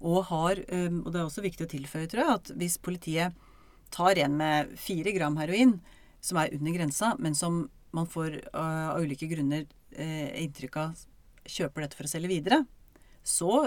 Og 0.09 0.29
har, 0.31 0.61
um, 0.71 1.03
og 1.05 1.13
det 1.13 1.21
er 1.21 1.27
også 1.27 1.45
viktig 1.45 1.67
å 1.67 1.71
tilføye, 1.73 2.09
tror 2.11 2.23
jeg, 2.23 2.39
at 2.39 2.53
hvis 2.61 2.79
politiet 2.83 3.47
tar 3.95 4.21
en 4.21 4.37
med 4.39 4.75
fire 4.79 5.15
gram 5.17 5.39
heroin, 5.41 5.79
som 6.21 6.41
er 6.43 6.55
under 6.55 6.75
grensa, 6.75 7.13
men 7.19 7.37
som 7.39 7.67
man 7.95 8.09
får 8.11 8.41
uh, 8.53 8.95
av 8.95 9.05
ulike 9.05 9.31
grunner 9.31 9.67
inntrykk 9.99 10.75
av 10.77 10.99
kjøper 11.49 11.83
dette 11.83 11.97
for 11.97 12.05
å 12.05 12.11
selge 12.11 12.29
videre, 12.29 12.59
så 13.25 13.65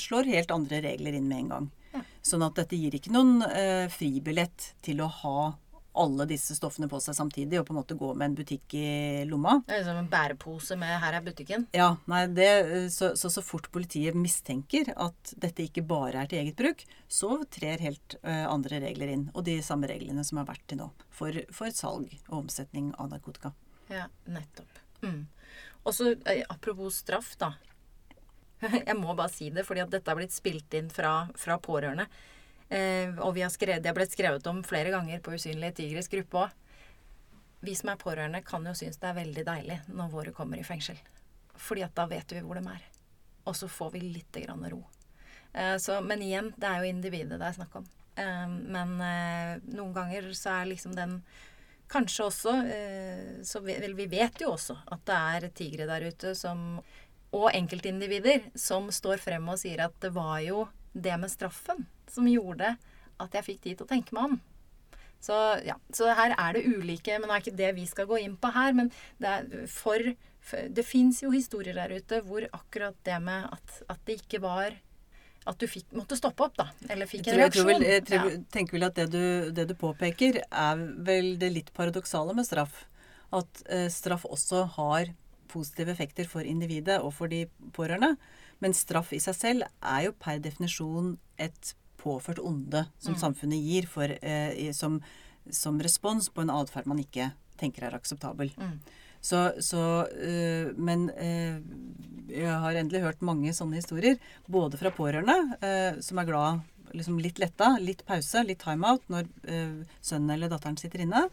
slår 0.00 0.30
helt 0.32 0.54
andre 0.54 0.80
regler 0.86 1.18
inn 1.18 1.26
med 1.28 1.42
en 1.42 1.50
gang. 1.52 1.66
Ja. 1.92 2.00
Sånn 2.24 2.42
at 2.46 2.56
dette 2.56 2.78
gir 2.80 2.96
ikke 2.96 3.12
noen 3.12 3.44
fribillett 3.92 4.70
til 4.82 5.02
å 5.04 5.10
ha 5.20 5.36
alle 5.94 6.26
disse 6.28 6.56
stoffene 6.56 6.88
på 6.90 6.98
seg 7.02 7.16
samtidig 7.16 7.60
og 7.60 7.66
på 7.68 7.74
en 7.74 7.78
måte 7.78 7.96
gå 7.98 8.10
med 8.14 8.30
en 8.30 8.36
butikk 8.38 8.76
i 8.78 9.24
lomma. 9.28 9.60
Det 9.68 9.78
er 9.78 9.84
som 9.86 9.98
en 10.00 10.10
bærepose 10.10 10.76
med 10.80 10.94
'her 11.00 11.18
er 11.18 11.24
butikken'. 11.26 11.66
Ja, 11.72 11.96
nei, 12.10 12.26
det, 12.26 12.48
så, 12.92 13.14
så, 13.16 13.30
så 13.30 13.42
fort 13.42 13.70
politiet 13.70 14.18
mistenker 14.18 14.90
at 14.96 15.34
dette 15.36 15.66
ikke 15.66 15.86
bare 15.86 16.24
er 16.24 16.30
til 16.30 16.42
eget 16.42 16.56
bruk, 16.58 16.84
så 17.08 17.44
trer 17.50 17.82
helt 17.84 18.16
uh, 18.24 18.46
andre 18.50 18.80
regler 18.82 19.14
inn. 19.14 19.28
Og 19.34 19.44
de 19.46 19.60
samme 19.62 19.86
reglene 19.90 20.24
som 20.24 20.42
har 20.42 20.48
vært 20.50 20.66
til 20.68 20.82
nå 20.82 20.90
for, 21.10 21.36
for 21.54 21.70
salg 21.70 22.10
og 22.28 22.44
omsetning 22.44 22.92
av 22.98 23.12
narkotika. 23.14 23.54
Ja, 23.92 24.08
nettopp. 24.26 24.82
Mm. 25.04 25.26
Og 25.84 25.94
så 25.94 26.14
eh, 26.24 26.44
apropos 26.48 26.96
straff, 27.04 27.34
da. 27.38 27.54
Jeg 28.88 28.96
må 28.96 29.14
bare 29.14 29.32
si 29.32 29.50
det, 29.52 29.66
fordi 29.66 29.84
at 29.84 29.92
dette 29.92 30.10
har 30.10 30.18
blitt 30.18 30.34
spilt 30.34 30.74
inn 30.74 30.88
fra, 30.92 31.28
fra 31.38 31.58
pårørende. 31.62 32.08
Eh, 32.68 33.12
og 33.20 33.34
vi 33.34 33.42
har 33.44 33.52
skrevet, 33.52 33.82
det 33.82 33.90
har 33.90 33.96
blitt 33.96 34.14
skrevet 34.14 34.46
om 34.46 34.62
flere 34.64 34.92
ganger 34.94 35.20
på 35.20 35.34
Usynlige 35.36 35.76
tigres 35.80 36.08
gruppe 36.12 36.44
òg. 36.46 36.60
Vi 37.64 37.74
som 37.76 37.92
er 37.92 38.00
pårørende, 38.00 38.42
kan 38.44 38.64
jo 38.66 38.74
synes 38.76 38.98
det 39.00 39.08
er 39.08 39.18
veldig 39.20 39.44
deilig 39.46 39.78
når 39.88 40.12
våre 40.12 40.34
kommer 40.36 40.60
i 40.60 40.66
fengsel. 40.66 40.98
Fordi 41.56 41.84
at 41.86 41.94
da 41.96 42.06
vet 42.10 42.34
vi 42.34 42.42
hvor 42.44 42.60
de 42.60 42.66
er. 42.68 42.84
Og 43.48 43.56
så 43.56 43.68
får 43.68 43.94
vi 43.94 44.04
litt 44.04 44.36
grann 44.44 44.64
ro. 44.72 44.82
Eh, 45.52 45.76
så, 45.80 46.00
men 46.04 46.24
igjen, 46.24 46.52
det 46.56 46.68
er 46.68 46.82
jo 46.82 46.92
individet 46.92 47.40
det 47.40 47.48
er 47.48 47.56
snakk 47.56 47.80
om. 47.80 47.88
Eh, 48.16 48.46
men 48.48 48.96
noen 48.98 49.92
ganger 49.96 50.30
så 50.36 50.60
er 50.60 50.72
liksom 50.74 50.96
den 50.98 51.20
Kanskje 51.94 52.24
også 52.24 52.52
så 53.44 53.60
vi, 53.60 53.74
vel, 53.76 53.92
vi 53.94 54.06
vet 54.08 54.40
jo 54.40 54.54
også 54.54 54.72
at 54.88 55.02
det 55.04 55.16
er 55.36 55.44
tigre 55.54 55.84
der 55.86 56.06
ute 56.08 56.30
som 56.34 56.78
Og 57.36 57.44
enkeltindivider 57.52 58.46
som 58.56 58.88
står 58.88 59.20
frem 59.20 59.50
og 59.52 59.60
sier 59.60 59.82
at 59.84 59.98
det 60.00 60.08
var 60.16 60.38
jo 60.42 60.62
det 60.94 61.18
med 61.20 61.30
straffen 61.32 61.86
som 62.10 62.26
gjorde 62.30 62.76
at 63.22 63.34
jeg 63.38 63.46
fikk 63.46 63.60
tid 63.64 63.78
til 63.78 63.86
å 63.86 63.90
tenke 63.90 64.14
meg 64.16 64.30
om. 64.32 64.40
Så, 65.24 65.34
ja, 65.64 65.76
så 65.94 66.10
her 66.12 66.34
er 66.36 66.52
det 66.52 66.66
ulike 66.68 67.14
Men 67.16 67.30
det 67.30 67.34
er 67.36 67.42
ikke 67.44 67.56
det 67.56 67.68
vi 67.78 67.84
skal 67.88 68.08
gå 68.10 68.18
inn 68.20 68.34
på 68.36 68.50
her. 68.52 68.74
Men 68.76 68.90
det, 69.22 69.30
er 69.30 69.68
for, 69.72 70.02
det 70.68 70.84
fins 70.84 71.22
jo 71.24 71.30
historier 71.32 71.78
der 71.78 71.94
ute 71.96 72.18
hvor 72.26 72.44
akkurat 72.52 72.98
det 73.08 73.16
med 73.24 73.46
at, 73.54 73.78
at 73.88 74.02
det 74.04 74.18
ikke 74.20 74.42
var 74.44 74.76
At 75.48 75.58
du 75.60 75.66
fikk, 75.68 75.86
måtte 75.96 76.16
stoppe 76.16 76.44
opp, 76.44 76.54
da. 76.60 76.66
Eller 76.88 77.08
fikk 77.08 77.26
en 77.28 77.38
Jeg 77.38 77.38
tror, 77.38 77.42
jeg 77.44 77.52
tror 77.56 77.66
reaksjon. 77.68 77.72
vel, 77.72 77.88
jeg 77.94 78.04
tror, 78.10 78.30
Ja. 78.32 78.44
tenker 78.52 78.76
vel 78.78 78.86
at 78.90 78.94
det 79.00 79.08
du, 79.12 79.50
det 79.52 79.66
du 79.68 79.74
påpeker, 79.76 80.42
er 80.50 80.84
vel 81.04 81.34
det 81.40 81.50
litt 81.52 81.72
paradoksale 81.76 82.36
med 82.36 82.46
straff. 82.48 82.84
At 83.32 83.64
eh, 83.68 83.88
straff 83.92 84.24
også 84.28 84.62
har 84.76 85.12
positive 85.52 85.92
effekter 85.92 86.28
for 86.28 86.40
individet 86.48 87.00
og 87.00 87.12
for 87.14 87.28
de 87.28 87.44
pårørende. 87.76 88.16
Men 88.60 88.74
straff 88.76 89.12
i 89.12 89.20
seg 89.22 89.34
selv 89.38 89.66
er 89.82 90.04
jo 90.08 90.12
per 90.18 90.38
definisjon 90.38 91.16
et 91.38 91.74
påført 92.00 92.38
onde 92.42 92.86
som 92.98 93.14
Mm. 93.14 93.20
samfunnet 93.20 93.62
gir 93.64 93.86
for, 93.86 94.04
eh, 94.22 94.72
som, 94.72 95.00
som 95.50 95.80
respons 95.80 96.28
på 96.28 96.42
en 96.42 96.50
atferd 96.50 96.86
man 96.86 96.98
ikke 96.98 97.32
tenker 97.58 97.84
er 97.84 97.94
akseptabel. 97.96 98.52
Mm. 98.58 98.80
Så, 99.24 99.54
så 99.60 100.06
øh, 100.12 100.76
Men 100.76 101.10
øh, 101.10 101.62
jeg 102.28 102.60
har 102.60 102.76
endelig 102.76 103.00
hørt 103.00 103.22
mange 103.22 103.52
sånne 103.52 103.80
historier. 103.80 104.18
Både 104.48 104.76
fra 104.76 104.90
pårørende, 104.90 105.56
øh, 105.62 106.02
som 106.02 106.18
er 106.18 106.24
glad 106.28 106.60
liksom 106.94 107.18
litt 107.18 107.38
letta, 107.38 107.78
litt 107.80 108.04
pause, 108.06 108.44
litt 108.46 108.60
timeout 108.62 109.02
når 109.10 109.24
sønnen 110.00 110.30
eller 110.30 110.48
datteren 110.48 110.76
sitter 110.78 111.00
inne. 111.02 111.24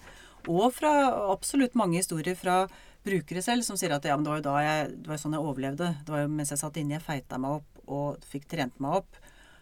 Og 0.50 0.72
fra 0.74 0.90
absolutt 1.30 1.76
mange 1.78 2.00
historier 2.00 2.34
fra 2.36 2.64
brukere 3.06 3.42
selv 3.46 3.66
som 3.66 3.78
sier 3.80 3.94
at 3.96 4.06
ja, 4.06 4.16
men 4.18 4.26
det 4.26 4.32
var 4.34 4.42
jo 4.42 4.48
da 4.50 4.56
jeg, 4.66 4.90
det 5.04 5.12
var 5.12 5.22
sånn 5.22 5.36
jeg 5.38 5.46
overlevde. 5.46 5.92
Det 6.06 6.14
var 6.14 6.26
jo 6.26 6.32
mens 6.32 6.54
jeg 6.54 6.62
satt 6.62 6.78
inne, 6.82 6.98
jeg 6.98 7.06
feita 7.06 7.40
meg 7.42 7.62
opp 7.62 7.82
og 7.92 8.26
fikk 8.32 8.48
trent 8.52 8.78
meg 8.84 9.02
opp. 9.02 9.22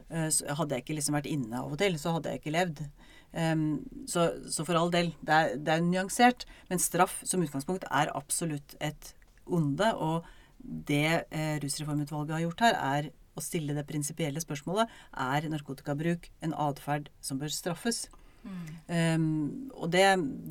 Eh, 0.10 0.28
Så 0.34 0.58
hadde 0.58 0.76
jeg 0.76 0.86
ikke 0.86 0.98
liksom 0.98 1.18
vært 1.18 1.30
inne 1.30 1.62
av 1.62 1.72
og 1.72 1.80
til, 1.82 1.96
så 2.02 2.16
hadde 2.18 2.34
jeg 2.34 2.42
ikke 2.42 2.56
levd. 2.56 2.84
Um, 3.30 3.86
så, 4.10 4.26
så 4.50 4.66
for 4.66 4.78
all 4.80 4.90
del, 4.94 5.12
det 5.22 5.36
er, 5.36 5.56
det 5.62 5.74
er 5.76 5.86
nyansert. 5.86 6.46
Men 6.70 6.82
straff 6.82 7.20
som 7.30 7.44
utgangspunkt 7.46 7.86
er 7.90 8.12
absolutt 8.18 8.76
et 8.82 9.14
onde. 9.46 9.92
Og 9.96 10.26
det 10.60 11.26
eh, 11.30 11.58
Rusreformutvalget 11.64 12.36
har 12.38 12.46
gjort 12.48 12.66
her, 12.66 12.80
er 12.80 13.12
å 13.38 13.44
stille 13.44 13.76
det 13.78 13.86
prinsipielle 13.88 14.42
spørsmålet 14.44 14.90
er 15.16 15.46
narkotikabruk 15.48 16.26
en 16.44 16.56
atferd 16.58 17.08
som 17.24 17.40
bør 17.40 17.54
straffes. 17.54 18.08
Mm. 18.44 18.66
Um, 18.90 19.72
og 19.76 19.92
det, 19.94 20.08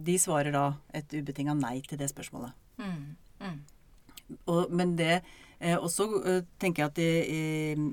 de 0.06 0.16
svarer 0.20 0.54
da 0.54 0.70
et 0.96 1.12
ubetinga 1.18 1.56
nei 1.58 1.80
til 1.84 2.00
det 2.00 2.10
spørsmålet. 2.12 2.54
Mm. 2.88 3.16
Mm. 3.38 3.58
Og, 4.48 4.72
men 4.74 4.96
det 4.98 5.20
eh, 5.60 5.76
også 5.76 6.08
eh, 6.24 6.42
tenker 6.60 6.84
jeg 6.84 6.92
at 6.92 7.00
i, 7.02 7.08
i, 7.08 7.42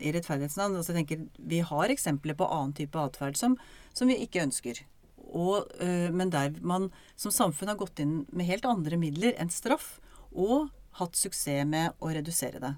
i 0.02 0.14
rettferdighetens 0.16 0.58
navn 0.60 0.80
altså 0.80 0.96
tenker, 0.96 1.26
Vi 1.38 1.62
har 1.66 1.94
eksempler 1.94 2.38
på 2.38 2.48
annen 2.50 2.76
type 2.78 3.00
atferd 3.00 3.40
som, 3.40 3.58
som 3.96 4.12
vi 4.12 4.20
ikke 4.26 4.44
ønsker. 4.44 4.82
Og, 5.26 5.72
eh, 5.84 6.10
men 6.14 6.32
der 6.34 6.56
man 6.62 6.90
som 7.20 7.34
samfunn 7.34 7.72
har 7.72 7.80
gått 7.80 8.02
inn 8.04 8.24
med 8.32 8.50
helt 8.50 8.68
andre 8.70 9.00
midler 9.02 9.38
enn 9.40 9.54
straff, 9.54 9.98
og 10.36 10.72
hatt 11.00 11.16
suksess 11.20 11.68
med 11.68 11.96
å 12.04 12.12
redusere 12.16 12.60
det. 12.64 12.76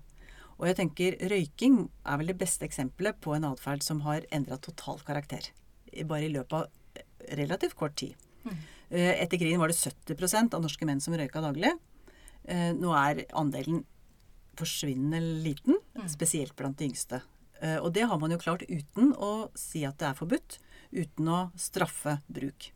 Og 0.57 0.65
jeg 0.65 0.78
tenker 0.80 1.18
røyking 1.30 1.84
er 2.01 2.18
vel 2.18 2.32
det 2.32 2.39
beste 2.39 2.65
eksempelet 2.65 3.20
på 3.22 3.36
en 3.36 3.45
atferd 3.45 3.84
som 3.86 4.01
har 4.07 4.26
endra 4.34 4.57
total 4.61 4.97
karakter. 5.05 5.51
Bare 6.09 6.26
i 6.26 6.32
løpet 6.34 6.55
av 6.57 7.36
relativt 7.38 7.78
kort 7.78 7.93
tid. 8.01 8.18
Mm. 8.41 8.57
Etter 8.89 9.38
krigen 9.38 9.61
var 9.61 9.70
det 9.70 9.78
70% 9.78 10.55
av 10.57 10.63
norske 10.63 10.88
menn 10.89 11.01
som 11.03 11.13
røyka 11.18 11.43
daglig. 11.45 11.76
Eh, 12.48 12.72
Nå 12.78 12.93
er 12.95 13.26
andelen 13.38 13.84
forsvinnende 14.58 15.20
liten, 15.43 15.78
spesielt 16.10 16.56
blant 16.58 16.80
de 16.80 16.88
yngste. 16.89 17.22
Eh, 17.62 17.78
Og 17.78 17.91
det 17.93 18.08
har 18.10 18.18
man 18.20 18.32
jo 18.32 18.39
klart 18.41 18.64
uten 18.70 19.14
å 19.14 19.50
si 19.58 19.84
at 19.86 19.98
det 20.00 20.08
er 20.10 20.18
forbudt, 20.18 20.58
uten 20.91 21.28
å 21.28 21.52
straffe 21.60 22.20
bruk. 22.28 22.72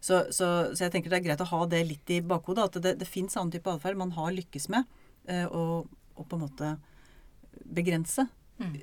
Så, 0.00 0.28
så, 0.30 0.70
så 0.72 0.84
jeg 0.86 0.92
tenker 0.94 1.10
det 1.10 1.18
er 1.18 1.26
greit 1.26 1.42
å 1.42 1.50
ha 1.50 1.66
det 1.66 1.82
litt 1.88 2.10
i 2.14 2.20
bakhodet, 2.22 2.64
at 2.70 2.82
det, 2.82 2.92
det 3.00 3.08
fins 3.10 3.34
annen 3.36 3.50
type 3.52 3.68
atferd 3.72 3.98
man 3.98 4.14
har 4.14 4.30
lykkes 4.32 4.68
med, 4.70 4.86
eh, 5.26 5.44
og 5.50 5.88
på 6.18 6.38
en 6.38 6.44
måte 6.46 6.76
begrense, 7.64 8.28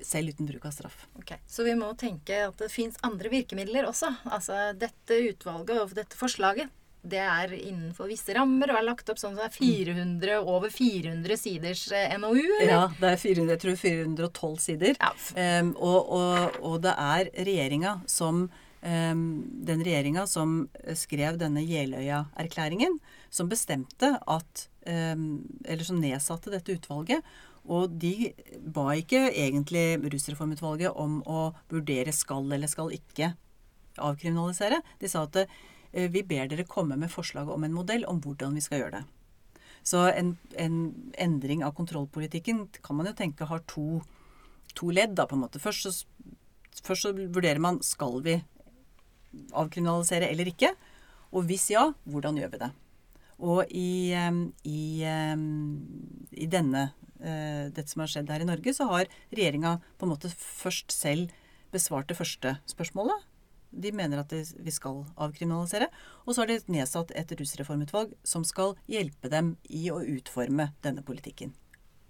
selv 0.02 0.32
uten 0.32 0.46
bruk 0.48 0.64
av 0.64 0.72
straff. 0.72 1.02
Okay. 1.20 1.36
Så 1.46 1.64
vi 1.66 1.74
må 1.76 1.90
tenke 2.00 2.38
at 2.46 2.56
det 2.62 2.70
fins 2.72 2.96
andre 3.04 3.28
virkemidler 3.28 3.84
også. 3.88 4.08
Altså 4.32 4.70
dette 4.72 5.18
utvalget 5.32 5.82
og 5.82 5.92
dette 5.98 6.16
forslaget 6.16 6.70
det 7.06 7.22
er 7.22 7.54
innenfor 7.54 8.08
visse 8.10 8.34
rammer 8.34 8.70
og 8.72 8.80
er 8.80 8.86
lagt 8.86 9.10
opp 9.12 9.20
sånn 9.20 9.36
at 9.36 9.46
det 9.46 9.48
er 9.48 9.56
400, 9.94 10.38
over 10.42 10.72
400 10.72 11.38
siders 11.38 11.84
eh, 11.94 12.14
NOU? 12.18 12.42
Eller? 12.60 12.72
Ja, 12.72 12.84
det 12.98 13.12
er 13.12 13.20
400, 13.22 13.52
jeg 13.54 13.62
tror 13.62 13.80
412 13.82 14.56
sider. 14.64 15.00
Ja. 15.00 15.10
Um, 15.62 15.72
og, 15.76 16.14
og, 16.16 16.60
og 16.66 16.78
det 16.86 16.94
er 17.06 17.30
regjeringa 17.46 17.98
som 18.10 18.46
um, 18.46 19.26
Den 19.66 19.84
regjeringa 19.86 20.26
som 20.30 20.58
skrev 20.98 21.38
denne 21.40 21.64
Jeløya-erklæringen, 21.66 22.98
som 23.30 23.50
bestemte 23.52 24.16
at 24.18 24.66
um, 24.86 25.44
Eller 25.64 25.86
som 25.86 26.02
nedsatte 26.02 26.52
dette 26.54 26.78
utvalget. 26.78 27.22
Og 27.66 27.90
de 27.98 28.30
ba 28.62 28.92
ikke 28.94 29.24
egentlig 29.32 29.98
Rusreformutvalget 30.12 30.94
om 30.94 31.18
å 31.26 31.48
vurdere 31.72 32.14
skal 32.14 32.46
eller 32.54 32.70
skal 32.70 32.92
ikke 32.94 33.32
avkriminalisere. 33.96 34.78
De 35.00 35.10
sa 35.10 35.24
at 35.26 35.40
Eh, 35.40 35.46
vi 35.92 36.22
ber 36.26 36.48
dere 36.50 36.66
komme 36.68 36.96
med 36.98 37.12
forslag 37.12 37.48
om 37.52 37.64
en 37.64 37.74
modell 37.76 38.04
om 38.08 38.20
hvordan 38.24 38.56
vi 38.56 38.64
skal 38.64 38.82
gjøre 38.82 38.98
det. 38.98 39.04
Så 39.86 40.02
en, 40.10 40.34
en 40.58 40.78
endring 41.22 41.62
av 41.64 41.76
kontrollpolitikken 41.78 42.64
kan 42.82 42.98
man 42.98 43.06
jo 43.06 43.14
tenke 43.14 43.46
har 43.46 43.62
to, 43.70 44.00
to 44.74 44.90
ledd. 44.90 45.14
da 45.14 45.28
på 45.30 45.36
en 45.36 45.44
måte. 45.44 45.62
Først 45.62 45.86
så, 45.86 45.92
først 46.82 47.06
så 47.06 47.12
vurderer 47.14 47.62
man 47.62 47.78
skal 47.86 48.18
vi 48.26 48.40
avkriminalisere 49.54 50.30
eller 50.32 50.50
ikke. 50.50 50.72
Og 51.30 51.46
hvis 51.46 51.68
ja, 51.70 51.86
hvordan 52.08 52.40
gjør 52.40 52.52
vi 52.56 52.62
det? 52.64 52.72
Og 53.46 53.70
i, 53.70 54.16
i, 54.64 54.82
i 55.04 56.46
denne, 56.50 56.84
eh, 57.20 57.66
dette 57.68 57.90
som 57.92 58.02
har 58.02 58.10
skjedd 58.10 58.30
her 58.32 58.42
i 58.42 58.48
Norge, 58.48 58.72
så 58.74 58.88
har 58.90 59.10
regjeringa 59.28 59.76
på 60.00 60.06
en 60.06 60.14
måte 60.14 60.32
først 60.32 60.94
selv 60.94 61.34
besvart 61.74 62.08
det 62.08 62.16
første 62.18 62.56
spørsmålet. 62.70 63.26
De 63.76 63.92
mener 63.92 64.22
at 64.22 64.32
vi 64.32 64.72
skal 64.74 65.04
avkriminalisere. 65.14 65.90
Og 66.24 66.34
så 66.34 66.42
har 66.42 66.50
de 66.50 66.58
nedsatt 66.72 67.12
et 67.16 67.36
rusreformutvalg 67.38 68.14
som 68.26 68.44
skal 68.46 68.74
hjelpe 68.90 69.30
dem 69.32 69.54
i 69.68 69.86
å 69.92 70.00
utforme 70.00 70.70
denne 70.86 71.04
politikken. 71.06 71.54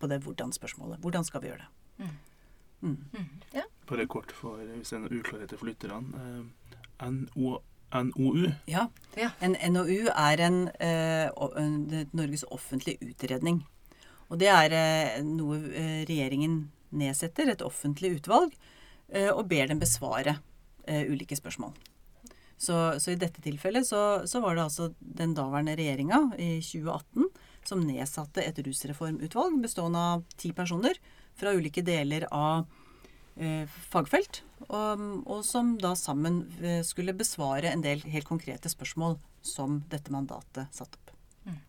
På 0.01 0.11
det 0.11 0.23
hvordan-spørsmålet. 0.25 1.01
Hvordan 1.05 1.25
skal 1.27 1.43
vi 1.43 1.51
gjøre 1.51 1.67
det? 1.67 2.05
Mm. 2.05 2.17
Mm. 2.81 2.99
Mm. 3.13 3.31
Ja. 3.57 3.65
Bare 3.89 4.07
kort 4.07 4.33
for 4.37 4.61
hvis 4.61 4.93
det 4.93 4.99
er 4.99 5.07
noen 5.07 5.21
uklarheter 5.23 5.61
for 5.61 5.71
lytterne. 5.71 6.03
Eh, 6.21 7.09
NO, 7.09 7.59
NOU? 7.93 8.51
Ja. 8.67 8.89
ja. 9.17 9.31
En 9.41 9.57
NOU 9.73 10.09
er 10.11 10.43
en, 10.47 10.69
eh, 10.69 12.07
Norges 12.13 12.45
offentlige 12.51 12.99
utredning. 13.07 13.63
Og 14.29 14.41
det 14.43 14.51
er 14.51 14.75
eh, 14.75 15.23
noe 15.25 15.61
eh, 15.71 16.03
regjeringen 16.09 16.67
nedsetter, 16.97 17.51
et 17.51 17.63
offentlig 17.63 18.17
utvalg, 18.21 18.55
og 19.07 19.45
ber 19.47 19.69
dem 19.71 19.79
besvare 19.79 20.33
ulike 20.87 21.37
spørsmål. 21.39 21.75
Så, 22.57 22.77
så, 23.01 23.11
i 23.13 23.19
dette 23.21 23.43
tilfellet 23.45 23.85
så, 23.87 24.23
så, 24.25 24.41
var 24.41 24.57
det 24.57 24.65
altså 24.65 24.89
den 24.99 25.35
daværende 25.37 25.75
regjeringa 25.77 26.23
i 26.41 26.57
2018 26.65 27.29
som 27.69 27.83
nedsatte 27.85 28.45
et 28.47 28.59
rusreformutvalg 28.65 29.59
bestående 29.61 30.01
av 30.15 30.25
ti 30.41 30.53
personer 30.57 30.97
fra 31.37 31.53
ulike 31.53 31.85
deler 31.85 32.25
av 32.33 32.65
eh, 33.37 33.69
fagfelt, 33.91 34.41
og, 34.71 35.03
og, 35.27 35.43
som 35.45 35.75
da 35.83 35.93
sammen 35.99 36.45
eh, 36.63 36.81
skulle 36.87 37.17
besvare 37.17 37.75
en 37.75 37.85
del 37.85 38.01
helt 38.09 38.29
konkrete 38.29 38.73
spørsmål 38.73 39.19
som 39.45 39.83
dette 39.93 40.15
mandatet 40.15 40.73
satte 40.73 40.97
opp. 40.97 41.13
Mm. 41.45 41.61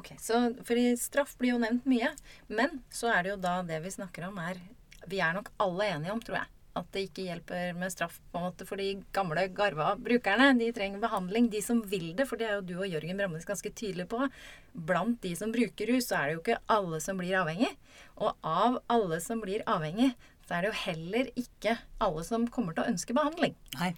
Ok, 0.00 0.14
så 0.22 0.40
fordi 0.64 0.94
Straff 0.96 1.36
blir 1.36 1.52
jo 1.52 1.60
nevnt 1.60 1.84
mye, 1.84 2.14
men 2.48 2.80
så 2.88 3.12
er 3.12 3.26
det 3.26 3.34
jo 3.34 3.42
da 3.42 3.58
det 3.66 3.82
vi 3.84 3.92
snakker 3.92 4.30
om 4.30 4.40
er 4.40 4.62
Vi 5.06 5.20
er 5.20 5.36
nok 5.36 5.52
alle 5.62 5.84
enige 5.92 6.14
om, 6.14 6.20
tror 6.24 6.40
jeg, 6.40 6.55
at 6.76 6.88
det 6.94 7.06
ikke 7.08 7.26
hjelper 7.26 7.76
med 7.78 7.92
straff 7.92 8.18
på 8.30 8.40
en 8.40 8.46
måte 8.48 8.66
for 8.68 8.80
de 8.80 8.90
gamle, 9.16 9.46
garva 9.56 9.94
brukerne. 9.98 10.50
De 10.60 10.70
trenger 10.76 11.02
behandling, 11.02 11.48
de 11.52 11.62
som 11.64 11.80
vil 11.88 12.10
det. 12.18 12.28
For 12.28 12.40
det 12.40 12.48
er 12.48 12.58
jo 12.58 12.66
du 12.68 12.74
og 12.78 12.90
Jørgen 12.90 13.18
Bramnes 13.20 13.48
ganske 13.48 13.72
tydelige 13.72 14.08
på. 14.12 14.28
Blant 14.88 15.20
de 15.24 15.34
som 15.38 15.54
bruker 15.54 15.92
rus, 15.92 16.10
så 16.10 16.20
er 16.20 16.28
det 16.28 16.36
jo 16.36 16.42
ikke 16.44 16.62
alle 16.76 17.00
som 17.04 17.20
blir 17.20 17.38
avhengig. 17.40 17.72
Og 18.20 18.32
av 18.46 18.80
alle 18.92 19.20
som 19.24 19.42
blir 19.44 19.64
avhengig, 19.70 20.12
så 20.46 20.56
er 20.56 20.64
det 20.64 20.72
jo 20.72 20.80
heller 20.84 21.30
ikke 21.34 21.78
alle 22.02 22.26
som 22.26 22.46
kommer 22.52 22.76
til 22.76 22.84
å 22.84 22.92
ønske 22.92 23.16
behandling. 23.16 23.56
Nei. 23.80 23.94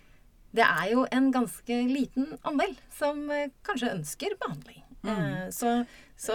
Det 0.57 0.65
er 0.65 0.93
jo 0.95 1.05
en 1.13 1.33
ganske 1.33 1.81
liten 1.91 2.31
andel 2.49 2.73
som 2.97 3.27
eh, 3.35 3.51
kanskje 3.69 3.93
ønsker 3.99 4.39
behandling. 4.41 4.81
Mm. 5.03 5.19
Eh, 5.25 5.51
så, 5.51 5.85
så, 6.17 6.33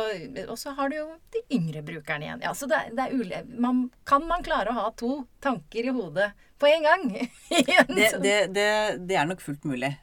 og 0.48 0.60
så 0.60 0.74
har 0.78 0.90
du 0.90 0.98
jo 0.98 1.08
de 1.34 1.44
yngre 1.58 1.84
brukerne 1.86 2.28
igjen. 2.28 2.44
Ja, 2.46 2.54
så 2.56 2.70
det, 2.70 2.80
det 2.98 3.08
er 3.10 3.48
man, 3.60 3.88
Kan 4.08 4.28
man 4.30 4.46
klare 4.46 4.72
å 4.72 4.78
ha 4.78 4.90
to 4.98 5.24
tanker 5.44 5.90
i 5.90 5.96
hodet 5.96 6.32
på 6.62 6.70
en 6.72 6.88
gang? 6.88 7.08
det, 7.50 8.12
det, 8.24 8.38
det, 8.56 8.68
det, 9.04 9.18
er 9.18 9.28
nok 9.30 9.44
fullt 9.44 9.68
mulig. 9.68 9.94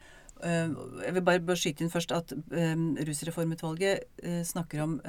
Uh, 0.41 0.73
jeg 1.05 1.15
vil 1.17 1.25
bare, 1.25 1.57
skyte 1.57 1.85
inn 1.85 1.93
først 1.93 2.13
at 2.17 2.33
um, 2.33 2.91
Rusreformutvalget 2.97 4.07
snakker 4.47 4.85
om 4.85 4.99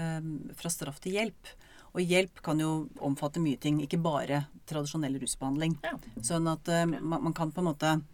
fra 0.57 0.72
straff 0.72 1.00
til 1.05 1.18
hjelp. 1.18 1.55
Og 1.92 2.00
hjelp 2.09 2.40
kan 2.44 2.61
jo 2.61 2.86
omfatte 3.05 3.40
mye 3.44 3.61
ting, 3.61 3.82
ikke 3.84 4.00
bare 4.00 4.46
tradisjonell 4.68 5.18
rusbehandling. 5.20 5.76
Ja. 5.84 5.98
Sånn 6.24 6.48
at 6.48 6.70
man, 6.88 7.18
man, 7.28 7.34
kan 7.36 7.53
på 7.53 7.61
en 7.61 7.68
måte 7.68 7.90
Eh, 7.92 8.11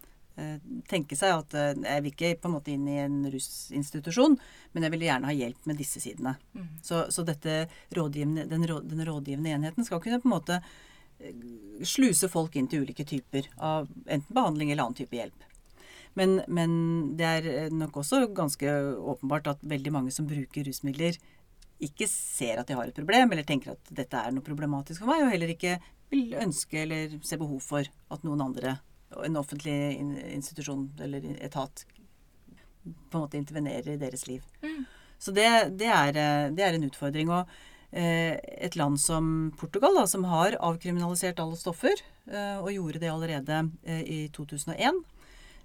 tenke 0.88 1.16
seg 1.18 1.34
at 1.34 1.56
eh, 1.58 1.72
jeg 1.82 2.04
vil 2.04 2.12
ikke 2.14 2.34
på 2.42 2.50
en 2.50 2.54
måte 2.56 2.72
inn 2.74 2.86
i 2.90 2.98
en 3.02 3.20
rusinstitusjon, 3.32 4.36
men 4.72 4.86
jeg 4.86 4.94
vil 4.94 5.06
gjerne 5.08 5.30
ha 5.30 5.36
hjelp 5.36 5.68
med 5.70 5.80
disse 5.80 6.02
sidene. 6.02 6.36
Mm. 6.54 6.68
Så, 6.84 7.06
så 7.14 7.24
rådgivende, 7.26 8.46
den, 8.50 8.66
den, 8.66 9.04
rådgivende 9.08 9.56
enheten 9.56 9.86
skal 9.86 10.02
kunne 10.04 10.20
på 10.22 10.30
en 10.30 10.36
måte 10.36 10.60
eh, 10.60 11.34
sluse 11.86 12.30
folk 12.32 12.56
inn 12.56 12.70
til 12.70 12.86
ulike 12.86 13.06
typer 13.08 13.50
av 13.56 13.88
enten 14.06 14.34
behandling 14.34 14.72
eller 14.72 14.88
annen 14.88 14.98
type 14.98 15.18
hjelp. 15.18 15.46
Men, 16.18 16.40
men 16.48 16.70
det 17.18 17.26
er 17.26 17.74
nok 17.74 18.00
også 18.00 18.24
ganske 18.34 18.70
åpenbart 18.96 19.52
at 19.52 19.60
veldig 19.62 19.92
mange 19.94 20.14
som 20.14 20.26
bruker 20.26 20.66
rusmidler, 20.66 21.18
ikke 21.78 22.08
ser 22.10 22.58
at 22.58 22.66
de 22.66 22.74
har 22.74 22.88
et 22.90 22.96
problem, 22.96 23.30
eller 23.30 23.46
tenker 23.46 23.76
at 23.76 23.92
dette 23.94 24.18
er 24.18 24.34
noe 24.34 24.42
problematisk 24.42 25.04
for 25.04 25.12
meg, 25.12 25.22
og 25.22 25.30
heller 25.30 25.52
ikke 25.52 25.76
vil 26.10 26.34
ønske 26.40 26.82
eller 26.82 27.18
se 27.22 27.38
behov 27.38 27.60
for 27.62 27.86
at 27.86 28.24
noen 28.26 28.42
andre 28.48 28.78
en 29.24 29.36
offentlig 29.40 29.76
institusjon 30.34 30.88
eller 31.00 31.24
etat 31.40 31.86
på 33.10 33.18
en 33.18 33.24
måte 33.24 33.38
intervenerer 33.38 33.94
i 33.94 34.00
deres 34.00 34.26
liv. 34.28 34.44
Mm. 34.62 34.84
Så 35.18 35.34
det, 35.34 35.48
det, 35.80 35.88
er, 35.90 36.14
eh, 36.14 36.46
det, 36.54 36.64
er, 36.64 36.76
en 36.76 36.86
utfordring. 36.86 37.30
Og 37.34 37.50
eh, 37.90 38.38
et 38.38 38.78
land 38.78 39.00
som 39.02 39.50
Portugal, 39.58 39.96
da, 39.98 40.06
som 40.10 40.26
har 40.30 40.56
avkriminalisert 40.62 41.40
alle 41.42 41.58
stoffer, 41.58 42.02
eh, 42.30 42.56
og 42.60 42.72
gjorde 42.74 43.02
det 43.02 43.12
allerede 43.12 43.62
i 43.84 44.20
2001, 44.34 45.02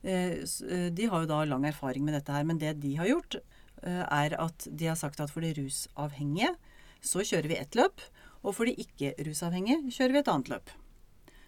eh, 0.03 0.39
eh, 0.41 0.87
de 0.91 1.09
har 1.09 1.23
jo 1.23 1.31
da 1.31 1.43
lang 1.47 1.67
erfaring 1.69 2.05
med 2.07 2.17
dette 2.17 2.33
her. 2.33 2.47
Men 2.49 2.61
det 2.61 2.79
de 2.83 2.95
har 2.99 3.11
gjort, 3.11 3.41
er 3.83 4.31
at 4.39 4.63
de 4.71 4.87
har 4.87 4.95
sagt 4.95 5.19
at 5.19 5.27
for 5.27 5.43
de 5.43 5.49
rusavhengige 5.57 6.53
så 7.03 7.19
kjører 7.19 7.49
vi 7.51 7.57
ett 7.59 7.75
løp, 7.75 7.99
og 8.39 8.55
for 8.55 8.63
de 8.63 8.77
ikke-rusavhengige 8.79 9.91
kjører 9.91 10.15
vi 10.15 10.21
et 10.21 10.29
annet 10.31 10.51
løp. 10.53 10.71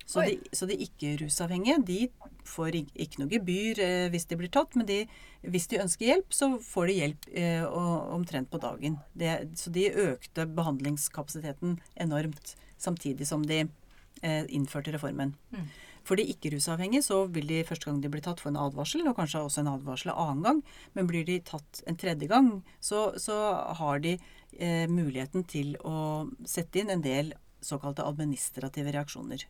Så 0.05 0.21
de, 0.21 0.35
så 0.53 0.67
de 0.69 0.77
ikke-rusavhengige 0.85 1.79
de 1.85 1.99
får 2.45 2.77
ikke 2.77 3.23
noe 3.23 3.31
gebyr 3.31 3.79
eh, 3.81 4.07
hvis 4.13 4.27
de 4.29 4.37
blir 4.37 4.51
tatt, 4.53 4.75
men 4.77 4.85
de, 4.85 4.99
hvis 5.41 5.65
de 5.71 5.79
ønsker 5.81 6.11
hjelp, 6.11 6.35
så 6.35 6.51
får 6.61 6.91
de 6.91 6.97
hjelp 6.99 7.25
eh, 7.33 7.65
omtrent 8.13 8.51
på 8.51 8.61
dagen. 8.61 8.99
Det, 9.17 9.31
så 9.57 9.73
de 9.73 9.87
økte 10.05 10.45
behandlingskapasiteten 10.45 11.79
enormt 12.05 12.53
samtidig 12.77 13.25
som 13.27 13.47
de 13.49 13.63
eh, 13.65 14.45
innførte 14.53 14.93
reformen. 14.93 15.33
Mm. 15.55 15.73
For 16.05 16.19
de 16.19 16.27
ikke-rusavhengige 16.35 17.01
så 17.07 17.23
vil 17.33 17.49
de 17.49 17.63
første 17.65 17.89
gang 17.89 17.97
de 18.03 18.11
blir 18.13 18.21
tatt, 18.21 18.43
få 18.43 18.51
en 18.51 18.61
advarsel, 18.61 19.01
og 19.09 19.17
kanskje 19.17 19.41
også 19.41 19.63
en 19.63 19.71
advarsel 19.73 20.13
en 20.13 20.21
annen 20.21 20.45
gang. 20.45 20.61
Men 20.93 21.09
blir 21.09 21.25
de 21.25 21.39
tatt 21.49 21.81
en 21.89 21.97
tredje 21.97 22.29
gang, 22.29 22.51
så, 22.77 23.07
så 23.17 23.39
har 23.81 24.05
de 24.05 24.13
eh, 24.19 24.85
muligheten 24.85 25.47
til 25.49 25.73
å 25.81 26.27
sette 26.45 26.83
inn 26.83 26.93
en 26.93 27.01
del 27.05 27.33
såkalte 27.65 28.05
administrative 28.05 28.93
reaksjoner. 28.93 29.47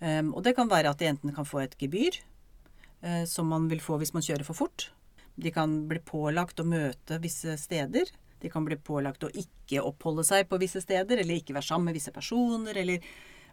Um, 0.00 0.34
og 0.36 0.44
det 0.44 0.56
kan 0.58 0.68
være 0.68 0.92
at 0.92 1.00
de 1.00 1.08
enten 1.08 1.32
kan 1.32 1.48
få 1.48 1.62
et 1.62 1.76
gebyr, 1.80 2.18
uh, 3.04 3.24
som 3.28 3.48
man 3.48 3.70
vil 3.70 3.80
få 3.80 3.96
hvis 4.00 4.12
man 4.16 4.24
kjører 4.24 4.44
for 4.44 4.58
fort. 4.58 4.90
De 5.36 5.52
kan 5.52 5.82
bli 5.88 6.00
pålagt 6.04 6.60
å 6.60 6.68
møte 6.68 7.20
visse 7.22 7.56
steder. 7.60 8.10
De 8.40 8.52
kan 8.52 8.64
bli 8.64 8.76
pålagt 8.76 9.24
å 9.24 9.32
ikke 9.32 9.84
oppholde 9.84 10.24
seg 10.24 10.48
på 10.48 10.60
visse 10.60 10.82
steder, 10.84 11.20
eller 11.20 11.40
ikke 11.40 11.56
være 11.56 11.68
sammen 11.68 11.90
med 11.90 11.96
visse 11.96 12.12
personer, 12.12 12.76
eller 12.76 13.04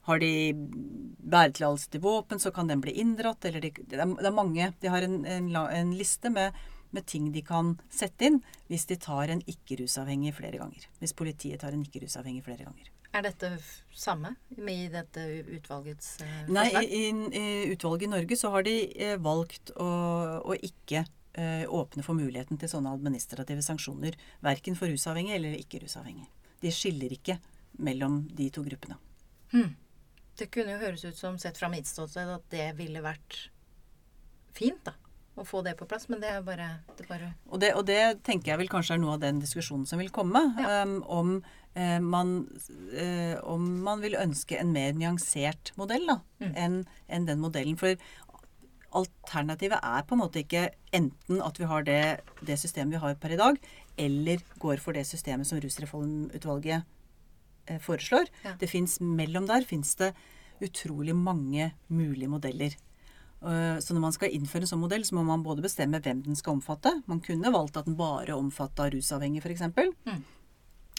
har 0.04 0.20
de 0.20 0.32
bæretillatelse 0.54 1.92
til 1.94 2.04
våpen, 2.04 2.40
så 2.40 2.52
kan 2.52 2.68
den 2.68 2.82
bli 2.84 2.96
inndratt. 3.00 3.46
Eller 3.48 3.64
de, 3.64 3.72
det, 3.78 3.96
er, 3.96 4.08
det, 4.08 4.28
er, 4.28 4.36
mange. 4.36 4.72
De 4.84 4.92
har 4.92 5.06
en, 5.06 5.22
en, 5.24 5.48
en 5.56 5.94
liste 5.96 6.32
med, 6.34 6.58
med, 6.92 7.08
ting 7.08 7.32
de 7.36 7.44
kan 7.46 7.78
sette 7.92 8.28
inn 8.28 8.42
hvis 8.68 8.88
de 8.90 9.00
tar 9.00 9.32
en 9.32 9.44
ikke-rusavhengig 9.48 10.36
flere 10.40 10.60
ganger. 10.60 10.90
Hvis 11.00 11.16
politiet 11.16 11.64
tar 11.64 11.76
en 11.76 11.86
ikke-rusavhengig 11.88 12.44
flere 12.44 12.68
ganger. 12.68 12.92
Er 13.14 13.22
dette 13.28 13.50
samme 13.94 14.34
i 14.58 14.88
dette 14.90 15.24
utvalgets 15.54 16.16
eh, 16.24 16.38
forslag? 16.48 16.74
Nei, 16.74 16.86
i, 16.88 17.02
i, 17.38 17.74
utvalget 17.74 18.08
i 18.08 18.14
Norge 18.16 18.38
så 18.40 18.50
har 18.56 18.66
de 18.66 18.74
eh, 18.98 19.18
valgt 19.22 19.70
å, 19.78 19.90
å 20.42 20.58
ikke 20.58 21.04
eh, 21.04 21.68
åpne 21.70 22.06
for 22.06 22.18
muligheten 22.18 22.58
til 22.58 22.72
sånne 22.72 22.96
administrative 22.98 23.62
sanksjoner. 23.66 24.18
Verken 24.46 24.78
for 24.80 24.90
rusavhengig 24.90 25.38
eller 25.38 25.60
ikke 25.60 25.84
rusavhengig. 25.86 26.26
De 26.64 26.74
skiller 26.74 27.14
ikke 27.14 27.38
mellom 27.86 28.24
de 28.34 28.50
to 28.54 28.66
gruppene. 28.66 28.98
Det 30.34 30.50
kunne 30.50 30.74
jo 30.74 30.82
høres 30.82 31.06
ut 31.06 31.18
som, 31.18 31.38
sett 31.38 31.60
fra 31.62 31.70
mitt 31.70 31.86
ståsted, 31.86 32.34
at 32.34 32.46
det 32.50 32.72
ville 32.80 33.04
vært 33.06 33.38
fint, 34.58 34.82
da. 34.86 34.98
Å 35.34 35.44
få 35.48 35.64
det 35.66 35.74
på 35.80 35.88
plass. 35.90 36.06
Men 36.12 36.22
det 36.22 36.30
er 36.30 36.44
bare, 36.46 36.70
det 36.94 37.06
er 37.06 37.10
bare 37.10 37.30
Og 37.50 37.62
det, 37.64 37.74
og 37.78 37.86
det 37.90 38.02
tenker 38.26 38.54
jeg 38.54 38.62
vel 38.62 38.72
kanskje 38.72 38.98
er 38.98 39.02
noe 39.02 39.16
av 39.16 39.24
den 39.24 39.42
diskusjonen 39.42 39.88
som 39.90 40.02
vil 40.02 40.12
komme. 40.14 40.44
Ja. 40.62 40.84
um, 40.86 41.00
om, 41.10 41.32
eh, 41.74 41.98
man, 42.00 42.36
eh, 42.94 43.34
om 43.42 43.66
man 43.86 44.04
vil 44.04 44.20
ønske 44.20 44.60
en 44.60 44.74
mer 44.76 44.94
nyansert 44.94 45.74
modell 45.80 46.06
da, 46.10 46.20
enn 46.54 46.84
en 47.08 47.26
den 47.30 47.42
modellen. 47.42 47.80
For 47.82 47.98
alternativet 48.94 49.82
er 49.82 50.06
på 50.06 50.16
en 50.16 50.22
måte 50.22 50.44
ikke 50.44 50.68
enten 50.94 51.42
at 51.42 51.58
vi 51.58 51.70
har 51.70 51.86
det, 51.88 52.04
det 52.46 52.60
systemet 52.62 52.94
vi 52.94 53.02
har 53.02 53.18
per 53.18 53.34
i 53.34 53.40
dag, 53.40 53.58
eller 53.98 54.44
går 54.62 54.82
for 54.84 54.94
det 54.94 55.06
systemet 55.10 55.50
som 55.50 55.62
Rusreformutvalget 55.62 56.86
eh, 57.68 57.82
foreslår. 57.82 58.30
Ja. 58.46 58.56
Det 58.62 58.70
fins 58.70 59.00
mellom 59.02 59.50
der 59.50 59.66
fins 59.66 59.96
det 59.98 60.14
utrolig 60.64 61.16
mange 61.18 61.72
mulige 61.90 62.30
modeller. 62.30 62.78
Eh, 63.44 63.80
Så 63.84 63.94
når 63.94 64.02
man 64.02 64.16
skal 64.16 64.32
innføre 64.32 64.64
en 64.64 64.72
sånn 64.72 64.84
modell, 64.84 65.04
så 65.04 65.16
må 65.18 65.24
man 65.28 65.44
både 65.44 65.64
bestemme 65.66 66.00
hvem 66.02 66.24
den 66.24 66.36
skal 66.40 66.56
omfatte. 66.58 66.96
Man 67.08 67.20
kunne 67.24 67.52
valgt 67.52 67.78
at 67.78 67.86
den 67.90 67.98
bare 68.00 68.38
omfatta 68.38 68.90
rusavhengige, 68.94 69.44
f.eks. 69.44 69.62
Mm. 70.08 70.24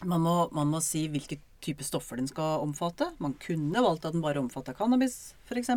Man, 0.05 0.21
må, 0.21 0.35
man 0.53 0.69
må 0.69 0.81
si 0.85 1.07
hvilke 1.09 1.39
type 1.65 1.85
stoffer 1.87 2.17
den 2.21 2.29
skal 2.29 2.61
omfatte. 2.61 3.13
Man 3.23 3.37
kunne 3.41 3.81
valgt 3.85 4.05
at 4.05 4.13
den 4.13 4.25
bare 4.25 4.43
omfatta 4.43 4.75
cannabis, 4.77 5.35
f.eks. 5.49 5.71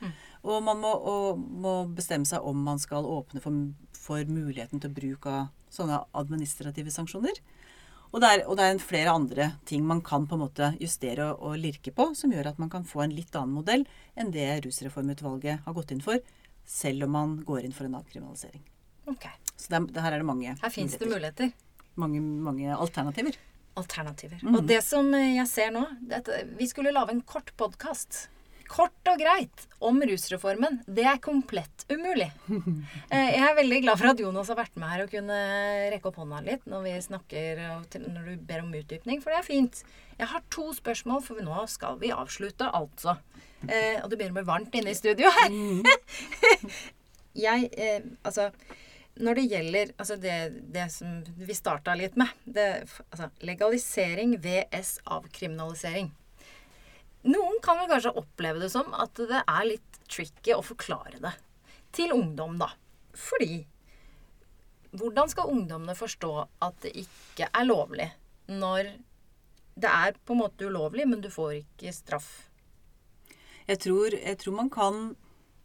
Mm. 0.00 0.14
Og 0.44 0.62
man 0.64 0.80
må, 0.80 0.92
og 0.94 1.38
må 1.40 1.74
bestemme 1.92 2.28
seg 2.28 2.44
om 2.44 2.62
man 2.64 2.80
skal 2.80 3.04
åpne 3.04 3.42
for, 3.44 3.52
for 3.98 4.24
muligheten 4.24 4.80
til 4.80 4.92
bruk 4.94 5.26
av 5.28 5.50
sånne 5.74 6.00
administrative 6.14 6.92
sanksjoner. 6.94 7.40
Og 8.14 8.20
det, 8.22 8.28
er, 8.30 8.42
og 8.46 8.54
det 8.54 8.66
er 8.70 8.78
flere 8.78 9.10
andre 9.10 9.46
ting 9.66 9.82
man 9.86 9.98
kan 10.06 10.28
på 10.30 10.36
en 10.36 10.44
måte 10.44 10.68
justere 10.78 11.32
og, 11.32 11.40
og 11.48 11.56
lirke 11.58 11.90
på, 11.90 12.12
som 12.14 12.30
gjør 12.30 12.52
at 12.52 12.60
man 12.62 12.70
kan 12.70 12.84
få 12.86 13.02
en 13.02 13.14
litt 13.14 13.34
annen 13.34 13.56
modell 13.56 13.82
enn 14.14 14.30
det 14.34 14.46
Rusreformutvalget 14.62 15.64
har 15.64 15.74
gått 15.74 15.90
inn 15.90 16.02
for, 16.04 16.20
selv 16.62 17.08
om 17.08 17.16
man 17.16 17.32
går 17.46 17.66
inn 17.66 17.74
for 17.74 17.88
en 17.88 17.96
avkriminalisering. 17.98 18.62
Ok. 19.10 19.26
Så 19.56 19.72
det, 19.72 19.80
det 19.96 20.04
her 20.04 20.14
er 20.14 20.22
det 20.22 20.28
mange 20.28 20.54
Her 20.60 20.72
fins 20.72 20.94
det 21.00 21.10
muligheter. 21.10 21.50
Mange, 21.98 22.22
mange 22.22 22.70
alternativer. 22.70 23.34
Alternativer. 23.82 24.38
Mm. 24.46 24.60
Og 24.60 24.70
det 24.70 24.78
som 24.86 25.10
jeg 25.18 25.46
ser 25.50 25.74
nå 25.74 25.82
dette, 26.06 26.44
Vi 26.54 26.70
skulle 26.70 26.94
lage 26.94 27.16
en 27.16 27.24
kort 27.26 27.50
podkast. 27.58 28.28
Kort 28.74 29.06
og 29.06 29.20
greit 29.20 29.64
om 29.86 30.00
rusreformen. 30.02 30.80
Det 30.90 31.04
er 31.06 31.20
komplett 31.22 31.84
umulig. 31.92 32.26
Eh, 32.50 33.28
Jeg 33.36 33.42
er 33.46 33.54
veldig 33.54 33.80
glad 33.84 34.00
for 34.00 34.10
at 34.10 34.22
Jonas 34.22 34.48
har 34.50 34.58
vært 34.58 34.74
med 34.80 34.90
her 34.90 35.04
og 35.04 35.12
kunne 35.12 35.36
rekke 35.92 36.10
opp 36.10 36.18
hånda 36.18 36.40
litt 36.42 36.64
når 36.70 36.82
vi 36.88 36.94
snakker 37.06 37.60
når 38.08 38.26
du 38.32 38.32
ber 38.48 38.64
om 38.64 38.72
utdypning, 38.74 39.22
for 39.22 39.30
det 39.30 39.38
er 39.38 39.46
fint. 39.46 39.84
Jeg 40.18 40.30
har 40.32 40.42
to 40.50 40.72
spørsmål, 40.74 41.22
for 41.22 41.38
nå 41.46 41.66
skal 41.70 42.00
vi 42.02 42.10
avslutte, 42.14 42.66
altså. 42.74 43.14
Eh, 43.68 44.00
og 44.02 44.10
det 44.10 44.18
begynner 44.18 44.40
med 44.40 44.48
varmt 44.50 44.74
inne 44.74 44.90
i 44.90 44.98
studio 44.98 45.30
her. 45.38 45.54
jeg 47.46 47.70
eh, 47.78 48.02
Altså 48.26 48.50
når 49.14 49.38
det 49.38 49.44
gjelder 49.46 49.90
altså 49.94 50.16
det, 50.18 50.36
det 50.74 50.88
som 50.90 51.20
vi 51.38 51.54
starta 51.54 51.94
litt 51.94 52.16
med 52.18 52.32
det, 52.50 52.64
altså 53.12 53.28
Legalisering 53.46 54.34
vs 54.42 54.96
avkriminalisering. 55.06 56.08
Noen 57.24 57.60
kan 57.64 57.78
vel 57.80 57.88
kanskje 57.88 58.12
oppleve 58.20 58.60
det 58.60 58.68
som 58.72 58.90
at 59.00 59.16
det 59.16 59.40
er 59.40 59.68
litt 59.68 60.00
tricky 60.10 60.52
å 60.52 60.64
forklare 60.64 61.20
det. 61.22 61.32
Til 61.94 62.12
ungdom, 62.12 62.58
da. 62.60 62.72
Fordi 63.14 63.64
Hvordan 64.94 65.26
skal 65.26 65.50
ungdommene 65.50 65.96
forstå 65.98 66.28
at 66.62 66.76
det 66.84 66.92
ikke 67.00 67.48
er 67.50 67.66
lovlig 67.66 68.06
når 68.46 68.92
det 69.74 69.90
er 69.90 70.14
på 70.22 70.36
en 70.36 70.42
måte 70.44 70.68
ulovlig, 70.68 71.06
men 71.10 71.22
du 71.24 71.26
får 71.34 71.56
ikke 71.64 71.90
straff? 71.96 72.28
Jeg 73.66 73.80
tror, 73.82 74.14
jeg 74.14 74.38
tror 74.38 74.54
man 74.54 74.70
kan 74.70 75.00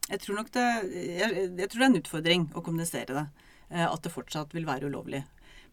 jeg 0.10 0.24
tror 0.24 0.39
nok 0.39 0.49
det 0.55 0.66
jeg, 0.95 1.43
jeg 1.60 1.70
tror 1.70 1.78
det 1.78 1.86
er 1.86 1.91
en 1.91 1.99
utfordring 1.99 2.47
å 2.57 2.64
kommunisere 2.66 3.18
det. 3.20 3.26
eh, 3.70 3.86
At 3.86 4.01
det 4.01 4.14
fortsatt 4.16 4.55
vil 4.57 4.66
være 4.66 4.89
ulovlig. 4.89 5.22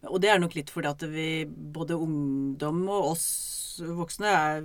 Og 0.05 0.20
det 0.20 0.28
er 0.28 0.43
nok 0.43 0.53
litt 0.59 0.68
fordi 0.68 0.91
at 0.93 1.07
vi, 1.09 1.47
både 1.49 1.97
ungdom 1.97 2.82
og 2.93 3.14
oss 3.14 3.26
voksne, 3.80 4.30
er, 4.30 4.62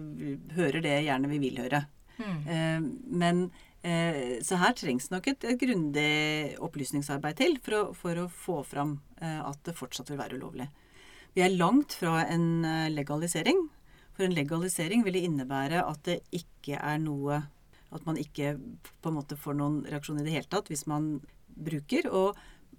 hører 0.56 0.82
det 0.84 0.96
gjerne 1.06 1.30
vi 1.32 1.40
vil 1.44 1.60
høre. 1.64 1.86
Eh, 2.22 2.80
Men 3.24 3.52
eh, 3.84 4.40
Så 4.46 4.60
her 4.62 4.74
trengs 4.78 5.10
nok 5.12 5.28
et, 5.28 5.44
et 5.44 5.60
grundig 5.60 6.56
opplysningsarbeid 6.62 7.40
til 7.40 7.58
for 7.64 7.78
å, 7.78 7.84
for 7.98 8.22
å 8.22 8.30
få 8.30 8.62
fram 8.68 9.00
eh, 9.22 9.40
at 9.42 9.60
det 9.66 9.78
fortsatt 9.78 10.12
vil 10.12 10.22
være 10.22 10.38
ulovlig. 10.38 10.70
Vi 11.34 11.42
er 11.42 11.56
langt 11.56 11.94
fra 11.96 12.26
en 12.28 12.62
legalisering. 12.92 13.70
For 14.14 14.26
en 14.28 14.36
legalisering 14.36 15.06
ville 15.06 15.24
innebære 15.24 15.80
at 15.88 16.04
det 16.04 16.20
ikke 16.36 16.76
er 16.78 17.00
noe 17.00 17.42
At 17.92 18.06
man 18.06 18.18
ikke 18.20 18.58
på 19.02 19.10
en 19.10 19.16
måte 19.18 19.36
får 19.36 19.56
noen 19.60 19.82
reaksjon 19.88 20.20
i 20.20 20.24
det 20.24 20.32
hele 20.32 20.48
tatt 20.52 20.70
hvis 20.72 20.86
man 20.88 21.22
bruker. 21.56 22.08
Og 22.12 22.38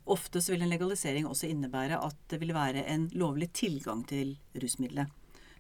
ofte 0.09 0.41
så 0.41 0.55
vil 0.55 0.63
en 0.65 0.73
legalisering 0.73 1.27
også 1.29 1.51
innebære 1.53 1.99
at 2.01 2.17
det 2.33 2.39
vil 2.41 2.55
være 2.57 2.85
en 2.89 3.09
lovlig 3.13 3.51
tilgang 3.53 4.05
til 4.09 4.37
rusmiddelet. 4.57 5.09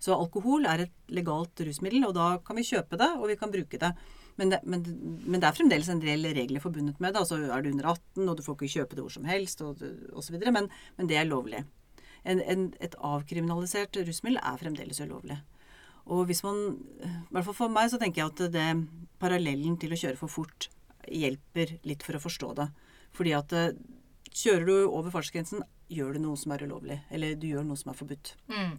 Så 0.02 0.16
alkohol 0.16 0.66
er 0.66 0.86
et 0.86 1.14
legalt 1.14 1.62
rusmiddel, 1.62 2.02
og 2.08 2.16
da 2.16 2.32
kan 2.42 2.58
vi 2.58 2.66
kjøpe 2.66 2.98
det, 2.98 3.10
og 3.18 3.28
vi 3.30 3.38
kan 3.38 3.52
bruke 3.52 3.78
det. 3.78 3.92
Men 4.40 4.50
det, 4.50 4.58
men, 4.64 4.82
men 5.22 5.38
det 5.38 5.46
er 5.46 5.54
fremdeles 5.54 5.90
en 5.92 6.02
del 6.02 6.26
regler 6.34 6.62
forbundet 6.64 6.98
med 6.98 7.12
det. 7.12 7.22
Altså 7.22 7.38
er 7.38 7.62
du 7.62 7.70
under 7.70 7.92
18, 7.92 8.26
og 8.26 8.34
du 8.36 8.42
får 8.42 8.56
ikke 8.58 8.72
kjøpe 8.80 8.98
det 8.98 9.04
hvor 9.04 9.14
som 9.14 9.28
helst, 9.28 9.62
og 9.62 9.84
osv. 10.18 10.40
Men, 10.42 10.68
men 10.98 11.10
det 11.10 11.20
er 11.20 11.28
lovlig. 11.28 11.62
En, 12.24 12.42
en, 12.42 12.68
et 12.82 12.98
avkriminalisert 12.98 13.98
rusmiddel 14.08 14.42
er 14.42 14.60
fremdeles 14.60 15.02
ulovlig. 15.02 15.38
Og 16.10 16.24
hvis 16.26 16.42
man 16.42 16.56
I 16.98 17.10
hvert 17.30 17.46
fall 17.46 17.54
for 17.54 17.70
meg 17.70 17.90
så 17.92 17.98
tenker 18.00 18.24
jeg 18.24 18.32
at 18.32 18.54
det 18.54 18.68
parallellen 19.22 19.76
til 19.78 19.94
å 19.94 19.98
kjøre 19.98 20.18
for 20.18 20.32
fort 20.32 20.66
hjelper 21.06 21.76
litt 21.86 22.02
for 22.06 22.18
å 22.18 22.22
forstå 22.22 22.54
det. 22.58 22.68
Fordi 23.14 23.34
at 23.36 23.54
eh, 23.58 23.74
kjører 24.32 24.66
du 24.66 24.76
over 24.86 25.12
fartsgrensen, 25.14 25.62
gjør 25.92 26.16
du 26.16 26.24
noe 26.24 26.38
som 26.40 26.54
er 26.54 26.64
ulovlig. 26.66 26.98
Eller 27.12 27.36
du 27.38 27.48
gjør 27.50 27.66
noe 27.68 27.78
som 27.78 27.92
er 27.92 27.98
forbudt. 27.98 28.34
Mm. 28.50 28.78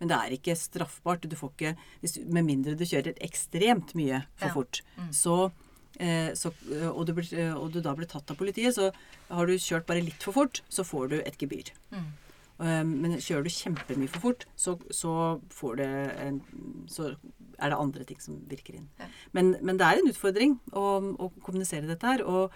Men 0.00 0.10
det 0.10 0.16
er 0.18 0.32
ikke 0.36 0.56
straffbart. 0.58 1.22
Du 1.30 1.36
får 1.38 1.52
ikke, 1.54 1.70
hvis, 2.02 2.18
med 2.26 2.44
mindre 2.44 2.74
du 2.76 2.82
kjører 2.84 3.14
ekstremt 3.24 3.94
mye 3.96 4.24
for 4.36 4.48
Ja. 4.48 4.52
fort. 4.52 4.80
Så, 5.14 5.52
eh, 6.00 6.32
så, 6.34 6.52
eh, 6.70 6.88
og, 6.90 7.06
du 7.06 7.14
blir, 7.14 7.32
eh, 7.32 7.54
og 7.54 7.72
du 7.72 7.80
da 7.80 7.94
blir 7.94 8.06
tatt 8.10 8.30
av 8.30 8.36
politiet, 8.36 8.74
så 8.74 8.92
har 9.30 9.46
du 9.46 9.54
kjørt 9.54 9.86
bare 9.86 10.02
litt 10.04 10.20
for 10.22 10.32
fort, 10.32 10.60
så 10.68 10.84
får 10.84 11.08
du 11.08 11.16
et 11.22 11.38
gebyr. 11.38 11.70
Mm. 11.92 12.12
Men 12.58 13.16
kjører 13.18 13.44
du 13.44 13.50
kjempemye 13.50 14.08
for 14.08 14.20
fort, 14.20 14.44
så, 14.56 14.78
så, 14.90 15.40
får 15.50 15.76
det 15.76 15.88
en, 16.20 16.40
så 16.86 17.16
er 17.58 17.70
det 17.70 17.78
andre 17.78 18.04
ting 18.04 18.20
som 18.20 18.36
virker 18.46 18.74
inn. 18.76 18.88
Ja. 18.98 19.06
Men, 19.32 19.56
men 19.60 19.76
det 19.76 19.86
er 19.86 19.98
en 19.98 20.10
utfordring 20.12 20.60
å, 20.72 21.16
å 21.18 21.32
kommunisere 21.42 21.86
dette 21.88 22.06
her. 22.06 22.22
Og 22.22 22.52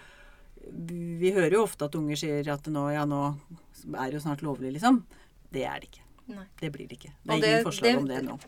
vi 0.71 1.31
hører 1.35 1.51
jo 1.57 1.63
ofte 1.63 1.85
at 1.85 1.95
unger 1.95 2.15
sier 2.15 2.47
at 2.53 2.67
nå, 2.71 2.85
ja, 2.93 3.03
nå 3.05 3.35
er 3.95 4.09
det 4.09 4.19
jo 4.19 4.23
snart 4.23 4.41
lovlig, 4.45 4.71
liksom. 4.77 5.03
Det 5.51 5.65
er 5.65 5.79
det 5.79 5.89
ikke. 5.91 6.05
Nei. 6.29 6.45
Det 6.61 6.69
blir 6.71 6.87
det 6.87 6.95
ikke. 6.99 7.11
Det 7.25 7.33
er 7.33 7.39
det- 7.41 7.49
ingen 7.49 7.65
forslag 7.65 7.89
det- 7.89 7.97
om 7.97 8.07
det 8.07 8.23
nå. 8.23 8.39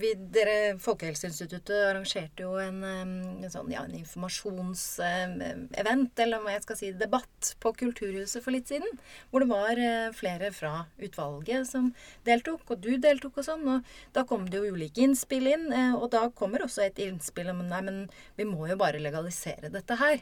Vi, 0.00 0.14
dere, 0.14 0.78
Folkehelseinstituttet 0.78 1.90
arrangerte 1.90 2.40
jo 2.40 2.56
en, 2.56 2.82
en 2.84 3.50
sånn 3.52 3.70
ja, 3.70 3.82
en 3.84 3.94
informasjonsevent, 3.98 6.18
eller 6.24 6.38
hva 6.42 6.50
jeg 6.54 6.62
skal 6.64 6.76
si, 6.80 6.92
debatt, 6.92 7.50
på 7.60 7.72
Kulturhuset 7.76 8.42
for 8.42 8.50
litt 8.54 8.68
siden. 8.70 8.88
Hvor 9.30 9.40
det 9.44 9.50
var 9.50 9.78
eh, 9.78 10.12
flere 10.16 10.48
fra 10.56 10.86
utvalget 10.98 11.66
som 11.68 11.90
deltok, 12.24 12.60
og 12.70 12.80
du 12.80 12.96
deltok 12.98 13.38
og 13.38 13.44
sånn. 13.44 13.66
Og 13.76 13.84
da 14.16 14.24
kom 14.28 14.46
det 14.48 14.58
jo 14.62 14.72
ulike 14.74 15.02
innspill 15.04 15.46
inn, 15.52 15.68
eh, 15.72 15.94
og 15.94 16.10
da 16.14 16.28
kommer 16.30 16.58
også 16.64 16.82
et 16.86 16.98
innspill 17.04 17.50
om 17.52 17.60
nei, 17.68 17.82
men 17.84 18.06
vi 18.38 18.44
må 18.48 18.68
jo 18.70 18.76
bare 18.80 18.98
legalisere 19.02 19.68
dette 19.72 19.96
her. 20.00 20.18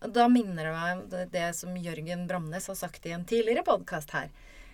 Da 0.00 0.28
minner 0.32 0.64
det 0.64 0.72
meg 0.72 0.96
det 1.30 1.48
som 1.58 1.74
Jørgen 1.76 2.22
Bramnes 2.26 2.66
har 2.70 2.74
sagt 2.78 3.06
i 3.06 3.12
en 3.12 3.24
tidligere 3.28 3.62
podkast 3.66 4.10
her. 4.16 4.28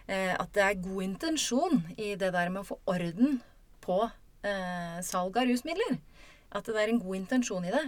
Eh, 0.07 0.33
at 0.39 0.53
det 0.55 0.63
er 0.63 0.83
god 0.85 1.03
intensjon 1.03 1.81
i 1.99 2.15
det 2.19 2.31
der 2.35 2.51
med 2.53 2.63
å 2.63 2.69
få 2.69 2.79
orden 2.91 3.41
på 3.83 4.05
eh, 4.07 4.99
salg 5.03 5.39
av 5.39 5.49
rusmidler. 5.51 5.99
At 6.55 6.69
det 6.71 6.79
er 6.79 6.93
en 6.93 7.03
god 7.03 7.19
intensjon 7.19 7.67
i 7.67 7.75
det. 7.75 7.87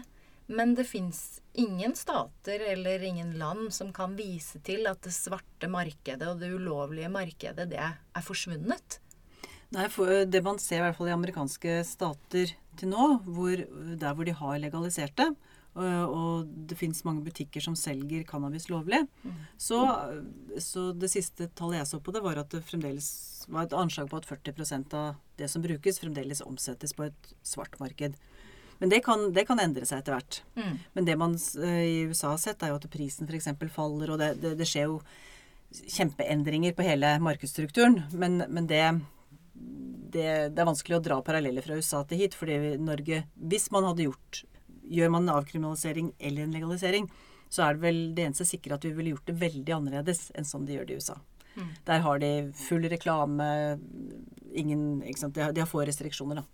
Men 0.49 0.73
det 0.75 0.87
fins 0.89 1.43
ingen 1.61 1.93
stater 1.97 2.63
eller 2.73 3.03
ingen 3.05 3.35
land 3.39 3.69
som 3.75 3.93
kan 3.93 4.15
vise 4.17 4.63
til 4.65 4.89
at 4.89 5.03
det 5.05 5.13
svarte 5.13 5.69
markedet 5.71 6.25
og 6.31 6.41
det 6.41 6.49
ulovlige 6.55 7.11
markedet, 7.13 7.69
det 7.69 7.83
er 7.83 8.25
forsvunnet. 8.25 8.99
Nei, 9.77 9.85
for 9.93 10.25
Det 10.25 10.41
man 10.45 10.57
ser 10.63 10.81
i 10.81 10.87
hvert 10.87 10.97
fall 10.97 11.11
i 11.11 11.17
amerikanske 11.19 11.83
stater 11.85 12.55
til 12.81 12.89
nå, 12.89 13.09
hvor, 13.27 13.61
der 14.01 14.17
hvor 14.17 14.25
de 14.25 14.33
har 14.39 14.63
legalisert 14.63 15.13
det, 15.21 15.29
og, 15.77 16.15
og 16.15 16.49
det 16.71 16.79
fins 16.79 17.05
mange 17.07 17.23
butikker 17.27 17.63
som 17.63 17.77
selger 17.79 18.25
cannabis 18.29 18.69
lovlig, 18.71 19.05
så, 19.61 19.83
så 20.63 20.89
det 20.97 21.11
siste 21.13 21.51
tallet 21.59 21.83
jeg 21.83 21.91
så 21.93 22.01
på 22.03 22.15
det, 22.15 22.23
var 22.25 22.41
at 22.41 22.51
det 22.55 22.65
fremdeles 22.67 23.11
var 23.49 23.65
et 23.65 23.77
anslag 23.77 24.11
på 24.11 24.19
at 24.19 24.29
40% 24.29 24.97
av 24.99 25.15
det 25.41 25.49
som 25.49 25.63
brukes, 25.65 26.01
fremdeles 26.03 26.43
omsettes 26.45 26.93
på 26.97 27.07
et 27.09 27.33
svart 27.47 27.79
marked. 27.81 28.19
Men 28.79 28.93
det 28.93 29.01
kan, 29.07 29.31
det 29.35 29.47
kan 29.49 29.61
endre 29.63 29.87
seg 29.89 30.03
etter 30.03 30.15
hvert. 30.15 30.41
Mm. 30.59 30.75
Men 30.95 31.09
det 31.09 31.17
man 31.19 31.37
eh, 31.65 31.81
i 31.83 31.97
USA 32.11 32.35
har 32.35 32.43
sett, 32.43 32.63
er 32.63 32.71
jo 32.73 32.79
at 32.79 32.91
prisen 32.93 33.27
f.eks. 33.27 33.49
faller, 33.75 34.13
og 34.13 34.21
det, 34.21 34.35
det, 34.43 34.55
det 34.61 34.69
skjer 34.69 34.93
jo 34.93 35.01
kjempeendringer 35.97 36.77
på 36.77 36.87
hele 36.87 37.17
markedsstrukturen. 37.25 38.03
Men, 38.13 38.43
men 38.49 38.69
det 38.71 38.83
det, 40.09 40.29
det, 40.55 40.61
er 40.63 40.69
vanskelig 40.69 40.97
å 40.97 41.03
dra 41.05 41.19
paralleller 41.25 41.65
fra 41.65 41.77
USA 41.77 42.05
til 42.09 42.23
hit. 42.23 42.37
fordi 42.39 42.77
Norge, 42.81 43.25
hvis 43.35 43.69
man 43.75 43.85
hadde 43.91 44.07
gjort 44.07 44.45
Gjør 44.89 45.13
man 45.15 45.27
en 45.27 45.37
avkriminalisering 45.37 46.13
eller 46.19 46.45
en 46.45 46.55
legalisering, 46.57 47.09
så 47.49 47.65
er 47.65 47.77
det 47.77 47.85
vel 47.87 48.01
det 48.17 48.29
eneste 48.29 48.47
sikre 48.49 48.77
at 48.77 48.85
vi 48.85 48.93
ville 48.97 49.15
gjort 49.15 49.31
det 49.31 49.39
veldig 49.41 49.75
annerledes 49.79 50.29
enn 50.37 50.49
sånn 50.49 50.67
de 50.69 50.77
gjør 50.77 50.89
det 50.89 50.97
i 50.97 51.03
USA. 51.03 51.19
Mm. 51.59 51.71
Der 51.89 52.05
har 52.05 52.21
de 52.23 52.33
full 52.55 52.85
reklame, 52.93 53.49
ingen 54.53 55.03
ikke 55.03 55.25
sant? 55.25 55.35
De 55.35 55.47
har, 55.47 55.57
de 55.57 55.65
har 55.65 55.71
få 55.71 55.83
restriksjoner, 55.89 56.43
da 56.43 56.47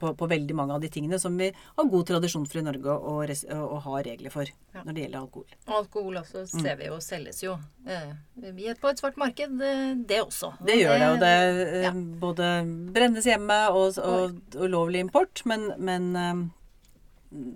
på, 0.00 0.14
på, 0.14 0.26
veldig 0.26 0.54
mange 0.54 0.74
av 0.74 0.80
de 0.80 0.88
tingene 0.92 1.18
som 1.18 1.36
vi 1.38 1.50
har 1.56 1.88
god 1.88 2.06
tradisjon 2.06 2.44
for 2.48 2.60
i 2.60 2.64
Norge 2.64 2.94
å, 2.94 3.78
ha 3.84 4.02
regler 4.04 4.32
for 4.32 4.48
ja. 4.48 4.82
når 4.84 4.92
det 4.92 5.04
gjelder 5.04 5.20
alkohol. 5.22 5.56
Og 5.66 5.74
alkohol 5.78 6.20
også 6.20 6.44
mm. 6.44 6.62
ser 6.64 6.78
vi 6.80 6.88
jo 6.90 6.98
selges 7.04 7.42
jo 7.44 7.56
eh, 7.86 8.74
på 8.80 8.92
et 8.92 9.00
svart 9.00 9.18
marked, 9.20 9.56
eh, 9.64 9.92
det 10.08 10.20
også. 10.26 10.52
Det 10.66 10.76
gjør 10.82 11.00
det, 11.00 11.10
og 11.14 11.20
det 11.24 11.34
eh, 11.34 11.76
ja. 11.86 11.92
både 12.24 12.50
brennes 12.94 13.28
hjemme 13.30 13.60
og, 13.72 14.00
og, 14.04 14.40
og 14.56 14.72
lovlig 14.72 15.04
import, 15.06 15.44
men, 15.48 15.70
men 15.80 16.10
eh, 16.16 16.42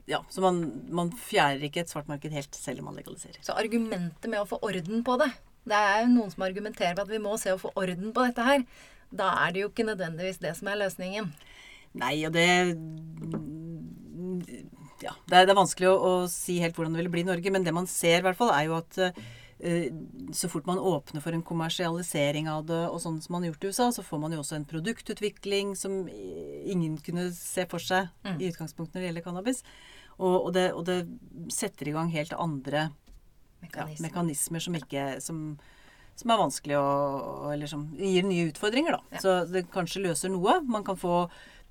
ja, 0.06 0.20
så 0.30 0.42
man, 0.44 0.60
man 0.94 1.10
fjærer 1.18 1.64
ikke 1.66 1.82
et 1.82 1.90
svart 1.90 2.06
marked 2.10 2.34
helt 2.34 2.54
selv 2.54 2.82
om 2.82 2.90
man 2.90 2.98
legaliserer. 3.00 3.40
Så 3.42 3.56
argumentet 3.58 4.30
med 4.30 4.38
å 4.38 4.46
få 4.46 4.60
orden 4.62 5.02
på 5.06 5.16
det 5.18 5.32
Det 5.66 5.74
er 5.74 6.04
jo 6.04 6.12
noen 6.12 6.30
som 6.30 6.44
argumenterer 6.46 6.94
på 6.94 7.06
at 7.06 7.10
vi 7.10 7.22
må 7.22 7.34
se 7.40 7.54
å 7.54 7.58
få 7.58 7.72
orden 7.80 8.12
på 8.14 8.26
dette 8.28 8.46
her. 8.46 8.64
Da 9.14 9.32
er 9.42 9.54
det 9.54 9.64
jo 9.64 9.70
ikke 9.70 9.88
nødvendigvis 9.88 10.42
det 10.42 10.52
som 10.58 10.70
er 10.70 10.82
løsningen. 10.84 11.30
Nei, 11.98 12.14
og 12.26 12.34
det 12.36 12.46
Ja, 15.02 15.14
det 15.28 15.36
er, 15.36 15.46
det 15.46 15.52
er 15.52 15.58
vanskelig 15.58 15.90
å, 15.90 15.96
å, 15.96 16.12
si 16.30 16.60
helt 16.62 16.76
hvordan 16.78 16.94
det 16.94 17.02
vil 17.02 17.12
bli 17.12 17.24
i 17.24 17.28
Norge, 17.28 17.50
men 17.54 17.66
det 17.66 17.74
man 17.74 17.88
ser 17.90 18.20
i 18.20 18.26
hvert 18.26 18.38
fall, 18.38 18.52
er 18.54 18.68
jo 18.68 18.78
at 18.78 19.00
uh, 19.00 19.24
så 20.32 20.48
fort 20.48 20.66
man 20.66 20.78
åpner 20.78 21.22
for 21.22 21.32
en 21.32 21.42
kommersialisering 21.42 22.48
av 22.50 22.66
det, 22.66 22.80
og 22.90 22.98
sånn 23.00 23.20
som 23.22 23.36
man 23.36 23.44
har 23.44 23.52
gjort 23.52 23.64
i 23.64 23.70
USA, 23.70 23.86
så 23.94 24.02
får 24.04 24.20
man 24.24 24.34
jo 24.34 24.40
også 24.42 24.58
en 24.58 24.66
produktutvikling 24.68 25.74
som 25.78 26.08
ingen 26.10 26.98
kunne 27.04 27.28
se 27.36 27.64
for 27.70 27.82
seg 27.82 28.10
mm. 28.26 28.40
i 28.40 28.50
utgangspunktet 28.50 28.98
når 28.98 29.04
det 29.04 29.08
gjelder 29.10 29.26
cannabis. 29.28 29.62
Og, 30.16 30.34
og, 30.34 30.50
det, 30.56 30.66
og 30.74 30.84
det, 30.88 30.98
setter 31.54 31.90
i 31.90 31.94
gang 31.94 32.10
helt 32.12 32.34
andre 32.38 32.88
mekanismer, 33.64 33.96
ja, 33.96 34.04
mekanismer 34.08 34.62
som 34.62 34.76
ikke 34.78 35.06
som, 35.24 35.40
som 36.18 36.30
er 36.30 36.38
vanskelig 36.38 36.76
å 36.78 36.84
Eller 37.54 37.70
som 37.70 37.88
gir 37.98 38.26
nye 38.26 38.50
utfordringer, 38.50 38.98
da. 38.98 39.16
Ja. 39.16 39.22
Så 39.22 39.36
det 39.50 39.66
kanskje 39.74 40.04
løser 40.04 40.30
noe. 40.34 40.60
Man 40.66 40.86
kan 40.86 40.98
få 40.98 41.24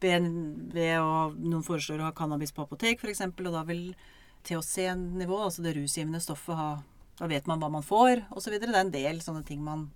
ved, 0.03 0.27
ved 0.73 0.97
å 0.99 1.29
Noen 1.37 1.63
foreslår 1.63 2.01
å 2.01 2.09
ha 2.09 2.15
cannabis 2.15 2.51
på 2.55 2.65
apotek, 2.65 3.03
f.eks., 3.03 3.23
og 3.27 3.53
da 3.53 3.63
vil 3.67 3.85
THC-nivå, 4.43 5.37
altså 5.45 5.63
det 5.63 5.77
rusgivende 5.77 6.19
stoffet, 6.23 6.57
ha 6.59 6.71
Da 7.19 7.29
vet 7.29 7.49
man 7.49 7.61
hva 7.61 7.69
man 7.73 7.85
får, 7.85 8.25
osv. 8.33 8.57
Det 8.57 8.69
er 8.69 8.79
en 8.81 8.93
del 8.93 9.21
sånne 9.23 9.43
ting 9.47 9.61
man 9.65 9.91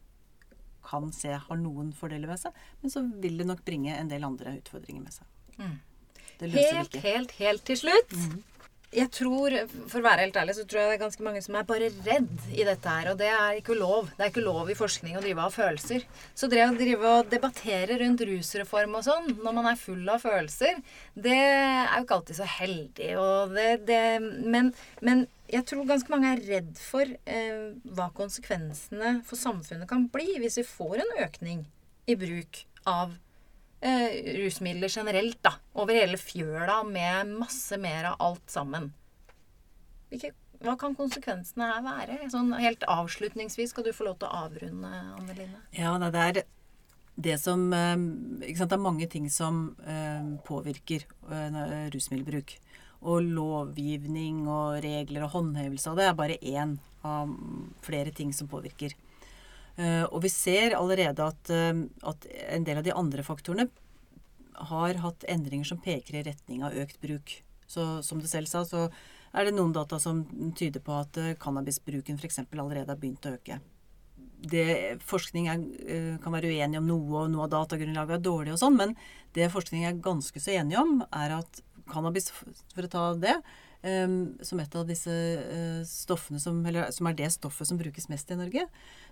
kan 0.88 1.10
se 1.12 1.34
har 1.36 1.60
noen 1.60 1.92
fordeler 1.96 2.30
ved 2.32 2.40
seg, 2.40 2.60
men 2.82 2.94
så 2.94 3.04
vil 3.24 3.42
det 3.42 3.48
nok 3.50 3.66
bringe 3.68 3.96
en 3.98 4.08
del 4.12 4.24
andre 4.24 4.56
utfordringer 4.62 5.04
med 5.04 5.16
seg. 5.16 5.28
Mm. 5.58 5.74
Helt, 6.54 6.96
helt, 7.02 7.34
helt 7.42 7.66
til 7.68 7.82
slutt. 7.82 8.14
Mm 8.14 8.46
jeg 8.96 9.10
tror, 9.12 9.52
For 9.92 10.00
å 10.00 10.06
være 10.06 10.24
helt 10.24 10.38
ærlig, 10.40 10.56
så 10.56 10.64
tror 10.64 10.80
jeg 10.80 10.90
det 10.90 10.96
er 10.96 11.02
ganske 11.02 11.26
mange 11.26 11.42
som 11.44 11.58
er 11.60 11.66
bare 11.68 11.90
redd 12.06 12.46
i 12.56 12.64
dette 12.64 12.94
her. 12.94 13.10
Og 13.12 13.20
det 13.20 13.28
er 13.28 13.60
ikke 13.60 13.76
lov. 13.76 14.08
Det 14.16 14.24
er 14.24 14.32
ikke 14.32 14.46
lov 14.46 14.72
i 14.72 14.78
forskning 14.80 15.18
å 15.20 15.24
drive 15.24 15.44
av 15.44 15.56
følelser. 15.56 16.06
Så 16.38 16.48
det 16.52 16.64
å 16.64 16.76
drive 16.76 17.12
og 17.18 17.32
debattere 17.32 18.00
rundt 18.00 18.24
rusreform 18.30 18.96
og 19.00 19.04
sånn 19.08 19.34
når 19.44 19.58
man 19.60 19.68
er 19.74 19.82
full 19.82 20.08
av 20.14 20.24
følelser, 20.24 20.80
det 21.20 21.36
er 21.36 21.98
jo 21.98 22.06
ikke 22.06 22.20
alltid 22.22 22.40
så 22.40 22.48
heldig. 22.58 23.12
Det, 23.58 23.68
det, 23.90 24.02
men, 24.48 24.72
men, 25.04 25.26
jeg 25.52 25.66
tror 25.70 25.88
ganske 25.88 26.12
mange 26.12 26.32
er 26.34 26.44
redd 26.48 26.80
for 26.82 27.08
eh, 27.08 27.70
hva 27.96 28.10
konsekvensene 28.16 29.18
for 29.28 29.40
samfunnet 29.40 29.90
kan 29.90 30.08
bli 30.12 30.38
hvis 30.42 30.60
vi 30.62 30.66
får 30.68 31.04
en 31.04 31.14
økning 31.24 31.64
i 32.08 32.16
bruk 32.20 32.64
av 32.88 33.16
eh, 33.82 34.34
rusmidler 34.40 34.92
generelt, 34.92 35.40
da. 35.44 35.58
Over 35.80 36.00
hele 36.00 36.20
fjøla 36.20 36.82
med 36.88 37.34
masse 37.40 37.80
mer 37.82 38.12
av 38.14 38.20
alt 38.28 38.52
sammen. 38.52 38.92
Hvilke, 40.12 40.34
hva 40.64 40.78
kan 40.80 40.96
konsekvensene 40.98 41.72
her 41.74 41.84
være? 41.86 42.20
Sånn 42.32 42.54
helt 42.58 42.86
avslutningsvis 42.88 43.74
skal 43.76 43.88
du 43.88 43.94
få 43.96 44.08
lov 44.08 44.22
til 44.22 44.30
å 44.30 44.46
avrunde, 44.46 44.94
Anneline. 45.20 45.66
Ja, 45.76 45.96
det 46.00 46.24
er 46.24 46.44
det 47.18 47.40
som 47.42 47.72
eh, 47.74 47.96
sant, 48.54 48.70
Det 48.70 48.78
er 48.78 48.84
mange 48.84 49.08
ting 49.10 49.30
som 49.34 49.72
eh, 49.88 50.34
påvirker 50.46 51.08
eh, 51.32 51.88
rusmiddelbruk. 51.94 52.58
Og 53.06 53.22
lovgivning 53.22 54.48
og 54.50 54.80
regler 54.84 55.28
og 55.28 55.36
håndhevelse 55.36 55.92
av 55.92 56.00
det 56.00 56.08
er 56.08 56.18
bare 56.18 56.40
én 56.42 56.78
av 57.06 57.34
flere 57.86 58.12
ting 58.16 58.34
som 58.34 58.50
påvirker. 58.50 58.96
Eh, 59.78 60.06
og 60.10 60.24
vi 60.26 60.32
ser 60.34 60.74
allerede 60.74 61.22
at, 61.22 61.52
eh, 61.54 61.84
at, 62.10 62.26
en 62.50 62.66
del 62.66 62.80
av 62.80 62.88
de 62.88 62.96
andre 62.98 63.24
faktorene 63.26 63.68
har 64.72 64.98
hatt 65.04 65.26
endringer 65.30 65.70
som 65.70 65.82
peker 65.82 66.18
i 66.18 66.26
retning 66.26 66.64
av 66.66 66.74
økt 66.74 66.98
bruk. 67.02 67.36
Så 67.70 68.02
som 68.02 68.22
du 68.22 68.28
selv 68.28 68.50
sa, 68.50 68.64
så 68.66 68.88
er 69.38 69.46
det 69.46 69.54
noen 69.54 69.76
data 69.76 70.00
som 70.02 70.24
tyder 70.58 70.82
på 70.82 70.96
at 70.98 71.20
eh, 71.22 71.36
cannabisbruken 71.38 72.18
f.eks. 72.18 72.42
allerede 72.50 72.90
har 72.90 72.98
begynt 72.98 73.28
å 73.30 73.36
øke. 73.38 73.60
Det, 74.38 74.98
forskning 75.02 75.48
er, 75.50 75.62
kan 76.22 76.34
være 76.34 76.50
uenig 76.54 76.78
om 76.78 76.90
noe, 76.90 77.24
og 77.24 77.32
noe 77.34 77.46
av 77.46 77.54
datagrunnlaget 77.56 78.20
er 78.20 78.26
dårlig 78.26 78.54
og 78.54 78.60
sånn, 78.62 78.76
men 78.78 78.94
det 79.34 79.50
forskning 79.50 79.86
er 79.86 80.02
ganske 80.02 80.42
så 80.42 80.54
enig 80.54 80.78
om, 80.78 81.00
er 81.10 81.40
at 81.40 81.62
cannabis, 81.90 82.30
for 82.76 82.86
å 82.86 82.92
ta 82.92 83.08
det, 83.20 83.38
som 84.44 84.60
et 84.60 84.76
av 84.76 84.88
disse 84.90 85.12
uh, 85.14 85.84
stoffene 85.88 86.42
som, 86.42 86.58
eller, 86.66 86.90
som 86.92 87.08
er 87.08 87.14
det 87.16 87.28
stoffet 87.32 87.70
som 87.70 87.78
brukes 87.80 88.10
mest 88.10 88.32
i 88.34 88.36
Norge, 88.36 88.64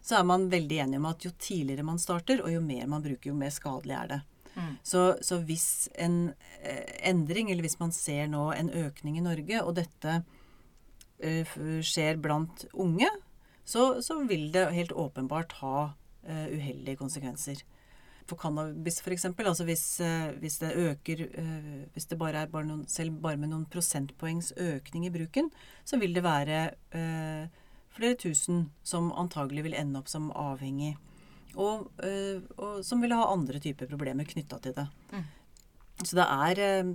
så 0.04 0.18
er 0.18 0.26
man 0.28 0.48
veldig 0.52 0.80
enig 0.84 1.00
om 1.00 1.06
at 1.08 1.24
jo 1.24 1.32
tidligere 1.40 1.86
man 1.86 2.02
starter, 2.02 2.42
og 2.44 2.52
jo 2.52 2.64
mer 2.66 2.90
man 2.92 3.06
bruker, 3.06 3.30
jo 3.30 3.38
mer 3.38 3.54
skadelig 3.54 3.96
er 3.96 4.10
det. 4.16 4.20
Mm. 4.56 4.76
Så, 4.84 5.04
så, 5.22 5.40
hvis 5.44 5.90
en 6.00 6.34
eh, 6.64 7.10
endring, 7.10 7.52
eller 7.52 7.66
hvis 7.66 7.80
man 7.80 7.92
ser 7.96 8.30
nå 8.32 8.48
en 8.56 8.72
økning 8.72 9.20
i 9.20 9.24
Norge, 9.26 9.62
og 9.64 9.76
dette 9.80 10.22
eh, 11.20 11.56
skjer 11.84 12.20
blant 12.24 12.66
unge, 12.74 13.10
så, 13.66 13.96
så, 14.06 14.22
vil 14.30 14.52
det 14.54 14.70
helt 14.76 14.94
åpenbart 14.96 15.58
ha 15.64 15.78
eh, 16.24 16.48
uheldige 16.54 17.02
konsekvenser 17.02 17.64
for 18.26 18.40
cannabis 18.42 19.00
f.eks. 19.02 19.28
Altså 19.30 19.66
hvis, 19.68 19.86
eh, 20.02 20.32
hvis, 20.42 20.58
det 20.62 20.74
øker 20.76 21.26
eh, 21.28 21.86
Hvis 21.94 22.10
det 22.10 22.18
bare 22.18 22.44
er 22.44 22.52
bare 22.52 22.66
noen, 22.66 22.86
selv 22.88 23.20
bare 23.22 23.38
med 23.38 23.52
noen 23.52 23.68
prosentpoengs 23.70 24.54
økning 24.58 25.06
i 25.06 25.14
bruken, 25.14 25.52
så 25.86 26.00
vil 26.02 26.16
det 26.16 26.26
være 26.26 26.62
eh, 26.98 27.46
flere 27.96 28.18
tusen 28.20 28.70
som 28.84 29.12
antagelig 29.14 29.68
vil 29.68 29.78
ende 29.78 30.02
opp 30.02 30.10
som 30.12 30.32
avhengig. 30.36 30.96
Og, 31.56 31.88
og 32.60 32.82
som 32.84 33.00
vil 33.00 33.14
ha 33.16 33.30
andre 33.32 33.62
typer 33.64 33.88
problemer 33.88 34.28
knytta 34.28 34.58
til 34.60 34.74
det. 34.76 34.84
Mm. 35.14 35.22
Så 36.02 36.18
det 36.18 36.26
er 36.28 36.90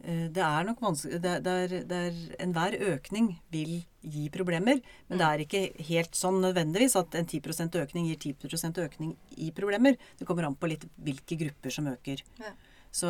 det 0.00 0.42
er 0.44 0.64
nok 0.64 0.80
vanskelig 0.80 1.20
er, 1.20 1.74
er, 1.92 2.18
Enhver 2.40 2.76
økning 2.94 3.34
vil 3.52 3.82
gi 4.00 4.28
problemer. 4.32 4.80
Men 5.10 5.20
det 5.20 5.26
er 5.26 5.44
ikke 5.44 5.62
helt 5.90 6.16
sånn 6.16 6.40
nødvendigvis 6.40 6.96
at 6.96 7.14
en 7.18 7.28
10% 7.28 7.76
økning 7.82 8.08
gir 8.08 8.32
10% 8.32 8.80
økning 8.84 9.14
i 9.36 9.50
problemer. 9.56 9.98
Det 10.18 10.28
kommer 10.28 10.48
an 10.48 10.56
på 10.56 10.70
litt 10.72 10.88
hvilke 10.96 11.36
grupper 11.44 11.74
som 11.74 11.90
øker. 11.92 12.24
Ja. 12.40 12.54
Så, 12.90 13.08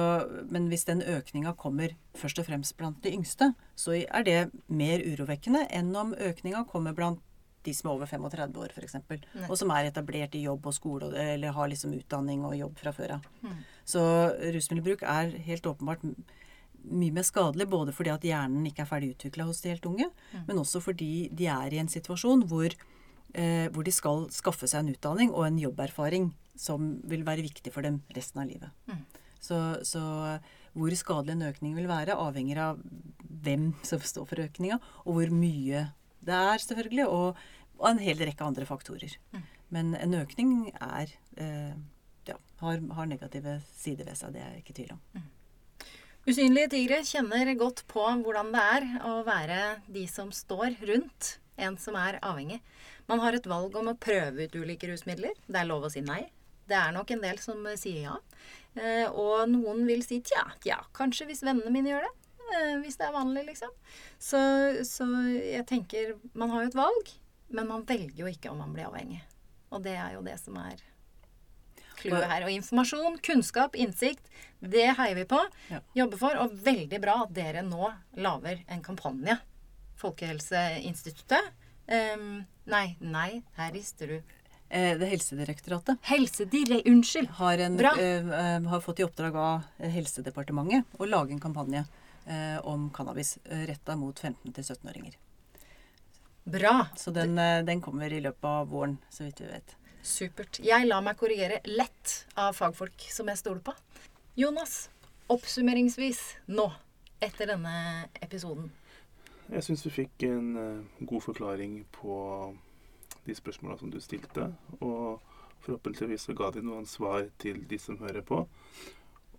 men 0.52 0.68
hvis 0.68 0.84
den 0.84 1.00
økninga 1.00 1.54
kommer 1.56 1.94
først 2.18 2.42
og 2.42 2.50
fremst 2.50 2.76
blant 2.76 3.00
de 3.04 3.14
yngste, 3.16 3.54
så 3.78 3.96
er 4.02 4.26
det 4.26 4.40
mer 4.68 5.00
urovekkende 5.00 5.64
enn 5.72 5.94
om 5.96 6.12
økninga 6.12 6.66
kommer 6.68 6.96
blant 6.96 7.22
de 7.64 7.72
som 7.76 7.90
er 7.90 7.96
over 7.98 8.08
35 8.08 8.56
år, 8.56 8.72
f.eks. 8.72 8.96
Og 9.46 9.56
som 9.60 9.72
er 9.74 9.90
etablert 9.90 10.36
i 10.36 10.44
jobb 10.46 10.68
og 10.70 10.76
skole, 10.76 11.10
eller 11.12 11.52
har 11.56 11.68
liksom 11.68 11.92
utdanning 11.96 12.44
og 12.48 12.56
jobb 12.56 12.78
fra 12.80 12.92
før 12.96 13.16
av. 13.18 13.26
Mm. 13.44 13.58
Så 13.84 14.02
rusmiddelbruk 14.56 15.04
er 15.04 15.34
helt 15.44 15.68
åpenbart 15.68 16.06
mye 16.84 17.14
mer 17.14 17.26
skadelig, 17.26 17.66
både 17.70 17.94
fordi 17.96 18.12
at 18.12 18.24
hjernen 18.26 18.66
ikke 18.68 18.84
er 18.84 18.90
ferdig 18.90 19.12
utvikla 19.14 19.46
hos 19.48 19.62
de 19.62 19.72
helt 19.72 19.86
unge, 19.88 20.08
mm. 20.32 20.46
men 20.48 20.62
også 20.62 20.82
fordi 20.84 21.28
de 21.36 21.48
er 21.52 21.74
i 21.74 21.80
en 21.82 21.90
situasjon 21.90 22.46
hvor, 22.50 22.74
eh, 23.34 23.66
hvor, 23.72 23.84
de 23.86 23.94
skal 23.94 24.26
skaffe 24.34 24.68
seg 24.70 24.84
en 24.84 24.94
utdanning 24.94 25.34
og 25.34 25.46
en 25.46 25.60
jobberfaring 25.60 26.30
som 26.58 26.96
vil 27.08 27.24
være 27.26 27.46
viktig 27.46 27.72
for 27.72 27.86
dem 27.86 28.02
resten 28.16 28.42
av 28.42 28.50
livet. 28.50 28.74
Mm. 28.90 29.04
Så, 29.40 29.58
så, 29.88 30.02
hvor 30.76 30.94
skadelig 30.94 31.36
en 31.36 31.48
økning 31.48 31.78
vil 31.78 31.88
være, 31.90 32.18
avhenger 32.18 32.60
av 32.66 32.82
hvem 33.44 33.70
som 33.86 34.02
står 34.04 34.28
for 34.28 34.44
økninga, 34.44 34.80
og 35.06 35.16
hvor 35.16 35.32
mye 35.32 35.86
det 36.20 36.36
er, 36.36 36.60
selvfølgelig, 36.60 37.06
og, 37.08 37.40
og 37.80 37.88
en 37.88 38.02
hel 38.02 38.20
rekke 38.20 38.44
andre 38.44 38.68
faktorer. 38.68 39.16
Mm. 39.32 39.48
Men 39.72 39.94
en 39.96 40.16
økning 40.18 40.54
er 40.74 41.12
eh, 41.40 41.74
ja, 42.28 42.36
har, 42.60 42.80
har, 42.96 43.08
negative 43.08 43.60
sider 43.72 44.08
ved 44.08 44.18
seg, 44.18 44.34
det 44.34 44.42
er 44.42 44.50
jeg 44.52 44.64
ikke 44.64 44.74
i 44.74 44.78
tvil 44.82 44.96
om. 44.96 45.04
Usynlige 46.30 46.68
tigre 46.70 47.00
kjenner 47.02 47.48
godt 47.58 47.80
på 47.90 48.04
hvordan 48.22 48.52
det 48.54 48.60
er 48.62 48.84
å 49.02 49.16
være 49.26 49.62
de 49.90 50.04
som 50.06 50.28
står 50.30 50.76
rundt 50.86 51.30
en 51.58 51.74
som 51.80 51.96
er 51.98 52.20
avhengig. 52.22 52.60
Man 53.10 53.18
har 53.18 53.34
et 53.34 53.48
valg 53.50 53.74
om 53.74 53.90
å 53.90 53.96
prøve 53.98 54.46
ut 54.46 54.54
ulike 54.54 54.86
rusmidler. 54.86 55.34
Det 55.50 55.58
er 55.58 55.66
lov 55.66 55.88
å 55.88 55.90
si 55.90 56.04
nei. 56.06 56.20
Det 56.70 56.76
er 56.78 56.94
nok 56.94 57.10
en 57.10 57.24
del 57.24 57.40
som 57.42 57.66
sier 57.74 58.04
ja. 58.04 58.14
Eh, 58.78 59.08
og 59.10 59.50
noen 59.50 59.82
vil 59.88 60.04
si 60.06 60.20
tja, 60.22 60.44
tja, 60.62 60.78
kanskje 60.94 61.26
hvis 61.32 61.42
vennene 61.42 61.74
mine 61.74 61.90
gjør 61.90 62.06
det. 62.06 62.12
Eh, 62.44 62.76
hvis 62.84 63.00
det 63.00 63.08
er 63.08 63.16
vanlig, 63.16 63.48
liksom. 63.50 63.74
Så, 64.22 64.38
så 64.86 65.08
jeg 65.34 65.66
tenker 65.66 66.14
Man 66.30 66.54
har 66.54 66.62
jo 66.62 66.70
et 66.70 66.78
valg, 66.78 67.14
men 67.50 67.72
man 67.72 67.82
velger 67.90 68.22
jo 68.22 68.30
ikke 68.30 68.54
om 68.54 68.62
man 68.62 68.76
blir 68.76 68.86
avhengig. 68.86 69.24
Og 69.74 69.82
det 69.82 69.98
er 69.98 70.14
jo 70.14 70.22
det 70.30 70.38
som 70.38 70.62
er 70.62 70.78
clouet 72.00 72.26
her. 72.30 72.46
Og 72.46 72.54
informasjon, 72.54 73.20
kunnskap, 73.24 73.78
innsikt, 73.78 74.26
det 74.60 74.88
heier 74.98 75.16
vi 75.18 75.26
på. 75.28 75.40
Ja. 75.70 75.80
Jobber 76.02 76.22
for. 76.24 76.42
Og 76.42 76.58
veldig 76.66 77.00
bra 77.02 77.20
at 77.26 77.34
dere 77.36 77.64
nå 77.66 77.92
lager 78.20 78.64
en 78.68 78.84
kampanje. 78.84 79.38
Folkehelseinstituttet. 80.00 81.54
Um, 81.90 82.44
nei, 82.70 82.84
nei, 83.02 83.42
her 83.58 83.72
rister 83.74 84.14
du. 84.14 84.36
Det 84.70 85.02
er 85.02 85.10
Helsedirektoratet 85.10 85.98
Helsedire... 86.06 86.76
Unnskyld. 86.86 87.26
har, 87.40 87.58
en, 87.58 87.80
eh, 87.82 88.28
eh, 88.30 88.68
har 88.70 88.84
fått 88.84 89.00
i 89.02 89.04
oppdrag 89.04 89.34
av 89.34 89.88
Helsedepartementet 89.96 91.00
å 91.02 91.08
lage 91.10 91.34
en 91.34 91.42
kampanje 91.42 91.82
uh, 92.30 92.66
om 92.66 92.90
cannabis 92.94 93.38
eh, 93.44 93.66
retta 93.66 93.96
mot 93.96 94.20
15-17-åringer. 94.20 95.16
Bra. 96.44 96.86
Så 96.96 97.10
den, 97.10 97.38
uh, 97.38 97.64
den 97.64 97.80
kommer 97.80 98.12
i 98.12 98.20
løpet 98.20 98.44
av 98.44 98.68
våren, 98.70 98.98
så 99.10 99.24
vidt 99.24 99.40
vi 99.40 99.50
vet. 99.50 99.76
Supert. 100.02 100.60
Jeg 100.64 100.86
lar 100.88 101.04
meg 101.04 101.18
korrigere 101.20 101.60
lett 101.68 102.14
av 102.38 102.54
fagfolk 102.56 103.06
som 103.12 103.28
jeg 103.30 103.40
stoler 103.40 103.62
på. 103.64 103.74
Jonas, 104.38 104.88
oppsummeringsvis 105.30 106.20
nå, 106.48 106.66
etter 107.20 107.52
denne 107.52 107.74
episoden. 108.24 108.70
Jeg 109.50 109.66
syns 109.66 109.84
vi 109.86 109.92
fikk 109.92 110.26
en 110.28 110.50
eh, 110.56 111.04
god 111.10 111.24
forklaring 111.24 111.80
på 111.92 112.16
de 113.26 113.34
spørsmåla 113.34 113.78
som 113.78 113.90
du 113.90 113.98
stilte. 114.00 114.46
Og 114.80 115.20
forhåpentligvis 115.64 116.28
så 116.28 116.36
ga 116.38 116.52
de 116.54 116.62
noen 116.64 116.86
svar 116.88 117.26
til 117.42 117.64
de 117.68 117.78
som 117.78 117.98
hører 118.00 118.22
på. 118.26 118.44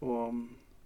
Og 0.01 0.41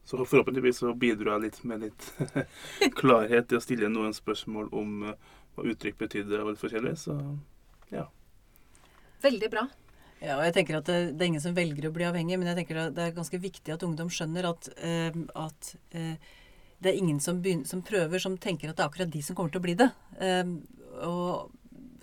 så 0.06 0.22
forhåpentligvis 0.22 0.84
så 0.84 0.94
bidro 0.94 1.34
jeg 1.34 1.46
litt 1.48 1.64
med 1.66 1.88
litt 1.88 2.12
klarhet 3.00 3.50
til 3.50 3.58
å 3.58 3.64
stille 3.64 3.90
noen 3.90 4.14
spørsmål 4.14 4.70
om 4.78 5.10
eh, 5.10 5.18
hva 5.56 5.66
uttrykk 5.72 5.98
betydde 6.06 6.44
og 6.44 6.54
litt 6.54 6.62
forskjellig. 6.62 6.94
Så 7.02 7.18
ja. 7.92 8.06
Veldig 9.26 9.52
bra. 9.52 9.66
Ja, 10.22 10.38
og 10.38 10.46
jeg 10.48 10.56
tenker 10.56 10.80
at 10.80 10.88
det, 10.90 11.00
det 11.18 11.26
er 11.26 11.32
ingen 11.34 11.44
som 11.44 11.58
velger 11.58 11.90
å 11.90 11.94
bli 11.94 12.06
avhengig, 12.08 12.38
men 12.40 12.50
jeg 12.50 12.62
tenker 12.62 12.80
at 12.86 12.96
det 12.96 13.04
er 13.04 13.18
ganske 13.18 13.40
viktig 13.42 13.74
at 13.74 13.84
ungdom 13.86 14.10
skjønner 14.14 14.48
at, 14.50 14.70
uh, 14.80 15.20
at 15.44 15.74
uh, 15.98 16.40
det 16.80 16.92
er 16.92 17.02
ingen 17.02 17.20
som, 17.24 17.42
begynner, 17.44 17.68
som 17.70 17.84
prøver, 17.86 18.22
som 18.22 18.38
tenker 18.42 18.72
at 18.72 18.80
det 18.80 18.86
er 18.86 18.90
akkurat 18.90 19.12
de 19.12 19.22
som 19.26 19.38
kommer 19.38 19.54
til 19.54 19.62
å 19.62 19.66
bli 19.66 19.78
det. 19.80 19.92
Eh, 20.22 20.50
og 21.08 21.54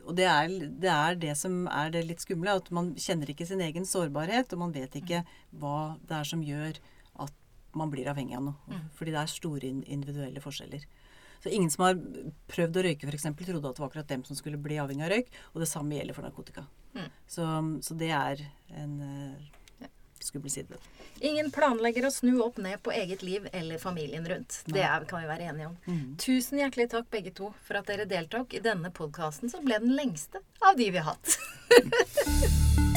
og 0.02 0.16
det, 0.18 0.24
er, 0.26 0.50
det 0.82 0.90
er 0.90 1.18
det 1.20 1.34
som 1.38 1.60
er 1.70 1.92
det 1.94 2.00
litt 2.08 2.22
skumle, 2.24 2.56
at 2.58 2.66
man 2.74 2.90
kjenner 2.98 3.30
ikke 3.30 3.46
sin 3.46 3.62
egen 3.62 3.86
sårbarhet, 3.86 4.50
og 4.50 4.64
man 4.64 4.74
vet 4.74 4.96
ikke 4.98 5.22
hva 5.62 5.94
det 6.08 6.16
er 6.18 6.26
som 6.26 6.42
gjør 6.42 6.80
at 7.22 7.36
man 7.78 7.92
blir 7.92 8.10
avhengig 8.10 8.34
av 8.34 8.48
noe. 8.48 8.80
Fordi 8.98 9.14
det 9.14 9.20
er 9.22 9.30
store 9.30 9.70
individuelle 9.70 10.42
forskjeller. 10.42 10.84
Så 11.42 11.54
ingen 11.54 11.70
som 11.70 11.86
har 11.86 12.02
prøvd 12.50 12.80
å 12.80 12.84
røyke 12.88 13.06
f.eks., 13.06 13.30
trodde 13.30 13.62
at 13.62 13.78
det 13.78 13.84
var 13.84 13.88
akkurat 13.92 14.10
dem 14.10 14.26
som 14.26 14.38
skulle 14.38 14.60
bli 14.62 14.82
avhengig 14.82 15.06
av 15.06 15.14
røyk. 15.14 15.32
Og 15.54 15.62
det 15.62 15.70
samme 15.70 15.94
gjelder 15.96 16.18
for 16.18 16.26
narkotika. 16.26 16.66
Mm. 16.94 17.08
Så, 17.28 17.46
så 17.82 17.96
det 17.98 18.10
er 18.16 18.42
en 18.80 18.98
uh, 19.00 19.86
skummel 20.24 20.50
side. 20.50 20.80
Ingen 21.22 21.50
planlegger 21.54 22.06
å 22.08 22.10
snu 22.10 22.40
opp 22.42 22.58
ned 22.62 22.82
på 22.82 22.92
eget 22.94 23.22
liv 23.22 23.46
eller 23.52 23.78
familien 23.78 24.26
rundt. 24.28 24.62
Det 24.66 24.82
er, 24.82 25.04
kan 25.08 25.22
vi 25.22 25.30
være 25.30 25.50
enige 25.52 25.70
om. 25.70 25.76
Mm. 25.86 26.16
Tusen 26.22 26.62
hjertelig 26.62 26.88
takk 26.94 27.10
begge 27.14 27.34
to 27.36 27.52
for 27.66 27.78
at 27.78 27.90
dere 27.90 28.08
deltok 28.10 28.56
i 28.58 28.62
denne 28.64 28.90
podkasten, 28.94 29.52
som 29.52 29.64
ble 29.66 29.78
den 29.82 29.94
lengste 29.98 30.42
av 30.60 30.78
de 30.80 30.90
vi 30.90 31.02
har 31.02 31.14
hatt. 31.14 32.90